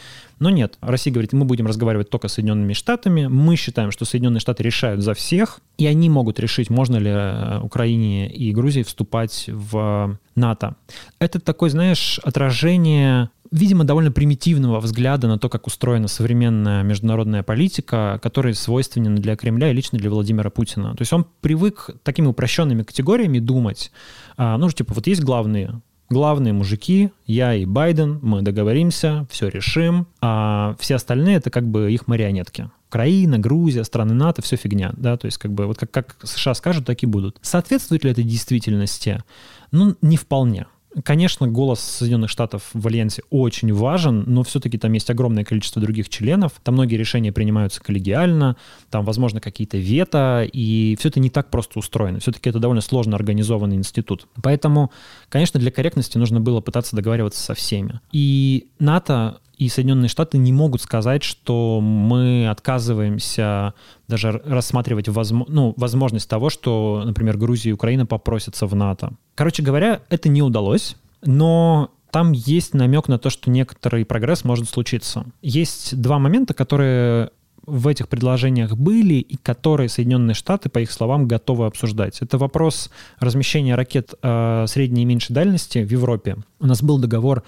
Но 0.45 0.51
нет, 0.51 0.77
Россия 0.83 1.11
говорит, 1.11 1.33
мы 1.33 1.47
будем 1.47 1.67
разговаривать 1.67 2.11
только 2.11 2.29
с 2.29 2.35
Соединенными 2.35 2.75
Штатами. 2.75 3.29
Мы 3.29 3.57
считаем, 3.57 3.91
что 3.91 4.05
Соединенные 4.05 4.41
Штаты 4.41 4.63
решают 4.63 5.01
за 5.01 5.15
всех, 5.15 5.61
и 5.79 5.87
они 5.87 6.11
могут 6.11 6.39
решить, 6.39 6.69
можно 6.69 6.99
ли 6.99 7.09
э, 7.11 7.61
Украине 7.63 8.31
и 8.31 8.53
Грузии 8.53 8.83
вступать 8.83 9.47
в 9.49 10.19
НАТО. 10.37 10.77
Это 11.19 11.41
такое, 11.41 11.71
знаешь, 11.71 12.21
отражение 12.23 13.31
видимо, 13.51 13.85
довольно 13.85 14.13
примитивного 14.13 14.81
взгляда 14.81 15.29
на 15.29 15.39
то, 15.39 15.49
как 15.49 15.67
устроена 15.67 16.09
современная 16.09 16.83
международная 16.83 17.43
политика, 17.43 18.21
которая 18.23 18.53
свойственна 18.53 19.17
для 19.17 19.37
Кремля 19.37 19.71
и 19.71 19.73
лично 19.73 19.97
для 19.99 20.11
Владимира 20.11 20.51
Путина. 20.51 20.91
То 20.95 21.03
есть 21.03 21.13
он 21.15 21.25
привык 21.41 21.91
такими 22.03 22.27
упрощенными 22.27 22.83
категориями 22.83 23.39
думать. 23.39 23.93
А, 24.37 24.59
ну, 24.59 24.69
типа, 24.69 24.93
вот 24.93 25.07
есть 25.07 25.23
главные 25.23 25.81
главные 26.15 26.55
мужики, 26.55 27.11
я 27.27 27.55
и 27.55 27.67
Байден, 27.67 28.21
мы 28.23 28.41
договоримся, 28.41 29.27
все 29.29 29.49
решим, 29.49 30.07
а 30.23 30.75
все 30.79 30.95
остальные 30.95 31.37
это 31.37 31.51
как 31.51 31.67
бы 31.67 31.93
их 31.93 32.07
марионетки. 32.07 32.71
Украина, 32.89 33.39
Грузия, 33.39 33.83
страны 33.83 34.15
НАТО, 34.15 34.41
все 34.41 34.57
фигня, 34.57 34.93
да, 34.97 35.17
то 35.17 35.27
есть 35.27 35.39
как 35.39 35.53
бы 35.53 35.67
вот 35.67 35.79
как, 35.79 35.91
как 35.91 36.17
США 36.23 36.55
скажут, 36.55 36.87
так 36.87 37.03
и 37.03 37.07
будут. 37.07 37.39
Соответствует 37.43 38.05
ли 38.05 38.13
это 38.13 38.23
действительности? 38.23 39.25
Ну, 39.73 39.97
не 40.01 40.17
вполне. 40.17 40.67
Конечно, 41.03 41.49
голос 41.49 41.81
Соединенных 41.81 42.31
Штатов 42.31 42.71
в 42.73 42.87
Альянсе 42.87 43.23
очень 43.31 43.73
важен, 43.73 44.25
но 44.27 44.43
все-таки 44.43 44.79
там 44.79 44.93
есть 44.93 45.11
огромное 45.11 45.45
количество 45.45 45.83
других 45.83 46.09
членов, 46.09 46.53
там 46.63 46.75
многие 46.75 46.97
решения 46.97 47.33
принимаются 47.33 47.83
коллегиально, 47.83 48.57
там, 48.91 49.05
возможно, 49.05 49.41
какие-то 49.41 49.77
вето, 49.77 50.49
и 50.51 50.97
все 50.99 51.09
это 51.09 51.21
не 51.21 51.31
так 51.31 51.51
просто 51.51 51.79
устроено. 51.79 52.21
Все-таки 52.21 52.49
это 52.49 52.61
довольно 52.61 52.81
сложно 52.81 53.17
организованный 53.17 53.77
институт. 53.77 54.29
Поэтому, 54.43 54.93
конечно, 55.29 55.59
для 55.59 55.71
корректности 55.71 56.17
нужно 56.19 56.41
было 56.41 56.61
пытаться 56.61 56.95
договариваться 56.95 57.43
со 57.43 57.55
всеми. 57.55 58.01
И 58.13 58.69
НАТО 58.79 59.41
и 59.59 59.69
Соединенные 59.69 60.09
Штаты 60.09 60.39
не 60.39 60.53
могут 60.53 60.83
сказать, 60.83 61.23
что 61.23 61.81
мы 61.81 62.49
отказываемся 62.49 63.75
даже 64.09 64.33
рассматривать 64.45 65.09
возможно, 65.09 65.55
ну, 65.55 65.75
возможность 65.77 66.29
того, 66.29 66.51
что, 66.51 67.03
например, 67.05 67.37
Грузия 67.37 67.71
и 67.71 67.73
Украина 67.73 68.07
попросятся 68.07 68.67
в 68.67 68.75
НАТО. 68.75 69.13
Короче 69.35 69.63
говоря, 69.63 70.01
это 70.11 70.29
не 70.29 70.43
удалось, 70.43 70.97
но 71.23 71.91
там 72.11 72.33
есть 72.33 72.75
намек 72.75 73.09
на 73.09 73.19
то, 73.19 73.31
что 73.31 73.51
некоторый 73.51 74.05
прогресс 74.05 74.45
может 74.45 74.69
случиться. 74.69 75.27
Есть 75.43 76.01
два 76.01 76.19
момента, 76.19 76.55
которые 76.55 77.31
в 77.67 77.89
этих 77.89 78.09
предложениях 78.09 78.77
были 78.77 79.15
и 79.15 79.37
которые 79.37 79.89
Соединенные 79.89 80.35
Штаты, 80.35 80.69
по 80.69 80.79
их 80.81 80.91
словам, 80.93 81.27
готовы 81.27 81.67
обсуждать. 81.67 82.21
Это 82.21 82.39
вопрос 82.39 82.91
размещения 83.19 83.75
ракет 83.75 84.15
э, 84.23 84.67
средней 84.69 85.03
и 85.03 85.07
меньшей 85.07 85.33
дальности 85.33 85.79
в 85.79 85.91
Европе. 85.91 86.37
У 86.61 86.67
нас 86.67 86.83
был 86.83 86.99
договор 86.99 87.43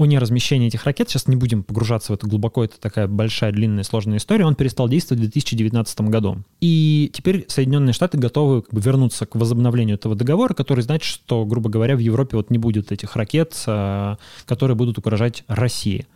о 0.00 0.06
неразмещении 0.06 0.68
этих 0.68 0.84
ракет, 0.84 1.10
сейчас 1.10 1.28
не 1.28 1.36
будем 1.36 1.62
погружаться 1.62 2.12
в 2.12 2.14
это 2.14 2.26
глубоко, 2.26 2.64
это 2.64 2.80
такая 2.80 3.06
большая, 3.06 3.52
длинная, 3.52 3.84
сложная 3.84 4.16
история, 4.16 4.46
он 4.46 4.54
перестал 4.54 4.88
действовать 4.88 5.20
в 5.20 5.24
2019 5.24 6.00
году. 6.02 6.38
И 6.62 7.10
теперь 7.12 7.44
Соединенные 7.48 7.92
Штаты 7.92 8.16
готовы 8.16 8.62
как 8.62 8.72
бы 8.72 8.80
вернуться 8.80 9.26
к 9.26 9.34
возобновлению 9.34 9.96
этого 9.96 10.14
договора, 10.14 10.54
который 10.54 10.80
значит, 10.80 11.04
что, 11.04 11.44
грубо 11.44 11.68
говоря, 11.68 11.96
в 11.96 11.98
Европе 11.98 12.38
вот 12.38 12.48
не 12.48 12.56
будет 12.56 12.92
этих 12.92 13.14
ракет, 13.14 13.62
а, 13.66 14.16
которые 14.46 14.74
будут 14.74 14.96
угрожать 14.96 15.44
России. 15.48 16.06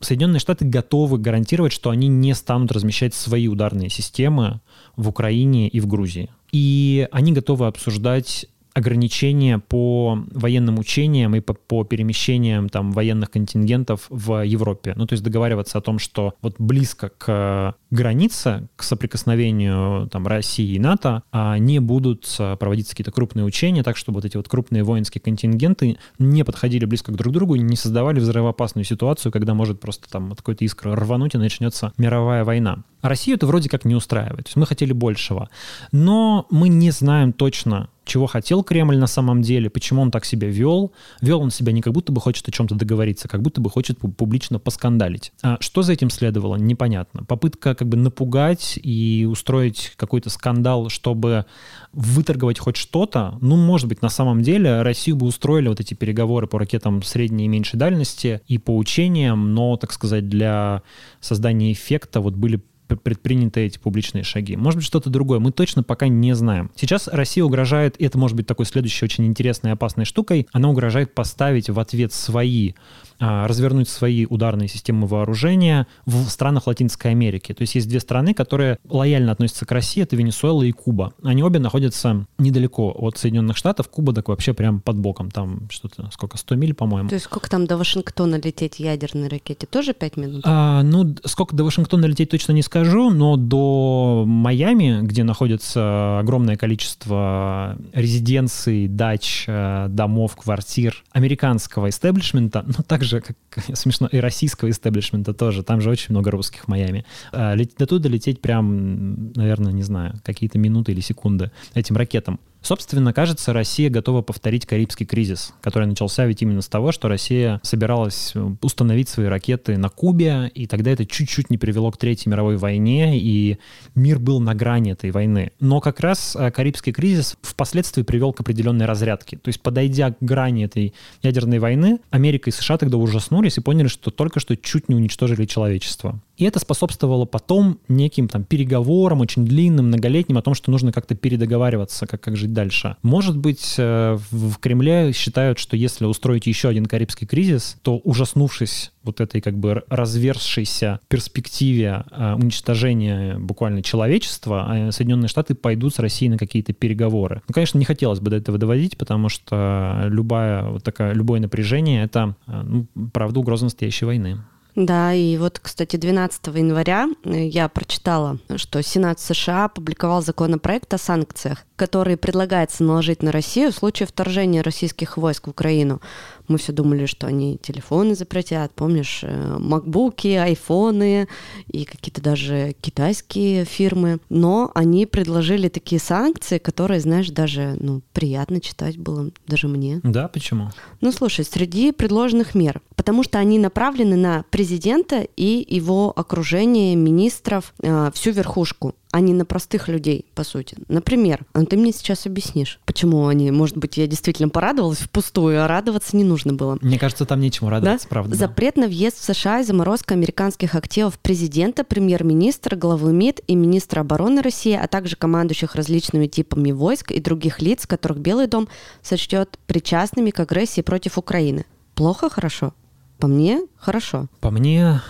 Соединенные 0.00 0.40
Штаты 0.40 0.64
готовы 0.64 1.18
гарантировать, 1.18 1.72
что 1.72 1.90
они 1.90 2.08
не 2.08 2.34
станут 2.34 2.72
размещать 2.72 3.14
свои 3.14 3.48
ударные 3.48 3.90
системы 3.90 4.62
в 4.96 5.08
Украине 5.08 5.68
и 5.68 5.78
в 5.78 5.86
Грузии. 5.86 6.30
И 6.52 7.06
они 7.12 7.32
готовы 7.32 7.66
обсуждать 7.66 8.46
ограничения 8.76 9.58
по 9.58 10.22
военным 10.32 10.78
учениям 10.78 11.34
и 11.34 11.40
по, 11.40 11.54
по 11.54 11.82
перемещениям 11.82 12.68
там 12.68 12.92
военных 12.92 13.30
контингентов 13.30 14.06
в 14.10 14.44
Европе. 14.44 14.92
Ну, 14.96 15.06
то 15.06 15.14
есть 15.14 15.24
договариваться 15.24 15.78
о 15.78 15.80
том, 15.80 15.98
что 15.98 16.34
вот 16.42 16.56
близко 16.58 17.08
к 17.16 17.74
границе, 17.90 18.68
к 18.76 18.82
соприкосновению 18.82 20.08
там 20.12 20.26
России 20.26 20.74
и 20.74 20.78
НАТО, 20.78 21.22
а 21.32 21.56
не 21.56 21.78
будут 21.78 22.30
проводиться 22.36 22.92
какие-то 22.92 23.12
крупные 23.12 23.46
учения, 23.46 23.82
так 23.82 23.96
чтобы 23.96 24.16
вот 24.16 24.26
эти 24.26 24.36
вот 24.36 24.46
крупные 24.46 24.82
воинские 24.82 25.22
контингенты 25.22 25.96
не 26.18 26.44
подходили 26.44 26.84
близко 26.84 27.12
друг 27.12 27.32
другу, 27.32 27.56
не 27.56 27.76
создавали 27.76 28.20
взрывоопасную 28.20 28.84
ситуацию, 28.84 29.32
когда 29.32 29.54
может 29.54 29.80
просто 29.80 30.10
там 30.10 30.32
от 30.32 30.38
какой-то 30.38 30.66
искры 30.66 30.94
рвануть 30.94 31.34
и 31.34 31.38
начнется 31.38 31.94
мировая 31.96 32.44
война. 32.44 32.84
А 33.00 33.08
Россию 33.08 33.36
это 33.36 33.46
вроде 33.46 33.70
как 33.70 33.86
не 33.86 33.94
устраивает. 33.94 34.44
То 34.44 34.48
есть 34.48 34.56
мы 34.56 34.66
хотели 34.66 34.92
большего. 34.92 35.48
Но 35.92 36.46
мы 36.50 36.68
не 36.68 36.90
знаем 36.90 37.32
точно, 37.32 37.88
чего 38.06 38.26
хотел 38.26 38.62
Кремль 38.62 38.96
на 38.96 39.06
самом 39.06 39.42
деле, 39.42 39.68
почему 39.68 40.02
он 40.02 40.10
так 40.10 40.24
себя 40.24 40.48
вел. 40.48 40.92
Вел 41.20 41.40
он 41.40 41.50
себя 41.50 41.72
не 41.72 41.82
как 41.82 41.92
будто 41.92 42.12
бы 42.12 42.20
хочет 42.20 42.48
о 42.48 42.52
чем-то 42.52 42.74
договориться, 42.74 43.28
как 43.28 43.42
будто 43.42 43.60
бы 43.60 43.68
хочет 43.68 43.98
публично 43.98 44.58
поскандалить. 44.58 45.32
А 45.42 45.58
что 45.60 45.82
за 45.82 45.92
этим 45.92 46.10
следовало, 46.10 46.56
непонятно. 46.56 47.24
Попытка 47.24 47.74
как 47.74 47.88
бы 47.88 47.96
напугать 47.96 48.78
и 48.82 49.26
устроить 49.28 49.92
какой-то 49.96 50.30
скандал, 50.30 50.88
чтобы 50.88 51.46
выторговать 51.92 52.58
хоть 52.58 52.76
что-то, 52.76 53.36
ну, 53.40 53.56
может 53.56 53.88
быть, 53.88 54.02
на 54.02 54.08
самом 54.08 54.42
деле 54.42 54.82
Россию 54.82 55.16
бы 55.16 55.26
устроили 55.26 55.68
вот 55.68 55.80
эти 55.80 55.94
переговоры 55.94 56.46
по 56.46 56.58
ракетам 56.58 57.02
средней 57.02 57.46
и 57.46 57.48
меньшей 57.48 57.76
дальности 57.76 58.40
и 58.46 58.58
по 58.58 58.76
учениям, 58.76 59.54
но, 59.54 59.76
так 59.76 59.92
сказать, 59.92 60.28
для 60.28 60.82
создания 61.20 61.72
эффекта 61.72 62.20
вот 62.20 62.34
были 62.34 62.62
предприняты 62.86 63.60
эти 63.66 63.78
публичные 63.78 64.24
шаги. 64.24 64.56
Может 64.56 64.78
быть, 64.78 64.86
что-то 64.86 65.10
другое. 65.10 65.38
Мы 65.38 65.52
точно 65.52 65.82
пока 65.82 66.08
не 66.08 66.34
знаем. 66.34 66.70
Сейчас 66.76 67.08
Россия 67.08 67.44
угрожает, 67.44 67.96
и 68.00 68.04
это 68.04 68.18
может 68.18 68.36
быть 68.36 68.46
такой 68.46 68.66
следующей 68.66 69.04
очень 69.04 69.26
интересной 69.26 69.70
и 69.70 69.72
опасной 69.72 70.04
штукой, 70.04 70.46
она 70.52 70.70
угрожает 70.70 71.14
поставить 71.14 71.68
в 71.68 71.78
ответ 71.80 72.12
свои 72.12 72.74
развернуть 73.18 73.88
свои 73.88 74.26
ударные 74.26 74.68
системы 74.68 75.06
вооружения 75.06 75.86
в 76.04 76.28
странах 76.28 76.66
Латинской 76.66 77.10
Америки. 77.10 77.52
То 77.52 77.62
есть 77.62 77.74
есть 77.74 77.88
две 77.88 78.00
страны, 78.00 78.34
которые 78.34 78.78
лояльно 78.88 79.32
относятся 79.32 79.66
к 79.66 79.72
России, 79.72 80.02
это 80.02 80.16
Венесуэла 80.16 80.62
и 80.62 80.72
Куба. 80.72 81.12
Они 81.22 81.42
обе 81.42 81.58
находятся 81.58 82.26
недалеко 82.38 82.94
от 82.96 83.18
Соединенных 83.18 83.56
Штатов. 83.56 83.88
Куба 83.88 84.12
так 84.12 84.28
вообще 84.28 84.52
прям 84.54 84.80
под 84.80 84.98
боком. 84.98 85.30
Там 85.30 85.68
что-то, 85.70 86.10
сколько, 86.12 86.38
100 86.38 86.54
миль, 86.56 86.74
по-моему. 86.74 87.08
То 87.08 87.14
есть 87.14 87.26
сколько 87.26 87.48
там 87.48 87.66
до 87.66 87.76
Вашингтона 87.76 88.36
лететь 88.36 88.78
ядерной 88.78 89.28
ракете? 89.28 89.66
Тоже 89.66 89.94
5 89.94 90.16
минут? 90.16 90.42
А, 90.44 90.82
ну, 90.82 91.14
сколько 91.24 91.54
до 91.54 91.64
Вашингтона 91.64 92.06
лететь 92.06 92.30
точно 92.30 92.52
не 92.52 92.62
скажу, 92.62 93.10
но 93.10 93.36
до 93.36 94.24
Майами, 94.26 95.00
где 95.02 95.24
находится 95.24 96.18
огромное 96.18 96.56
количество 96.56 97.76
резиденций, 97.92 98.88
дач, 98.88 99.44
э, 99.46 99.86
домов, 99.88 100.36
квартир 100.36 101.04
американского 101.12 101.88
истеблишмента, 101.88 102.64
ну, 102.66 102.82
также 102.84 103.05
же, 103.06 103.20
как 103.20 103.36
смешно, 103.74 104.08
и 104.10 104.18
российского 104.18 104.70
истеблишмента 104.70 105.34
тоже. 105.34 105.62
Там 105.62 105.80
же 105.80 105.90
очень 105.90 106.08
много 106.10 106.30
русских 106.30 106.64
в 106.64 106.68
Майами. 106.68 107.04
А, 107.32 107.56
до 107.56 107.86
туда 107.86 108.08
лететь 108.08 108.40
прям, 108.40 109.32
наверное, 109.32 109.72
не 109.72 109.82
знаю, 109.82 110.20
какие-то 110.24 110.58
минуты 110.58 110.92
или 110.92 111.00
секунды 111.00 111.50
этим 111.74 111.96
ракетам. 111.96 112.40
Собственно, 112.66 113.12
кажется, 113.12 113.52
Россия 113.52 113.88
готова 113.88 114.22
повторить 114.22 114.66
Карибский 114.66 115.06
кризис, 115.06 115.54
который 115.60 115.86
начался 115.86 116.26
ведь 116.26 116.42
именно 116.42 116.62
с 116.62 116.66
того, 116.66 116.90
что 116.90 117.06
Россия 117.06 117.60
собиралась 117.62 118.32
э, 118.34 118.44
установить 118.60 119.08
свои 119.08 119.28
ракеты 119.28 119.78
на 119.78 119.88
Кубе, 119.88 120.50
и 120.52 120.66
тогда 120.66 120.90
это 120.90 121.06
чуть-чуть 121.06 121.48
не 121.48 121.58
привело 121.58 121.92
к 121.92 121.96
Третьей 121.96 122.28
мировой 122.28 122.56
войне, 122.56 123.20
и 123.20 123.58
мир 123.94 124.18
был 124.18 124.40
на 124.40 124.56
грани 124.56 124.90
этой 124.90 125.12
войны. 125.12 125.52
Но 125.60 125.78
как 125.80 126.00
раз 126.00 126.34
э, 126.34 126.50
Карибский 126.50 126.92
кризис 126.92 127.36
впоследствии 127.40 128.02
привел 128.02 128.32
к 128.32 128.40
определенной 128.40 128.86
разрядке. 128.86 129.36
То 129.36 129.46
есть, 129.46 129.60
подойдя 129.60 130.10
к 130.10 130.16
грани 130.18 130.64
этой 130.64 130.92
ядерной 131.22 131.60
войны, 131.60 132.00
Америка 132.10 132.50
и 132.50 132.52
США 132.52 132.78
тогда 132.78 132.96
ужаснулись 132.96 133.58
и 133.58 133.60
поняли, 133.60 133.86
что 133.86 134.10
только 134.10 134.40
что 134.40 134.56
чуть 134.56 134.88
не 134.88 134.96
уничтожили 134.96 135.44
человечество. 135.44 136.20
И 136.36 136.44
это 136.44 136.58
способствовало 136.58 137.26
потом 137.26 137.78
неким 137.88 138.28
там 138.28 138.42
переговорам, 138.42 139.20
очень 139.20 139.44
длинным, 139.46 139.86
многолетним, 139.86 140.36
о 140.36 140.42
том, 140.42 140.54
что 140.54 140.72
нужно 140.72 140.90
как-то 140.90 141.14
передоговариваться, 141.14 142.08
как, 142.08 142.20
как 142.20 142.36
жить 142.36 142.52
дальше. 142.56 142.96
Может 143.02 143.36
быть, 143.36 143.76
э, 143.78 144.18
в 144.32 144.58
Кремле 144.58 145.12
считают, 145.12 145.60
что 145.60 145.76
если 145.76 146.06
устроить 146.06 146.46
еще 146.48 146.68
один 146.68 146.86
Карибский 146.86 147.26
кризис, 147.26 147.76
то 147.82 147.98
ужаснувшись 147.98 148.90
вот 149.04 149.20
этой 149.20 149.40
как 149.40 149.56
бы 149.56 149.84
разверзшейся 149.88 150.98
перспективе 151.06 152.04
э, 152.10 152.34
уничтожения 152.34 153.38
буквально 153.38 153.82
человечества, 153.82 154.66
а 154.68 154.90
Соединенные 154.90 155.28
Штаты 155.28 155.54
пойдут 155.54 155.94
с 155.94 156.00
Россией 156.00 156.30
на 156.30 156.38
какие-то 156.38 156.72
переговоры. 156.72 157.42
Ну, 157.46 157.52
конечно, 157.52 157.78
не 157.78 157.84
хотелось 157.84 158.18
бы 158.18 158.30
до 158.30 158.36
этого 158.36 158.58
доводить, 158.58 158.98
потому 158.98 159.28
что 159.28 160.06
любая, 160.06 160.64
вот 160.64 160.82
такая, 160.82 161.12
любое 161.12 161.38
напряжение— 161.38 162.04
это, 162.04 162.34
э, 162.48 162.62
ну, 162.64 162.86
правда, 163.12 163.38
угроза 163.38 163.64
настоящей 163.64 164.06
войны. 164.06 164.38
Да, 164.76 165.14
и 165.14 165.38
вот, 165.38 165.58
кстати, 165.58 165.96
12 165.96 166.48
января 166.48 167.08
э, 167.24 167.46
я 167.46 167.66
прочитала, 167.68 168.38
что 168.56 168.82
Сенат 168.82 169.18
США 169.18 169.64
опубликовал 169.64 170.20
законопроект 170.20 170.92
о 170.92 170.98
санкциях, 170.98 171.64
который 171.76 172.16
предлагается 172.16 172.82
наложить 172.82 173.22
на 173.22 173.30
Россию 173.30 173.70
в 173.70 173.74
случае 173.74 174.06
вторжения 174.06 174.62
российских 174.62 175.16
войск 175.16 175.46
в 175.46 175.50
Украину. 175.50 176.00
Мы 176.48 176.58
все 176.58 176.72
думали, 176.72 177.06
что 177.06 177.26
они 177.26 177.58
телефоны 177.58 178.14
запретят, 178.14 178.72
помнишь, 178.72 179.20
э, 179.22 179.56
макбуки, 179.58 180.28
айфоны 180.28 181.28
и 181.66 181.84
какие-то 181.84 182.22
даже 182.22 182.74
китайские 182.80 183.64
фирмы. 183.64 184.18
Но 184.28 184.70
они 184.74 185.06
предложили 185.06 185.68
такие 185.68 186.00
санкции, 186.00 186.58
которые, 186.58 187.00
знаешь, 187.00 187.30
даже 187.30 187.76
ну, 187.80 188.02
приятно 188.12 188.60
читать 188.60 188.96
было, 188.96 189.30
даже 189.46 189.68
мне. 189.68 190.00
Да, 190.02 190.28
почему? 190.28 190.70
Ну, 191.00 191.12
слушай, 191.12 191.44
среди 191.44 191.92
предложенных 191.92 192.54
мер, 192.54 192.80
потому 192.94 193.22
что 193.22 193.38
они 193.38 193.58
направлены 193.58 194.16
на 194.16 194.44
президента 194.50 195.26
и 195.36 195.66
его 195.68 196.12
окружение, 196.16 196.94
министров, 196.94 197.74
э, 197.82 198.10
всю 198.14 198.30
верхушку 198.30 198.94
а 199.12 199.20
не 199.20 199.32
на 199.32 199.44
простых 199.44 199.88
людей, 199.88 200.26
по 200.34 200.44
сути. 200.44 200.76
Например, 200.88 201.44
а 201.52 201.64
ты 201.64 201.76
мне 201.76 201.92
сейчас 201.92 202.26
объяснишь, 202.26 202.80
почему 202.84 203.26
они, 203.26 203.50
может 203.50 203.76
быть, 203.76 203.96
я 203.96 204.06
действительно 204.06 204.48
порадовалась 204.48 204.98
впустую, 204.98 205.64
а 205.64 205.68
радоваться 205.68 206.16
не 206.16 206.24
нужно 206.24 206.52
было. 206.52 206.78
Мне 206.80 206.98
кажется, 206.98 207.24
там 207.24 207.40
нечему 207.40 207.70
радоваться, 207.70 208.06
да? 208.06 208.10
правда. 208.10 208.36
Запрет 208.36 208.74
да. 208.76 208.82
на 208.82 208.86
въезд 208.88 209.18
в 209.18 209.24
США 209.24 209.60
и 209.60 209.64
заморозка 209.64 210.14
американских 210.14 210.74
активов 210.74 211.18
президента, 211.18 211.84
премьер-министра, 211.84 212.76
главы 212.76 213.12
МИД 213.12 213.40
и 213.46 213.54
министра 213.54 214.00
обороны 214.00 214.42
России, 214.42 214.74
а 214.74 214.86
также 214.86 215.16
командующих 215.16 215.74
различными 215.74 216.26
типами 216.26 216.72
войск 216.72 217.12
и 217.12 217.20
других 217.20 217.62
лиц, 217.62 217.86
которых 217.86 218.18
Белый 218.18 218.48
дом 218.48 218.68
сочтет 219.02 219.58
причастными 219.66 220.30
к 220.30 220.40
агрессии 220.40 220.80
против 220.80 221.18
Украины. 221.18 221.64
Плохо, 221.94 222.28
хорошо? 222.28 222.74
По 223.18 223.28
мне, 223.28 223.62
хорошо. 223.76 224.26
По 224.40 224.50
мне, 224.50 225.00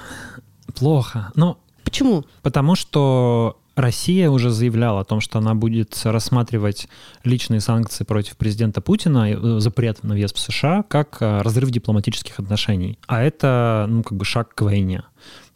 плохо. 0.74 1.32
Но 1.34 1.58
Почему? 1.86 2.24
Потому 2.42 2.74
что 2.74 3.58
Россия 3.76 4.30
уже 4.30 4.50
заявляла 4.50 5.02
о 5.02 5.04
том, 5.04 5.20
что 5.20 5.38
она 5.38 5.54
будет 5.54 6.00
рассматривать 6.04 6.88
личные 7.24 7.60
санкции 7.60 8.04
против 8.04 8.38
президента 8.38 8.80
Путина, 8.80 9.30
э, 9.30 9.60
запрет 9.60 10.02
на 10.02 10.14
въезд 10.14 10.34
в 10.36 10.40
США, 10.40 10.82
как 10.88 11.18
э, 11.20 11.42
разрыв 11.42 11.70
дипломатических 11.70 12.40
отношений. 12.40 12.98
А 13.06 13.22
это, 13.22 13.86
ну, 13.88 14.02
как 14.02 14.16
бы 14.16 14.24
шаг 14.24 14.54
к 14.54 14.62
войне. 14.62 15.02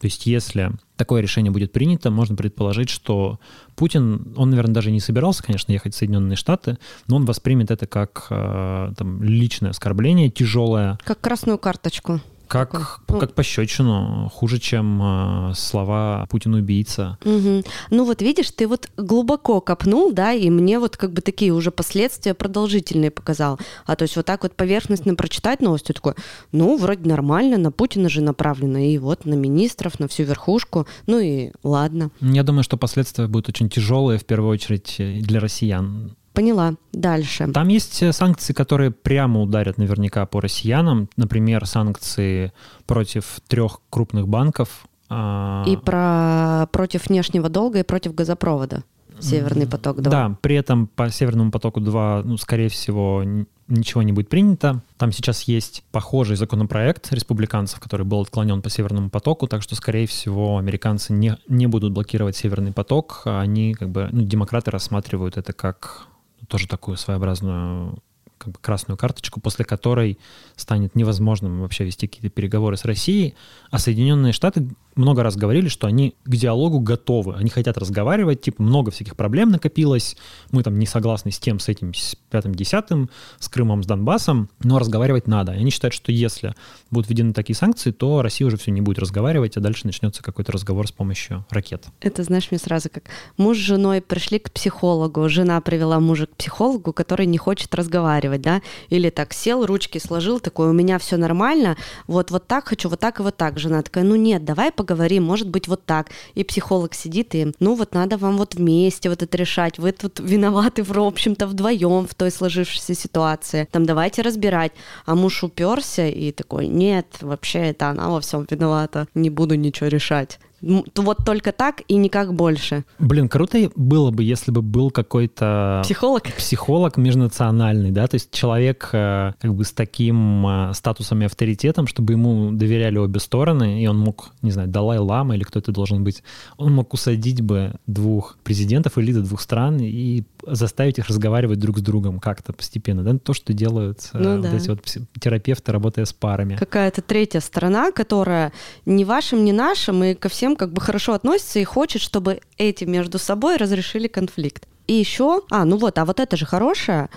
То 0.00 0.06
есть 0.06 0.26
если 0.26 0.72
такое 0.96 1.22
решение 1.22 1.50
будет 1.50 1.72
принято, 1.72 2.10
можно 2.10 2.36
предположить, 2.36 2.90
что 2.90 3.40
Путин, 3.74 4.34
он, 4.36 4.50
наверное, 4.50 4.74
даже 4.74 4.90
не 4.90 5.00
собирался, 5.00 5.42
конечно, 5.42 5.72
ехать 5.72 5.94
в 5.94 5.96
Соединенные 5.96 6.36
Штаты, 6.36 6.78
но 7.06 7.16
он 7.16 7.24
воспримет 7.24 7.70
это 7.70 7.86
как 7.86 8.26
э, 8.28 8.92
там, 8.98 9.22
личное 9.22 9.70
оскорбление, 9.70 10.28
тяжелое. 10.28 10.98
Как 11.04 11.20
красную 11.20 11.56
карточку. 11.56 12.20
Как, 12.50 12.72
такой, 12.72 12.86
ну, 13.08 13.20
как 13.20 13.34
пощечину, 13.34 14.28
хуже, 14.34 14.58
чем 14.58 15.00
э, 15.00 15.54
слова 15.54 16.26
Путин 16.28 16.54
убийца. 16.54 17.16
Угу. 17.24 17.62
Ну 17.90 18.04
вот 18.04 18.22
видишь, 18.22 18.50
ты 18.50 18.66
вот 18.66 18.90
глубоко 18.96 19.60
копнул, 19.60 20.12
да, 20.12 20.32
и 20.32 20.50
мне 20.50 20.80
вот 20.80 20.96
как 20.96 21.12
бы 21.12 21.20
такие 21.20 21.52
уже 21.52 21.70
последствия 21.70 22.34
продолжительные 22.34 23.12
показал. 23.12 23.60
А 23.86 23.94
то 23.94 24.02
есть 24.02 24.16
вот 24.16 24.26
так 24.26 24.42
вот 24.42 24.56
поверхностно 24.56 25.14
прочитать 25.14 25.60
новости, 25.62 25.92
такой, 25.92 26.14
ну, 26.50 26.76
вроде 26.76 27.08
нормально, 27.08 27.56
на 27.56 27.70
Путина 27.70 28.08
же 28.08 28.20
направлено, 28.20 28.78
и 28.78 28.98
вот 28.98 29.26
на 29.26 29.34
министров, 29.34 30.00
на 30.00 30.08
всю 30.08 30.24
верхушку, 30.24 30.88
ну 31.06 31.20
и 31.20 31.52
ладно. 31.62 32.10
Я 32.20 32.42
думаю, 32.42 32.64
что 32.64 32.76
последствия 32.76 33.28
будут 33.28 33.48
очень 33.48 33.68
тяжелые, 33.68 34.18
в 34.18 34.24
первую 34.24 34.50
очередь, 34.50 34.96
для 34.98 35.38
россиян. 35.38 36.16
Поняла. 36.32 36.74
Дальше. 36.92 37.50
Там 37.52 37.68
есть 37.68 38.02
э, 38.02 38.12
санкции, 38.12 38.52
которые 38.52 38.90
прямо 38.90 39.40
ударят 39.40 39.78
наверняка 39.78 40.24
по 40.26 40.40
россиянам. 40.40 41.08
Например, 41.16 41.66
санкции 41.66 42.52
против 42.86 43.40
трех 43.48 43.80
крупных 43.90 44.28
банков. 44.28 44.86
А, 45.08 45.64
и 45.66 45.76
про 45.76 46.68
против 46.70 47.08
внешнего 47.08 47.48
долга 47.48 47.80
и 47.80 47.82
против 47.82 48.14
газопровода. 48.14 48.84
Северный 49.18 49.66
поток 49.66 50.00
2. 50.00 50.10
Да, 50.10 50.36
при 50.40 50.56
этом 50.56 50.86
по 50.86 51.10
Северному 51.10 51.50
потоку 51.50 51.80
2, 51.80 52.22
ну, 52.24 52.36
скорее 52.38 52.68
всего, 52.68 53.22
ничего 53.68 54.02
не 54.02 54.12
будет 54.12 54.28
принято. 54.28 54.82
Там 54.96 55.12
сейчас 55.12 55.42
есть 55.42 55.84
похожий 55.92 56.36
законопроект 56.36 57.12
республиканцев, 57.12 57.80
который 57.80 58.06
был 58.06 58.20
отклонен 58.20 58.62
по 58.62 58.70
Северному 58.70 59.10
потоку, 59.10 59.46
так 59.46 59.62
что, 59.62 59.74
скорее 59.74 60.06
всего, 60.06 60.58
американцы 60.58 61.12
не, 61.12 61.36
не 61.48 61.66
будут 61.66 61.92
блокировать 61.92 62.36
Северный 62.36 62.72
поток. 62.72 63.22
Они, 63.24 63.74
как 63.74 63.90
бы, 63.90 64.08
ну, 64.10 64.22
демократы 64.22 64.70
рассматривают 64.70 65.36
это 65.36 65.52
как 65.52 66.06
тоже 66.50 66.66
такую 66.66 66.96
своеобразную 66.96 68.02
как 68.40 68.54
бы 68.54 68.58
красную 68.58 68.96
карточку, 68.96 69.38
после 69.38 69.66
которой 69.66 70.18
станет 70.56 70.96
невозможным 70.96 71.60
вообще 71.60 71.84
вести 71.84 72.06
какие-то 72.06 72.30
переговоры 72.30 72.78
с 72.78 72.86
Россией, 72.86 73.34
а 73.70 73.78
Соединенные 73.78 74.32
Штаты 74.32 74.66
много 74.96 75.22
раз 75.22 75.36
говорили, 75.36 75.68
что 75.68 75.86
они 75.86 76.14
к 76.24 76.36
диалогу 76.36 76.80
готовы, 76.80 77.34
они 77.34 77.50
хотят 77.50 77.78
разговаривать, 77.78 78.42
типа 78.42 78.62
много 78.62 78.90
всяких 78.90 79.16
проблем 79.16 79.50
накопилось, 79.50 80.16
мы 80.50 80.62
там 80.62 80.78
не 80.78 80.86
согласны 80.86 81.30
с 81.30 81.38
тем, 81.38 81.58
с 81.58 81.68
этим, 81.68 81.94
с 81.94 82.16
пятым, 82.30 82.54
десятым, 82.54 83.10
с 83.38 83.48
Крымом, 83.48 83.82
с 83.82 83.86
Донбассом, 83.86 84.50
но 84.60 84.78
разговаривать 84.78 85.26
надо. 85.26 85.52
И 85.52 85.58
они 85.58 85.70
считают, 85.70 85.94
что 85.94 86.12
если 86.12 86.54
будут 86.90 87.08
введены 87.08 87.32
такие 87.32 87.56
санкции, 87.56 87.90
то 87.90 88.22
Россия 88.22 88.46
уже 88.46 88.56
все 88.56 88.70
не 88.70 88.80
будет 88.80 88.98
разговаривать, 88.98 89.56
а 89.56 89.60
дальше 89.60 89.86
начнется 89.86 90.22
какой-то 90.22 90.52
разговор 90.52 90.86
с 90.88 90.92
помощью 90.92 91.44
ракет. 91.50 91.86
Это, 92.00 92.22
знаешь, 92.22 92.48
мне 92.50 92.58
сразу 92.58 92.90
как 92.90 93.04
муж 93.36 93.58
с 93.58 93.60
женой 93.60 94.00
пришли 94.00 94.38
к 94.38 94.50
психологу, 94.50 95.28
жена 95.28 95.60
привела 95.60 96.00
мужа 96.00 96.26
к 96.26 96.36
психологу, 96.36 96.92
который 96.92 97.26
не 97.26 97.38
хочет 97.38 97.74
разговаривать, 97.74 98.29
да, 98.38 98.62
или 98.88 99.10
так 99.10 99.32
сел, 99.32 99.66
ручки 99.66 99.98
сложил, 99.98 100.40
такой, 100.40 100.68
у 100.68 100.72
меня 100.72 100.98
все 100.98 101.16
нормально, 101.16 101.76
вот, 102.06 102.30
вот 102.30 102.46
так 102.46 102.68
хочу, 102.68 102.88
вот 102.88 103.00
так 103.00 103.20
и 103.20 103.22
вот 103.22 103.36
так. 103.36 103.58
Жена 103.58 103.82
такая, 103.82 104.04
ну 104.04 104.16
нет, 104.16 104.44
давай 104.44 104.72
поговорим, 104.72 105.24
может 105.24 105.48
быть, 105.48 105.68
вот 105.68 105.84
так. 105.84 106.10
И 106.34 106.44
психолог 106.44 106.94
сидит 106.94 107.34
и, 107.34 107.52
ну 107.60 107.74
вот 107.74 107.94
надо 107.94 108.16
вам 108.16 108.36
вот 108.38 108.54
вместе 108.54 109.08
вот 109.08 109.22
это 109.22 109.36
решать, 109.36 109.78
вы 109.78 109.92
тут 109.92 110.20
виноваты, 110.20 110.82
в 110.82 110.98
общем-то, 110.98 111.46
вдвоем 111.46 112.06
в 112.06 112.14
той 112.14 112.30
сложившейся 112.30 112.94
ситуации. 112.94 113.68
Там 113.70 113.86
давайте 113.86 114.22
разбирать. 114.22 114.72
А 115.06 115.14
муж 115.14 115.42
уперся 115.42 116.06
и 116.06 116.32
такой, 116.32 116.66
нет, 116.66 117.06
вообще 117.20 117.58
это 117.58 117.88
она 117.88 118.08
во 118.08 118.20
всем 118.20 118.46
виновата, 118.50 119.06
не 119.14 119.30
буду 119.30 119.54
ничего 119.54 119.88
решать. 119.88 120.38
Вот 120.60 121.24
только 121.24 121.52
так 121.52 121.82
и 121.88 121.96
никак 121.96 122.34
больше. 122.34 122.84
Блин, 122.98 123.28
круто 123.28 123.70
было 123.76 124.10
бы, 124.10 124.22
если 124.22 124.50
бы 124.50 124.62
был 124.62 124.90
какой-то... 124.90 125.80
Психолог? 125.84 126.24
Психолог 126.36 126.96
межнациональный, 126.96 127.90
да, 127.90 128.06
то 128.06 128.16
есть 128.16 128.30
человек 128.30 128.90
э, 128.92 129.32
как 129.40 129.54
бы 129.54 129.64
с 129.64 129.72
таким 129.72 130.46
э, 130.46 130.74
статусом 130.74 131.22
и 131.22 131.24
авторитетом, 131.24 131.86
чтобы 131.86 132.12
ему 132.12 132.52
доверяли 132.52 132.98
обе 132.98 133.20
стороны, 133.20 133.82
и 133.82 133.86
он 133.86 133.98
мог, 133.98 134.30
не 134.42 134.50
знаю, 134.50 134.68
Далай-Лама 134.68 135.34
или 135.34 135.44
кто 135.44 135.58
это 135.58 135.72
должен 135.72 136.04
быть, 136.04 136.22
он 136.56 136.72
мог 136.72 136.92
усадить 136.92 137.40
бы 137.40 137.74
двух 137.86 138.36
президентов 138.42 138.98
или 138.98 139.12
двух 139.12 139.40
стран 139.40 139.78
и 139.80 140.24
заставить 140.46 140.98
их 140.98 141.08
разговаривать 141.08 141.58
друг 141.58 141.78
с 141.78 141.82
другом 141.82 142.20
как-то 142.20 142.52
постепенно. 142.52 143.02
Да? 143.02 143.18
То, 143.18 143.32
что 143.32 143.52
делают 143.52 144.10
э, 144.12 144.18
ну, 144.18 144.36
вот 144.36 144.42
да. 144.42 144.56
эти 144.56 144.68
вот 144.68 144.80
терапевты, 145.18 145.72
работая 145.72 146.04
с 146.04 146.12
парами. 146.12 146.56
Какая-то 146.56 147.02
третья 147.02 147.40
сторона, 147.40 147.92
которая 147.92 148.52
ни 148.86 149.04
вашим, 149.04 149.44
ни 149.44 149.52
нашим, 149.52 150.04
и 150.04 150.14
ко 150.14 150.28
всем 150.28 150.49
как 150.56 150.72
бы 150.72 150.80
хорошо 150.80 151.12
относится 151.12 151.58
и 151.58 151.64
хочет, 151.64 152.02
чтобы 152.02 152.40
эти 152.56 152.84
между 152.84 153.18
собой 153.18 153.56
разрешили 153.56 154.08
конфликт. 154.08 154.66
И 154.86 154.94
еще, 154.94 155.42
а, 155.50 155.64
ну 155.64 155.76
вот, 155.76 155.98
а 155.98 156.04
вот 156.04 156.18
это 156.18 156.36
же 156.36 156.46
хорошее, 156.46 157.10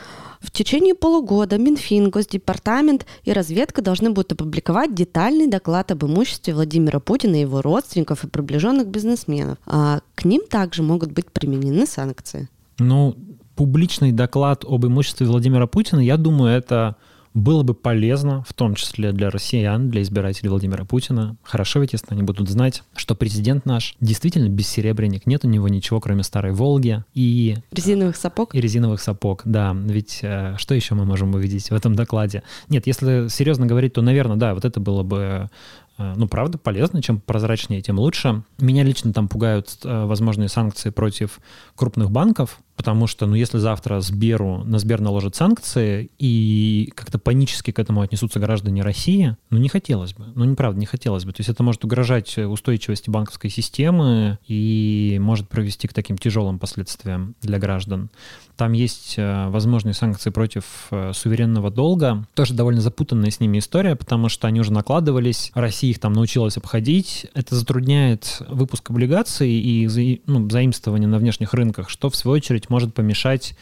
в 0.43 0.51
течение 0.51 0.93
полугода 0.93 1.57
Минфин, 1.57 2.09
Госдепартамент 2.09 3.05
и 3.23 3.31
разведка 3.31 3.81
должны 3.81 4.11
будут 4.11 4.33
опубликовать 4.33 4.93
детальный 4.93 5.47
доклад 5.47 5.91
об 5.91 6.03
имуществе 6.05 6.53
Владимира 6.53 6.99
Путина 6.99 7.37
и 7.37 7.41
его 7.41 7.61
родственников 7.61 8.23
и 8.23 8.27
приближенных 8.27 8.87
бизнесменов. 8.87 9.57
А 9.65 10.01
к 10.15 10.25
ним 10.25 10.41
также 10.47 10.83
могут 10.83 11.13
быть 11.13 11.31
применены 11.31 11.87
санкции. 11.87 12.49
Ну, 12.77 13.15
публичный 13.55 14.11
доклад 14.11 14.65
об 14.67 14.85
имуществе 14.85 15.25
Владимира 15.25 15.65
Путина, 15.65 16.01
я 16.01 16.17
думаю, 16.17 16.55
это 16.55 16.97
было 17.33 17.63
бы 17.63 17.73
полезно, 17.73 18.43
в 18.47 18.53
том 18.53 18.75
числе 18.75 19.11
для 19.11 19.29
россиян, 19.29 19.89
для 19.89 20.01
избирателей 20.01 20.49
Владимира 20.49 20.85
Путина. 20.85 21.35
Хорошо 21.43 21.79
ведь, 21.79 21.93
если 21.93 22.07
они 22.09 22.23
будут 22.23 22.49
знать, 22.49 22.83
что 22.95 23.15
президент 23.15 23.65
наш 23.65 23.95
действительно 23.99 24.49
бессеребренник, 24.49 25.25
нет 25.25 25.45
у 25.45 25.49
него 25.49 25.67
ничего, 25.67 25.99
кроме 25.99 26.23
старой 26.23 26.53
«Волги» 26.53 27.03
и... 27.13 27.55
Резиновых 27.71 28.15
сапог? 28.15 28.53
И 28.55 28.61
резиновых 28.61 29.01
сапог, 29.01 29.41
да. 29.45 29.73
Ведь 29.73 30.19
э, 30.21 30.55
что 30.57 30.75
еще 30.75 30.95
мы 30.95 31.05
можем 31.05 31.33
увидеть 31.33 31.69
в 31.69 31.73
этом 31.73 31.95
докладе? 31.95 32.43
Нет, 32.69 32.87
если 32.87 33.27
серьезно 33.29 33.65
говорить, 33.65 33.93
то, 33.93 34.01
наверное, 34.01 34.37
да, 34.37 34.53
вот 34.53 34.65
это 34.65 34.79
было 34.79 35.03
бы 35.03 35.49
Э, 35.97 36.13
ну, 36.15 36.27
правда, 36.27 36.57
полезно. 36.57 37.01
Чем 37.01 37.19
прозрачнее, 37.19 37.81
тем 37.81 37.99
лучше. 37.99 38.43
Меня 38.59 38.83
лично 38.83 39.13
там 39.13 39.27
пугают 39.27 39.77
э, 39.83 40.05
возможные 40.05 40.49
санкции 40.49 40.89
против 40.89 41.39
крупных 41.75 42.11
банков, 42.11 42.59
потому 42.75 43.07
что, 43.07 43.25
ну, 43.25 43.35
если 43.35 43.57
завтра 43.57 43.99
Сберу, 44.01 44.63
на 44.65 44.79
Сбер 44.79 45.01
наложат 45.01 45.35
санкции 45.35 46.09
и 46.19 46.91
как-то 46.95 47.19
панически 47.19 47.71
к 47.71 47.79
этому 47.79 48.01
отнесутся 48.01 48.39
граждане 48.39 48.81
России, 48.81 49.37
ну, 49.49 49.57
не 49.57 49.69
хотелось 49.69 50.13
бы. 50.13 50.25
Ну, 50.35 50.45
неправда, 50.45 50.79
не 50.79 50.85
хотелось 50.85 51.25
бы. 51.25 51.31
То 51.31 51.41
есть 51.41 51.49
это 51.49 51.63
может 51.63 51.83
угрожать 51.83 52.37
устойчивости 52.37 53.09
банковской 53.09 53.49
системы 53.49 54.39
и 54.47 55.17
может 55.21 55.49
привести 55.49 55.87
к 55.87 55.93
таким 55.93 56.17
тяжелым 56.17 56.59
последствиям 56.59 57.35
для 57.41 57.59
граждан. 57.59 58.09
Там 58.55 58.73
есть 58.73 59.15
э, 59.17 59.49
возможные 59.49 59.93
санкции 59.93 60.29
против 60.29 60.87
э, 60.91 61.11
суверенного 61.13 61.71
долга. 61.71 62.25
Тоже 62.35 62.53
довольно 62.53 62.81
запутанная 62.81 63.31
с 63.31 63.39
ними 63.39 63.57
история, 63.57 63.95
потому 63.95 64.29
что 64.29 64.47
они 64.47 64.59
уже 64.59 64.71
накладывались, 64.71 65.51
Россия 65.55 65.91
их 65.91 65.99
там 65.99 66.13
научилась 66.13 66.57
обходить. 66.57 67.25
Это 67.33 67.55
затрудняет 67.55 68.41
выпуск 68.47 68.91
облигаций 68.91 69.49
и 69.49 70.21
ну, 70.27 70.47
заимствование 70.49 71.07
на 71.07 71.17
внешних 71.17 71.53
рынках, 71.53 71.89
что 71.89 72.09
в 72.09 72.15
свою 72.15 72.35
очередь 72.35 72.62
может 72.69 72.93
помешать 72.93 73.55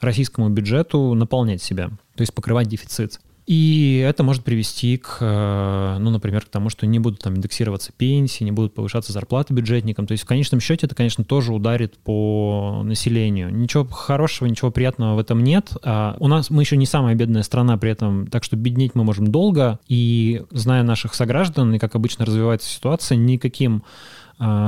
российскому 0.00 0.48
бюджету 0.48 1.14
наполнять 1.14 1.62
себя, 1.62 1.88
то 2.14 2.20
есть 2.20 2.34
покрывать 2.34 2.68
дефицит. 2.68 3.20
И 3.46 4.04
это 4.06 4.22
может 4.22 4.44
привести 4.44 4.96
к, 4.98 5.18
э, 5.20 5.96
ну, 5.98 6.10
например, 6.10 6.44
к 6.44 6.48
тому, 6.48 6.70
что 6.70 6.86
не 6.86 7.00
будут 7.00 7.20
там 7.20 7.34
индексироваться 7.34 7.90
пенсии, 7.92 8.44
не 8.44 8.52
будут 8.52 8.72
повышаться 8.72 9.12
зарплаты 9.12 9.52
бюджетникам. 9.52 10.06
То 10.06 10.12
есть 10.12 10.22
в 10.22 10.26
конечном 10.26 10.60
счете 10.60 10.86
это, 10.86 10.94
конечно, 10.94 11.24
тоже 11.24 11.52
ударит 11.52 11.98
по 11.98 12.82
населению. 12.84 13.52
Ничего 13.52 13.84
хорошего, 13.84 14.46
ничего 14.46 14.70
приятного 14.70 15.16
в 15.16 15.18
этом 15.18 15.42
нет. 15.42 15.72
А 15.82 16.16
у 16.20 16.28
нас 16.28 16.50
мы 16.50 16.62
еще 16.62 16.76
не 16.76 16.86
самая 16.86 17.16
бедная 17.16 17.42
страна 17.42 17.76
при 17.76 17.90
этом, 17.90 18.28
так 18.28 18.44
что 18.44 18.56
беднеть 18.56 18.94
мы 18.94 19.02
можем 19.02 19.26
долго. 19.26 19.80
И 19.88 20.42
зная 20.52 20.84
наших 20.84 21.14
сограждан 21.14 21.74
и 21.74 21.78
как 21.80 21.96
обычно 21.96 22.24
развивается 22.24 22.70
ситуация, 22.70 23.16
никаким 23.16 23.82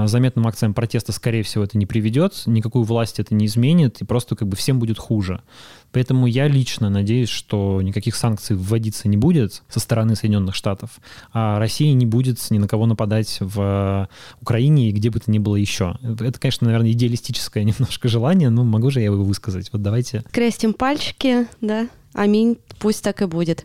заметным 0.07 0.47
акциям 0.47 0.75
протеста, 0.75 1.13
скорее 1.13 1.43
всего, 1.43 1.65
это 1.65 1.77
не 1.79 1.87
приведет, 1.87 2.43
никакую 2.47 2.85
власть 2.85 3.19
это 3.19 3.35
не 3.35 3.47
изменит, 3.47 4.01
и 4.01 4.05
просто 4.05 4.37
как 4.37 4.49
бы 4.49 4.57
всем 4.57 4.79
будет 4.79 4.99
хуже. 4.99 5.43
Поэтому 5.91 6.27
я 6.27 6.49
лично 6.49 6.91
надеюсь, 6.91 7.29
что 7.29 7.81
никаких 7.83 8.17
санкций 8.17 8.57
вводиться 8.57 9.09
не 9.09 9.17
будет 9.17 9.63
со 9.69 9.81
стороны 9.81 10.17
Соединенных 10.17 10.55
Штатов, 10.55 10.91
а 11.33 11.59
Россия 11.59 11.93
не 11.93 12.07
будет 12.07 12.39
ни 12.51 12.59
на 12.59 12.69
кого 12.69 12.87
нападать 12.87 13.39
в 13.41 14.09
Украине 14.41 14.89
и 14.89 14.93
где 14.93 15.11
бы 15.11 15.21
то 15.21 15.31
ни 15.31 15.39
было 15.39 15.57
еще. 15.57 15.97
Это, 16.03 16.39
конечно, 16.39 16.67
наверное, 16.67 16.93
идеалистическое 16.93 17.65
немножко 17.65 18.09
желание, 18.09 18.51
но 18.51 18.65
могу 18.65 18.91
же 18.91 19.01
я 19.01 19.07
его 19.07 19.23
высказать. 19.23 19.71
Вот 19.73 19.83
давайте. 19.83 20.25
Крестим 20.33 20.73
пальчики, 20.75 21.47
да. 21.61 21.89
Аминь. 22.13 22.59
Пусть 22.79 23.03
так 23.03 23.23
и 23.23 23.27
будет. 23.27 23.65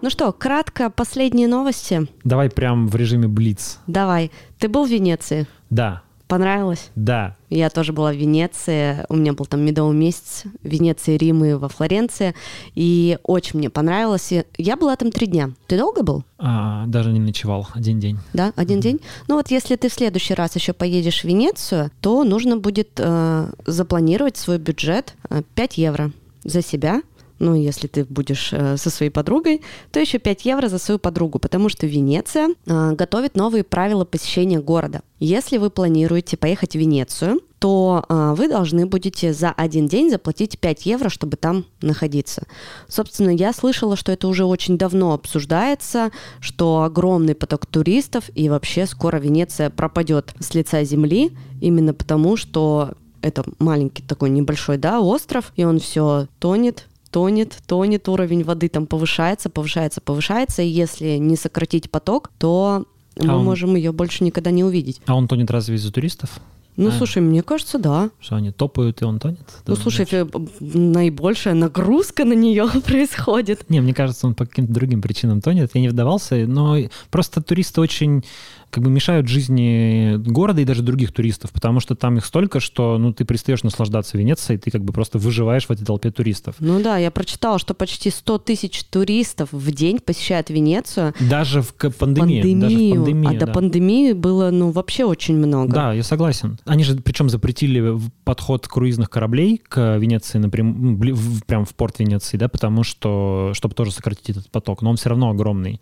Ну 0.00 0.10
что, 0.10 0.32
кратко 0.32 0.90
последние 0.90 1.48
новости. 1.48 2.06
Давай 2.22 2.48
прям 2.50 2.86
в 2.86 2.94
режиме 2.94 3.26
Блиц. 3.26 3.80
Давай. 3.88 4.30
Ты 4.58 4.68
был 4.68 4.86
в 4.86 4.90
Венеции? 4.90 5.48
Да. 5.70 6.02
Понравилось? 6.28 6.90
Да. 6.94 7.36
Я 7.50 7.68
тоже 7.68 7.92
была 7.92 8.12
в 8.12 8.16
Венеции. 8.16 9.04
У 9.08 9.16
меня 9.16 9.32
был 9.32 9.46
там 9.46 9.60
медовый 9.62 9.96
месяц 9.96 10.44
в 10.62 10.68
Венеции, 10.68 11.16
Рим 11.16 11.44
и 11.44 11.54
во 11.54 11.68
Флоренции. 11.68 12.36
И 12.76 13.18
очень 13.24 13.58
мне 13.58 13.70
понравилось. 13.70 14.32
Я 14.56 14.76
была 14.76 14.94
там 14.94 15.10
три 15.10 15.26
дня. 15.26 15.50
Ты 15.66 15.76
долго 15.76 16.04
был? 16.04 16.22
А, 16.38 16.86
даже 16.86 17.10
не 17.10 17.18
ночевал. 17.18 17.66
Один 17.74 17.98
день. 17.98 18.18
Да, 18.34 18.52
один 18.54 18.78
mm-hmm. 18.78 18.82
день. 18.82 19.00
Ну 19.26 19.34
вот 19.34 19.50
если 19.50 19.74
ты 19.74 19.88
в 19.88 19.92
следующий 19.92 20.34
раз 20.34 20.54
еще 20.54 20.74
поедешь 20.74 21.22
в 21.22 21.24
Венецию, 21.24 21.90
то 22.00 22.22
нужно 22.22 22.56
будет 22.56 22.90
э, 22.98 23.50
запланировать 23.66 24.36
свой 24.36 24.58
бюджет 24.58 25.14
э, 25.28 25.42
5 25.56 25.78
евро 25.78 26.12
за 26.44 26.62
себя 26.62 27.02
ну, 27.38 27.54
если 27.54 27.86
ты 27.86 28.04
будешь 28.04 28.52
э, 28.52 28.76
со 28.76 28.90
своей 28.90 29.10
подругой, 29.10 29.62
то 29.92 30.00
еще 30.00 30.18
5 30.18 30.44
евро 30.44 30.68
за 30.68 30.78
свою 30.78 30.98
подругу, 30.98 31.38
потому 31.38 31.68
что 31.68 31.86
Венеция 31.86 32.50
э, 32.66 32.92
готовит 32.92 33.36
новые 33.36 33.64
правила 33.64 34.04
посещения 34.04 34.60
города. 34.60 35.02
Если 35.20 35.58
вы 35.58 35.70
планируете 35.70 36.36
поехать 36.36 36.72
в 36.72 36.78
Венецию, 36.78 37.40
то 37.58 38.04
э, 38.08 38.34
вы 38.36 38.48
должны 38.48 38.86
будете 38.86 39.32
за 39.32 39.50
один 39.50 39.86
день 39.86 40.10
заплатить 40.10 40.58
5 40.58 40.86
евро, 40.86 41.08
чтобы 41.08 41.36
там 41.36 41.64
находиться. 41.80 42.44
Собственно, 42.88 43.30
я 43.30 43.52
слышала, 43.52 43.96
что 43.96 44.12
это 44.12 44.28
уже 44.28 44.44
очень 44.44 44.78
давно 44.78 45.12
обсуждается, 45.12 46.10
что 46.40 46.82
огромный 46.82 47.34
поток 47.34 47.66
туристов 47.66 48.30
и 48.34 48.48
вообще 48.48 48.86
скоро 48.86 49.18
Венеция 49.18 49.70
пропадет 49.70 50.34
с 50.40 50.54
лица 50.54 50.82
земли, 50.84 51.32
именно 51.60 51.94
потому 51.94 52.36
что 52.36 52.94
это 53.22 53.44
маленький 53.58 54.02
такой 54.02 54.30
небольшой, 54.30 54.78
да, 54.78 55.00
остров, 55.00 55.52
и 55.56 55.64
он 55.64 55.80
все 55.80 56.28
тонет, 56.38 56.86
тонет, 57.10 57.58
тонет, 57.66 58.08
уровень 58.08 58.44
воды 58.44 58.68
там 58.68 58.86
повышается, 58.86 59.50
повышается, 59.50 60.00
повышается, 60.00 60.62
и 60.62 60.68
если 60.68 61.16
не 61.16 61.36
сократить 61.36 61.90
поток, 61.90 62.30
то 62.38 62.84
мы 63.16 63.32
а 63.32 63.36
он... 63.36 63.44
можем 63.44 63.74
ее 63.76 63.92
больше 63.92 64.24
никогда 64.24 64.50
не 64.50 64.64
увидеть. 64.64 65.00
А 65.06 65.14
он 65.14 65.28
тонет 65.28 65.50
разве 65.50 65.76
из-за 65.76 65.92
туристов? 65.92 66.40
Ну, 66.76 66.90
А. 66.90 66.92
слушай, 66.92 67.20
мне 67.20 67.42
кажется, 67.42 67.76
да. 67.80 68.10
Что 68.20 68.36
они 68.36 68.52
топают, 68.52 69.02
и 69.02 69.04
он 69.04 69.18
тонет? 69.18 69.40
Ну, 69.66 69.74
слушай, 69.74 70.06
э, 70.08 70.24
наибольшая 70.60 71.54
нагрузка 71.54 72.24
на 72.24 72.34
нее 72.34 72.68
происходит. 72.86 73.68
Не, 73.68 73.80
мне 73.80 73.92
кажется, 73.92 74.28
он 74.28 74.34
по 74.36 74.46
каким-то 74.46 74.72
другим 74.72 75.02
причинам 75.02 75.40
тонет. 75.40 75.72
Я 75.74 75.80
не 75.80 75.88
вдавался, 75.88 76.36
но 76.46 76.76
просто 77.10 77.42
туристы 77.42 77.80
очень 77.80 78.24
как 78.70 78.84
бы 78.84 78.90
мешают 78.90 79.28
жизни 79.28 80.16
города 80.16 80.60
и 80.60 80.64
даже 80.64 80.82
других 80.82 81.12
туристов, 81.12 81.52
потому 81.52 81.80
что 81.80 81.94
там 81.94 82.16
их 82.18 82.24
столько, 82.26 82.60
что 82.60 82.98
ну, 82.98 83.12
ты 83.12 83.24
перестаешь 83.24 83.62
наслаждаться 83.62 84.18
Венецией, 84.18 84.58
ты 84.58 84.70
как 84.70 84.84
бы 84.84 84.92
просто 84.92 85.18
выживаешь 85.18 85.66
в 85.66 85.70
этой 85.70 85.84
толпе 85.84 86.10
туристов. 86.10 86.56
Ну 86.58 86.82
да, 86.82 86.98
я 86.98 87.10
прочитала, 87.10 87.58
что 87.58 87.74
почти 87.74 88.10
100 88.10 88.38
тысяч 88.38 88.84
туристов 88.84 89.48
в 89.52 89.70
день 89.72 90.00
посещают 90.00 90.50
Венецию. 90.50 91.14
Даже 91.20 91.62
в 91.62 91.72
пандемии. 91.74 92.42
Даже 92.54 92.74
в 92.76 92.78
Пандемию. 92.78 92.94
пандемии, 93.04 93.28
а 93.36 93.38
до 93.40 93.46
да. 93.46 93.52
пандемии 93.52 94.12
было, 94.12 94.50
ну, 94.50 94.70
вообще 94.70 95.04
очень 95.04 95.36
много. 95.36 95.72
Да, 95.72 95.92
я 95.92 96.02
согласен. 96.02 96.58
Они 96.64 96.84
же 96.84 96.96
причем 96.96 97.30
запретили 97.30 97.98
подход 98.24 98.68
круизных 98.68 99.08
кораблей 99.10 99.62
к 99.66 99.96
Венеции 99.96 100.38
напрям, 100.38 100.96
бли- 100.96 101.12
в- 101.12 101.44
прям 101.44 101.64
в 101.64 101.74
порт 101.74 101.98
Венеции, 101.98 102.36
да, 102.36 102.48
потому 102.48 102.82
что, 102.82 103.52
чтобы 103.54 103.74
тоже 103.74 103.92
сократить 103.92 104.30
этот 104.30 104.50
поток, 104.50 104.82
но 104.82 104.90
он 104.90 104.96
все 104.96 105.08
равно 105.08 105.30
огромный. 105.30 105.80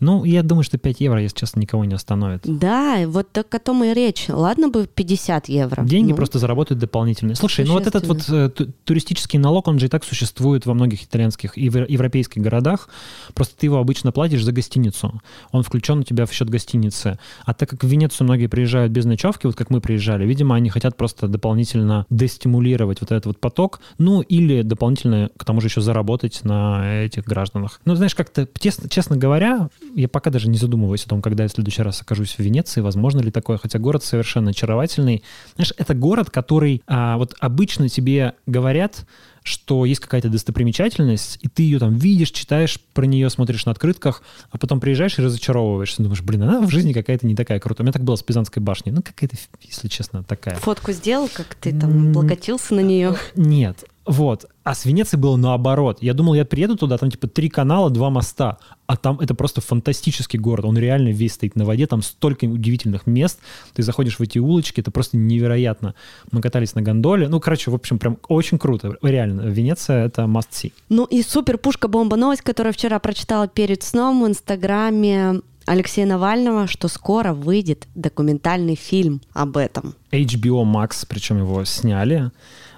Ну, 0.00 0.24
я 0.24 0.42
думаю, 0.42 0.64
что 0.64 0.78
5 0.78 1.00
евро, 1.00 1.22
если 1.22 1.36
честно, 1.36 1.60
никого 1.60 1.84
не 1.84 1.94
остановит. 1.94 2.23
Да, 2.44 2.98
и 2.98 3.06
вот 3.06 3.30
так 3.32 3.54
о 3.54 3.58
том 3.58 3.84
и 3.84 3.92
речь. 3.94 4.26
Ладно 4.28 4.68
бы 4.68 4.86
50 4.86 5.48
евро. 5.48 5.82
Деньги 5.84 6.10
Ну, 6.10 6.16
просто 6.16 6.38
заработают 6.38 6.80
дополнительные. 6.80 7.36
Слушай, 7.36 7.64
ну 7.64 7.74
вот 7.74 7.86
этот 7.86 8.06
вот 8.06 8.28
э, 8.28 8.48
ту- 8.50 8.72
туристический 8.84 9.38
налог, 9.38 9.68
он 9.68 9.78
же 9.78 9.86
и 9.86 9.88
так 9.88 10.04
существует 10.04 10.66
во 10.66 10.74
многих 10.74 11.04
итальянских 11.04 11.56
и 11.58 11.64
европейских 11.64 12.42
городах. 12.42 12.88
Просто 13.34 13.56
ты 13.58 13.66
его 13.66 13.78
обычно 13.78 14.12
платишь 14.12 14.44
за 14.44 14.52
гостиницу. 14.52 15.20
Он 15.52 15.62
включен 15.62 16.00
у 16.00 16.02
тебя 16.02 16.26
в 16.26 16.32
счет 16.32 16.48
гостиницы. 16.48 17.18
А 17.44 17.54
так 17.54 17.68
как 17.68 17.84
в 17.84 17.86
Венецию 17.86 18.26
многие 18.26 18.46
приезжают 18.46 18.92
без 18.92 19.04
ночевки, 19.04 19.46
вот 19.46 19.56
как 19.56 19.70
мы 19.70 19.80
приезжали, 19.80 20.24
видимо, 20.26 20.54
они 20.54 20.70
хотят 20.70 20.96
просто 20.96 21.28
дополнительно 21.28 22.06
дестимулировать 22.10 23.00
вот 23.00 23.12
этот 23.12 23.26
вот 23.26 23.38
поток, 23.40 23.80
ну 23.98 24.20
или 24.20 24.62
дополнительно 24.62 25.30
к 25.36 25.44
тому 25.44 25.60
же 25.60 25.68
еще 25.68 25.80
заработать 25.80 26.44
на 26.44 27.02
этих 27.04 27.24
гражданах. 27.24 27.80
Ну, 27.84 27.94
знаешь, 27.94 28.14
как-то, 28.14 28.48
честно, 28.58 28.88
честно 28.88 29.16
говоря, 29.16 29.68
я 29.94 30.08
пока 30.08 30.30
даже 30.30 30.48
не 30.48 30.58
задумываюсь 30.58 31.04
о 31.04 31.08
том, 31.08 31.22
когда 31.22 31.44
я 31.44 31.48
в 31.48 31.52
следующий 31.52 31.82
раз 31.82 32.00
окажусь 32.02 32.13
в 32.22 32.38
Венеции, 32.38 32.80
возможно 32.80 33.20
ли 33.20 33.30
такое, 33.30 33.58
хотя 33.58 33.78
город 33.78 34.04
совершенно 34.04 34.50
очаровательный. 34.50 35.22
Знаешь, 35.56 35.72
это 35.76 35.94
город, 35.94 36.30
который 36.30 36.82
а, 36.86 37.16
вот 37.16 37.34
обычно 37.40 37.88
тебе 37.88 38.34
говорят, 38.46 39.04
что 39.44 39.84
есть 39.84 40.00
какая-то 40.00 40.30
достопримечательность, 40.30 41.38
и 41.42 41.48
ты 41.48 41.62
ее 41.64 41.78
там 41.78 41.94
видишь, 41.96 42.30
читаешь 42.30 42.80
про 42.94 43.04
нее, 43.04 43.28
смотришь 43.28 43.66
на 43.66 43.72
открытках, 43.72 44.22
а 44.50 44.56
потом 44.56 44.80
приезжаешь 44.80 45.18
и 45.18 45.22
разочаровываешься. 45.22 46.02
Думаешь, 46.02 46.22
блин, 46.22 46.42
она 46.42 46.60
в 46.60 46.70
жизни 46.70 46.94
какая-то 46.94 47.26
не 47.26 47.34
такая 47.34 47.60
крутая. 47.60 47.84
У 47.84 47.86
меня 47.86 47.92
так 47.92 48.04
было 48.04 48.16
с 48.16 48.22
Пизанской 48.22 48.62
башней. 48.62 48.92
Ну, 48.92 49.02
какая-то, 49.02 49.36
если 49.60 49.88
честно, 49.88 50.24
такая. 50.24 50.56
Фотку 50.56 50.92
сделал, 50.92 51.28
как 51.28 51.54
ты 51.56 51.78
там 51.78 52.08
облокотился 52.08 52.74
на 52.74 52.80
нее. 52.80 53.16
Нет. 53.36 53.84
Вот. 54.06 54.46
А 54.64 54.74
с 54.74 54.84
Венецией 54.84 55.20
было 55.20 55.36
наоборот. 55.36 55.98
Я 56.00 56.14
думал, 56.14 56.34
я 56.34 56.44
приеду 56.44 56.76
туда, 56.76 56.98
там 56.98 57.10
типа 57.10 57.26
три 57.26 57.48
канала, 57.48 57.90
два 57.90 58.10
моста. 58.10 58.58
А 58.86 58.96
там 58.96 59.18
это 59.20 59.34
просто 59.34 59.60
фантастический 59.60 60.38
город. 60.38 60.66
Он 60.66 60.76
реально 60.76 61.08
весь 61.08 61.34
стоит 61.34 61.56
на 61.56 61.64
воде. 61.64 61.86
Там 61.86 62.02
столько 62.02 62.44
удивительных 62.44 63.06
мест. 63.06 63.38
Ты 63.72 63.82
заходишь 63.82 64.18
в 64.18 64.22
эти 64.22 64.38
улочки, 64.38 64.80
это 64.80 64.90
просто 64.90 65.16
невероятно. 65.16 65.94
Мы 66.32 66.42
катались 66.42 66.74
на 66.74 66.82
гондоле. 66.82 67.28
Ну, 67.28 67.40
короче, 67.40 67.70
в 67.70 67.74
общем, 67.74 67.98
прям 67.98 68.18
очень 68.28 68.58
круто. 68.58 68.96
Реально. 69.02 69.42
Венеция— 69.42 70.04
это 70.06 70.22
must 70.22 70.50
see. 70.50 70.72
Ну 70.90 71.04
и 71.04 71.22
супер 71.22 71.56
пушка-бомба 71.56 72.16
новость, 72.16 72.42
которую 72.42 72.74
вчера 72.74 72.98
прочитала 72.98 73.48
перед 73.48 73.82
сном 73.82 74.22
в 74.22 74.26
Инстаграме 74.26 75.40
Алексея 75.66 76.06
Навального, 76.06 76.66
что 76.66 76.88
скоро 76.88 77.32
выйдет 77.32 77.86
документальный 77.94 78.74
фильм 78.74 79.22
об 79.32 79.56
этом. 79.56 79.94
HBO 80.12 80.64
Max, 80.64 81.06
причем 81.08 81.38
его 81.38 81.64
сняли. 81.64 82.30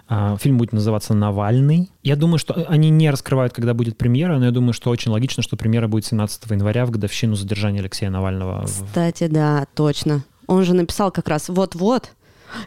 А, 0.08 0.36
Фильм 0.36 0.58
будет 0.58 0.72
называться 0.72 1.14
«Навальный». 1.14 1.90
Я 2.02 2.16
думаю, 2.16 2.38
что 2.38 2.54
они 2.68 2.90
не 2.90 3.10
раскрывают, 3.10 3.52
когда 3.52 3.74
будет 3.74 3.98
премьера, 3.98 4.38
но 4.38 4.44
я 4.44 4.50
думаю, 4.50 4.72
что 4.72 4.90
очень 4.90 5.10
логично, 5.10 5.42
что 5.42 5.56
премьера 5.56 5.88
будет 5.88 6.06
17 6.06 6.50
января 6.50 6.86
в 6.86 6.90
годовщину 6.90 7.34
задержания 7.34 7.80
Алексея 7.80 8.10
Навального. 8.10 8.64
Кстати, 8.64 9.26
да, 9.26 9.66
точно. 9.74 10.22
Он 10.46 10.64
же 10.64 10.74
написал 10.74 11.10
как 11.10 11.28
раз 11.28 11.48
вот-вот. 11.48 12.12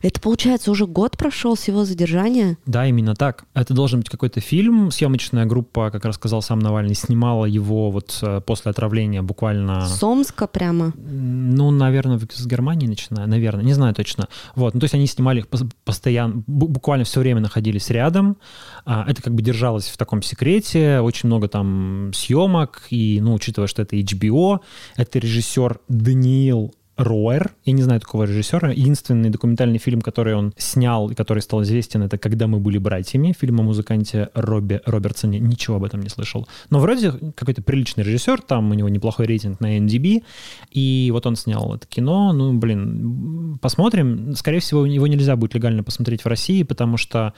Это, 0.01 0.19
получается, 0.19 0.71
уже 0.71 0.85
год 0.85 1.17
прошел 1.17 1.55
с 1.55 1.67
его 1.67 1.85
задержания? 1.85 2.57
Да, 2.65 2.85
именно 2.87 3.15
так. 3.15 3.45
Это 3.53 3.73
должен 3.73 3.99
быть 3.99 4.09
какой-то 4.09 4.39
фильм. 4.41 4.91
Съемочная 4.91 5.45
группа, 5.45 5.91
как 5.91 6.05
рассказал 6.05 6.41
сам 6.41 6.59
Навальный, 6.59 6.95
снимала 6.95 7.45
его 7.45 7.91
вот 7.91 8.17
э, 8.21 8.41
после 8.41 8.71
отравления 8.71 9.21
буквально... 9.21 9.85
С 9.87 10.01
Омска 10.03 10.47
прямо. 10.47 10.93
Ну, 10.95 11.71
наверное, 11.71 12.19
с 12.31 12.45
Германии 12.45 12.87
начиная, 12.87 13.25
наверное, 13.27 13.63
не 13.63 13.73
знаю 13.73 13.93
точно. 13.93 14.27
Вот, 14.55 14.73
ну, 14.73 14.79
то 14.79 14.85
есть 14.85 14.93
они 14.93 15.07
снимали 15.07 15.39
их 15.39 15.47
пос- 15.47 15.69
постоянно, 15.85 16.35
бу- 16.47 16.67
буквально 16.67 17.05
все 17.05 17.19
время 17.19 17.41
находились 17.41 17.89
рядом. 17.89 18.37
А, 18.85 19.05
это 19.07 19.21
как 19.21 19.33
бы 19.33 19.41
держалось 19.41 19.87
в 19.87 19.97
таком 19.97 20.21
секрете, 20.21 20.99
очень 20.99 21.27
много 21.27 21.47
там 21.47 22.11
съемок, 22.13 22.83
и, 22.89 23.19
ну, 23.21 23.33
учитывая, 23.33 23.67
что 23.67 23.81
это 23.81 23.95
HBO, 23.95 24.59
это 24.95 25.19
режиссер 25.19 25.79
Даниил 25.87 26.73
Роер. 26.99 27.53
Я 27.63 27.73
не 27.73 27.81
знаю 27.81 28.01
такого 28.01 28.23
режиссера. 28.23 28.71
Единственный 28.71 29.29
документальный 29.29 29.79
фильм, 29.79 30.01
который 30.01 30.35
он 30.35 30.53
снял 30.57 31.09
и 31.09 31.15
который 31.15 31.41
стал 31.41 31.63
известен, 31.63 32.03
это 32.03 32.17
«Когда 32.17 32.47
мы 32.47 32.59
были 32.59 32.77
братьями», 32.77 33.33
фильм 33.39 33.61
о 33.61 33.63
музыканте 33.63 34.29
Робби 34.33 34.81
Робертсоне. 34.85 35.39
Ничего 35.39 35.77
об 35.77 35.85
этом 35.85 36.01
не 36.01 36.09
слышал. 36.09 36.45
Но 36.69 36.79
вроде 36.79 37.13
какой-то 37.35 37.61
приличный 37.61 38.03
режиссер, 38.03 38.41
там 38.41 38.71
у 38.71 38.73
него 38.73 38.89
неплохой 38.89 39.27
рейтинг 39.27 39.61
на 39.61 39.77
NDB, 39.77 40.23
и 40.71 41.09
вот 41.13 41.25
он 41.25 41.37
снял 41.37 41.73
это 41.73 41.87
кино. 41.87 42.33
Ну, 42.33 42.53
блин, 42.53 43.57
посмотрим. 43.61 44.35
Скорее 44.35 44.59
всего, 44.59 44.85
его 44.85 45.07
нельзя 45.07 45.37
будет 45.37 45.53
легально 45.53 45.83
посмотреть 45.83 46.25
в 46.25 46.27
России, 46.27 46.63
потому 46.63 46.97
что 46.97 47.33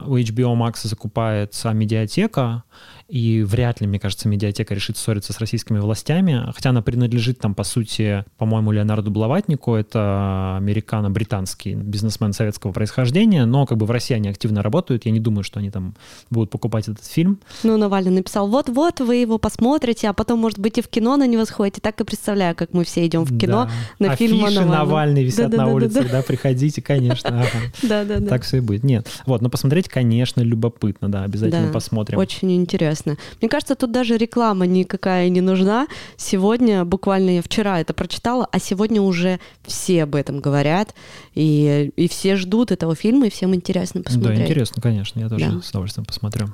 у 0.00 0.16
HBO 0.16 0.54
Max 0.54 0.86
закупается 0.86 1.72
медиатека, 1.72 2.62
и 3.08 3.42
вряд 3.42 3.80
ли, 3.80 3.86
мне 3.86 3.98
кажется, 3.98 4.28
медиатека 4.28 4.74
решит 4.74 4.98
ссориться 4.98 5.32
с 5.32 5.38
российскими 5.38 5.78
властями, 5.78 6.42
хотя 6.54 6.70
она 6.70 6.82
принадлежит 6.82 7.38
там, 7.38 7.54
по 7.54 7.64
сути, 7.64 8.24
по-моему, 8.36 8.70
Леонарду 8.70 9.10
Блаватнику, 9.10 9.74
это 9.74 10.56
американо-британский 10.58 11.74
бизнесмен 11.74 12.34
советского 12.34 12.72
происхождения, 12.72 13.46
но 13.46 13.64
как 13.64 13.78
бы 13.78 13.86
в 13.86 13.90
России 13.90 14.14
они 14.14 14.28
активно 14.28 14.62
работают, 14.62 15.06
я 15.06 15.12
не 15.12 15.20
думаю, 15.20 15.42
что 15.42 15.58
они 15.58 15.70
там 15.70 15.94
будут 16.30 16.50
покупать 16.50 16.88
этот 16.88 17.06
фильм. 17.06 17.40
Ну, 17.62 17.78
Навальный 17.78 18.10
написал, 18.10 18.46
вот-вот, 18.48 19.00
вы 19.00 19.16
его 19.16 19.38
посмотрите, 19.38 20.08
а 20.08 20.12
потом, 20.12 20.40
может 20.40 20.58
быть, 20.58 20.76
и 20.76 20.82
в 20.82 20.88
кино 20.88 21.16
на 21.16 21.26
него 21.26 21.46
сходите. 21.46 21.80
Так 21.80 21.98
и 22.02 22.04
представляю, 22.04 22.54
как 22.54 22.74
мы 22.74 22.84
все 22.84 23.06
идем 23.06 23.24
в 23.24 23.38
кино 23.38 23.70
Да. 23.98 24.06
на 24.06 24.16
фильм 24.16 24.44
о 24.44 24.50
Навальном. 24.50 24.68
Навальный 24.68 25.24
висят 25.24 25.50
на 25.52 25.56
Да-да-да-да-да. 25.58 25.74
улицах, 25.74 26.10
да, 26.12 26.22
приходите, 26.22 26.82
конечно. 26.82 27.30
ага. 27.30 27.48
Да-да-да. 27.82 28.26
Так 28.26 28.42
все 28.42 28.58
и 28.58 28.60
будет. 28.60 28.84
Нет. 28.84 29.08
Вот, 29.24 29.40
но 29.40 29.48
посмотреть, 29.48 29.88
конечно, 29.88 30.42
любопытно, 30.42 31.08
да, 31.10 31.24
обязательно 31.24 31.68
Да, 31.68 31.72
посмотрим. 31.72 32.18
Очень 32.18 32.54
интересно. 32.54 32.97
Мне 33.40 33.48
кажется, 33.48 33.74
тут 33.74 33.92
даже 33.92 34.16
реклама 34.16 34.66
никакая 34.66 35.28
не 35.28 35.40
нужна. 35.40 35.86
Сегодня, 36.16 36.84
буквально 36.84 37.30
я 37.30 37.42
вчера 37.42 37.80
это 37.80 37.94
прочитала, 37.94 38.48
а 38.50 38.58
сегодня 38.58 39.00
уже 39.02 39.38
все 39.66 40.02
об 40.04 40.14
этом 40.14 40.40
говорят, 40.40 40.94
и, 41.34 41.92
и 41.96 42.08
все 42.08 42.36
ждут 42.36 42.72
этого 42.72 42.94
фильма, 42.94 43.26
и 43.26 43.30
всем 43.30 43.54
интересно 43.54 44.02
посмотреть. 44.02 44.38
Да, 44.38 44.44
интересно, 44.44 44.82
конечно, 44.82 45.20
я 45.20 45.28
тоже 45.28 45.50
Да. 45.50 45.60
с 45.62 45.70
удовольствием 45.70 46.04
посмотрю. 46.04 46.48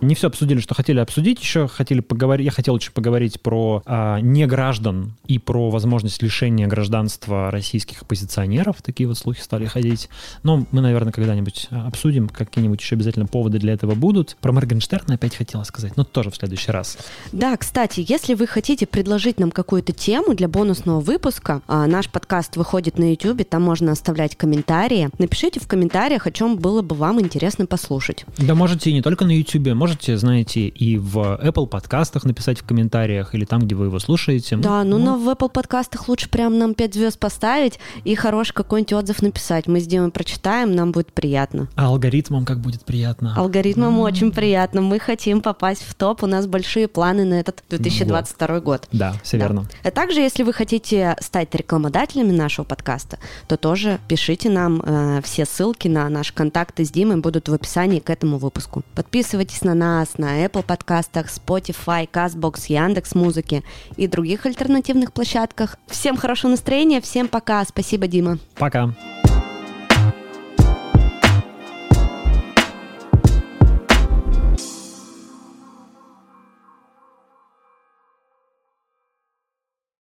Не 0.00 0.14
все 0.14 0.28
обсудили, 0.28 0.60
что 0.60 0.74
хотели 0.74 1.00
обсудить. 1.00 1.40
Еще 1.40 1.66
хотели 1.66 2.00
поговорить. 2.00 2.44
Я 2.44 2.52
хотел 2.52 2.76
еще 2.76 2.92
поговорить 2.92 3.40
про 3.40 3.82
а, 3.84 4.20
неграждан 4.20 5.14
и 5.26 5.40
про 5.40 5.70
возможность 5.70 6.22
лишения 6.22 6.68
гражданства 6.68 7.50
российских 7.50 8.02
оппозиционеров. 8.02 8.76
Такие 8.80 9.08
вот 9.08 9.18
слухи 9.18 9.40
стали 9.40 9.66
ходить. 9.66 10.08
Но 10.44 10.66
мы, 10.70 10.82
наверное, 10.82 11.12
когда-нибудь 11.12 11.66
а, 11.70 11.88
обсудим. 11.88 12.28
Какие-нибудь 12.28 12.80
еще 12.80 12.94
обязательно 12.94 13.26
поводы 13.26 13.58
для 13.58 13.72
этого 13.72 13.96
будут. 13.96 14.36
Про 14.40 14.52
Моргенштерна 14.52 15.14
опять 15.14 15.34
хотела 15.34 15.64
сказать, 15.64 15.96
но 15.96 16.04
тоже 16.04 16.30
в 16.30 16.36
следующий 16.36 16.70
раз. 16.70 16.96
Да, 17.32 17.56
кстати, 17.56 18.04
если 18.06 18.34
вы 18.34 18.46
хотите 18.46 18.86
предложить 18.86 19.40
нам 19.40 19.50
какую-то 19.50 19.92
тему 19.92 20.34
для 20.34 20.46
бонусного 20.46 21.00
выпуска, 21.00 21.60
а, 21.66 21.88
наш 21.88 22.08
подкаст 22.08 22.56
выходит 22.56 22.98
на 22.98 23.10
YouTube, 23.10 23.48
там 23.48 23.62
можно 23.62 23.90
оставлять 23.90 24.36
комментарии. 24.36 25.10
Напишите 25.18 25.58
в 25.58 25.66
комментариях, 25.66 26.28
о 26.28 26.30
чем 26.30 26.56
было 26.56 26.82
бы 26.82 26.94
вам 26.94 27.20
интересно 27.20 27.66
послушать. 27.66 28.24
Да 28.36 28.54
можете 28.54 28.90
и 28.90 28.92
не 28.92 29.02
только 29.02 29.24
на 29.24 29.36
YouTube, 29.36 29.74
можете, 29.88 30.16
знаете, 30.16 30.66
и 30.68 30.98
в 30.98 31.16
Apple 31.18 31.66
подкастах 31.66 32.24
написать 32.24 32.58
в 32.60 32.64
комментариях 32.64 33.34
или 33.34 33.44
там, 33.44 33.62
где 33.62 33.74
вы 33.74 33.86
его 33.86 33.98
слушаете. 33.98 34.56
Да, 34.56 34.84
ну, 34.84 34.98
но 34.98 35.16
в 35.16 35.28
Apple 35.28 35.50
подкастах 35.50 36.08
лучше 36.08 36.28
прям 36.28 36.58
нам 36.58 36.74
5 36.74 36.94
звезд 36.94 37.18
поставить 37.18 37.78
и 38.04 38.14
хороший 38.14 38.52
какой-нибудь 38.54 38.92
отзыв 38.92 39.22
написать. 39.22 39.66
Мы 39.66 39.80
сделаем, 39.80 40.10
прочитаем, 40.10 40.74
нам 40.74 40.92
будет 40.92 41.12
приятно. 41.12 41.68
А 41.76 41.86
алгоритмам 41.86 42.44
как 42.44 42.60
будет 42.60 42.84
приятно. 42.84 43.34
Алгоритмам 43.36 43.98
очень 44.00 44.30
приятно. 44.32 44.80
Мы 44.80 44.98
хотим 44.98 45.40
попасть 45.40 45.82
в 45.82 45.94
топ. 45.94 46.22
У 46.22 46.26
нас 46.26 46.46
большие 46.46 46.88
планы 46.88 47.24
на 47.24 47.34
этот 47.34 47.62
2022 47.68 48.60
год. 48.60 48.88
Да, 48.92 49.14
все 49.22 49.38
Да. 49.38 49.44
верно. 49.46 49.68
А 49.84 49.90
также, 49.90 50.20
если 50.20 50.42
вы 50.42 50.52
хотите 50.52 51.16
стать 51.20 51.54
рекламодателями 51.54 52.32
нашего 52.32 52.64
подкаста, 52.64 53.18
то 53.46 53.56
тоже 53.56 53.98
пишите 54.08 54.50
нам. 54.50 54.82
э, 54.84 55.20
все 55.22 55.44
ссылки 55.44 55.88
на 55.88 56.08
наши 56.08 56.32
контакты 56.34 56.84
с 56.84 56.90
Димой 56.90 57.16
будут 57.16 57.48
в 57.48 57.54
описании 57.54 58.00
к 58.00 58.10
этому 58.10 58.38
выпуску. 58.38 58.82
Подписывайтесь 58.94 59.62
на 59.62 59.74
нас 59.78 60.18
на 60.18 60.44
Apple 60.44 60.62
подкастах, 60.62 61.26
Spotify, 61.26 62.08
CastBox, 62.08 62.64
Яндекс 62.68 63.14
Музыки 63.14 63.64
и 63.96 64.06
других 64.06 64.44
альтернативных 64.46 65.12
площадках. 65.12 65.76
Всем 65.86 66.16
хорошего 66.16 66.50
настроения, 66.50 67.00
всем 67.00 67.28
пока. 67.28 67.64
Спасибо, 67.64 68.06
Дима. 68.06 68.38
Пока. 68.56 68.94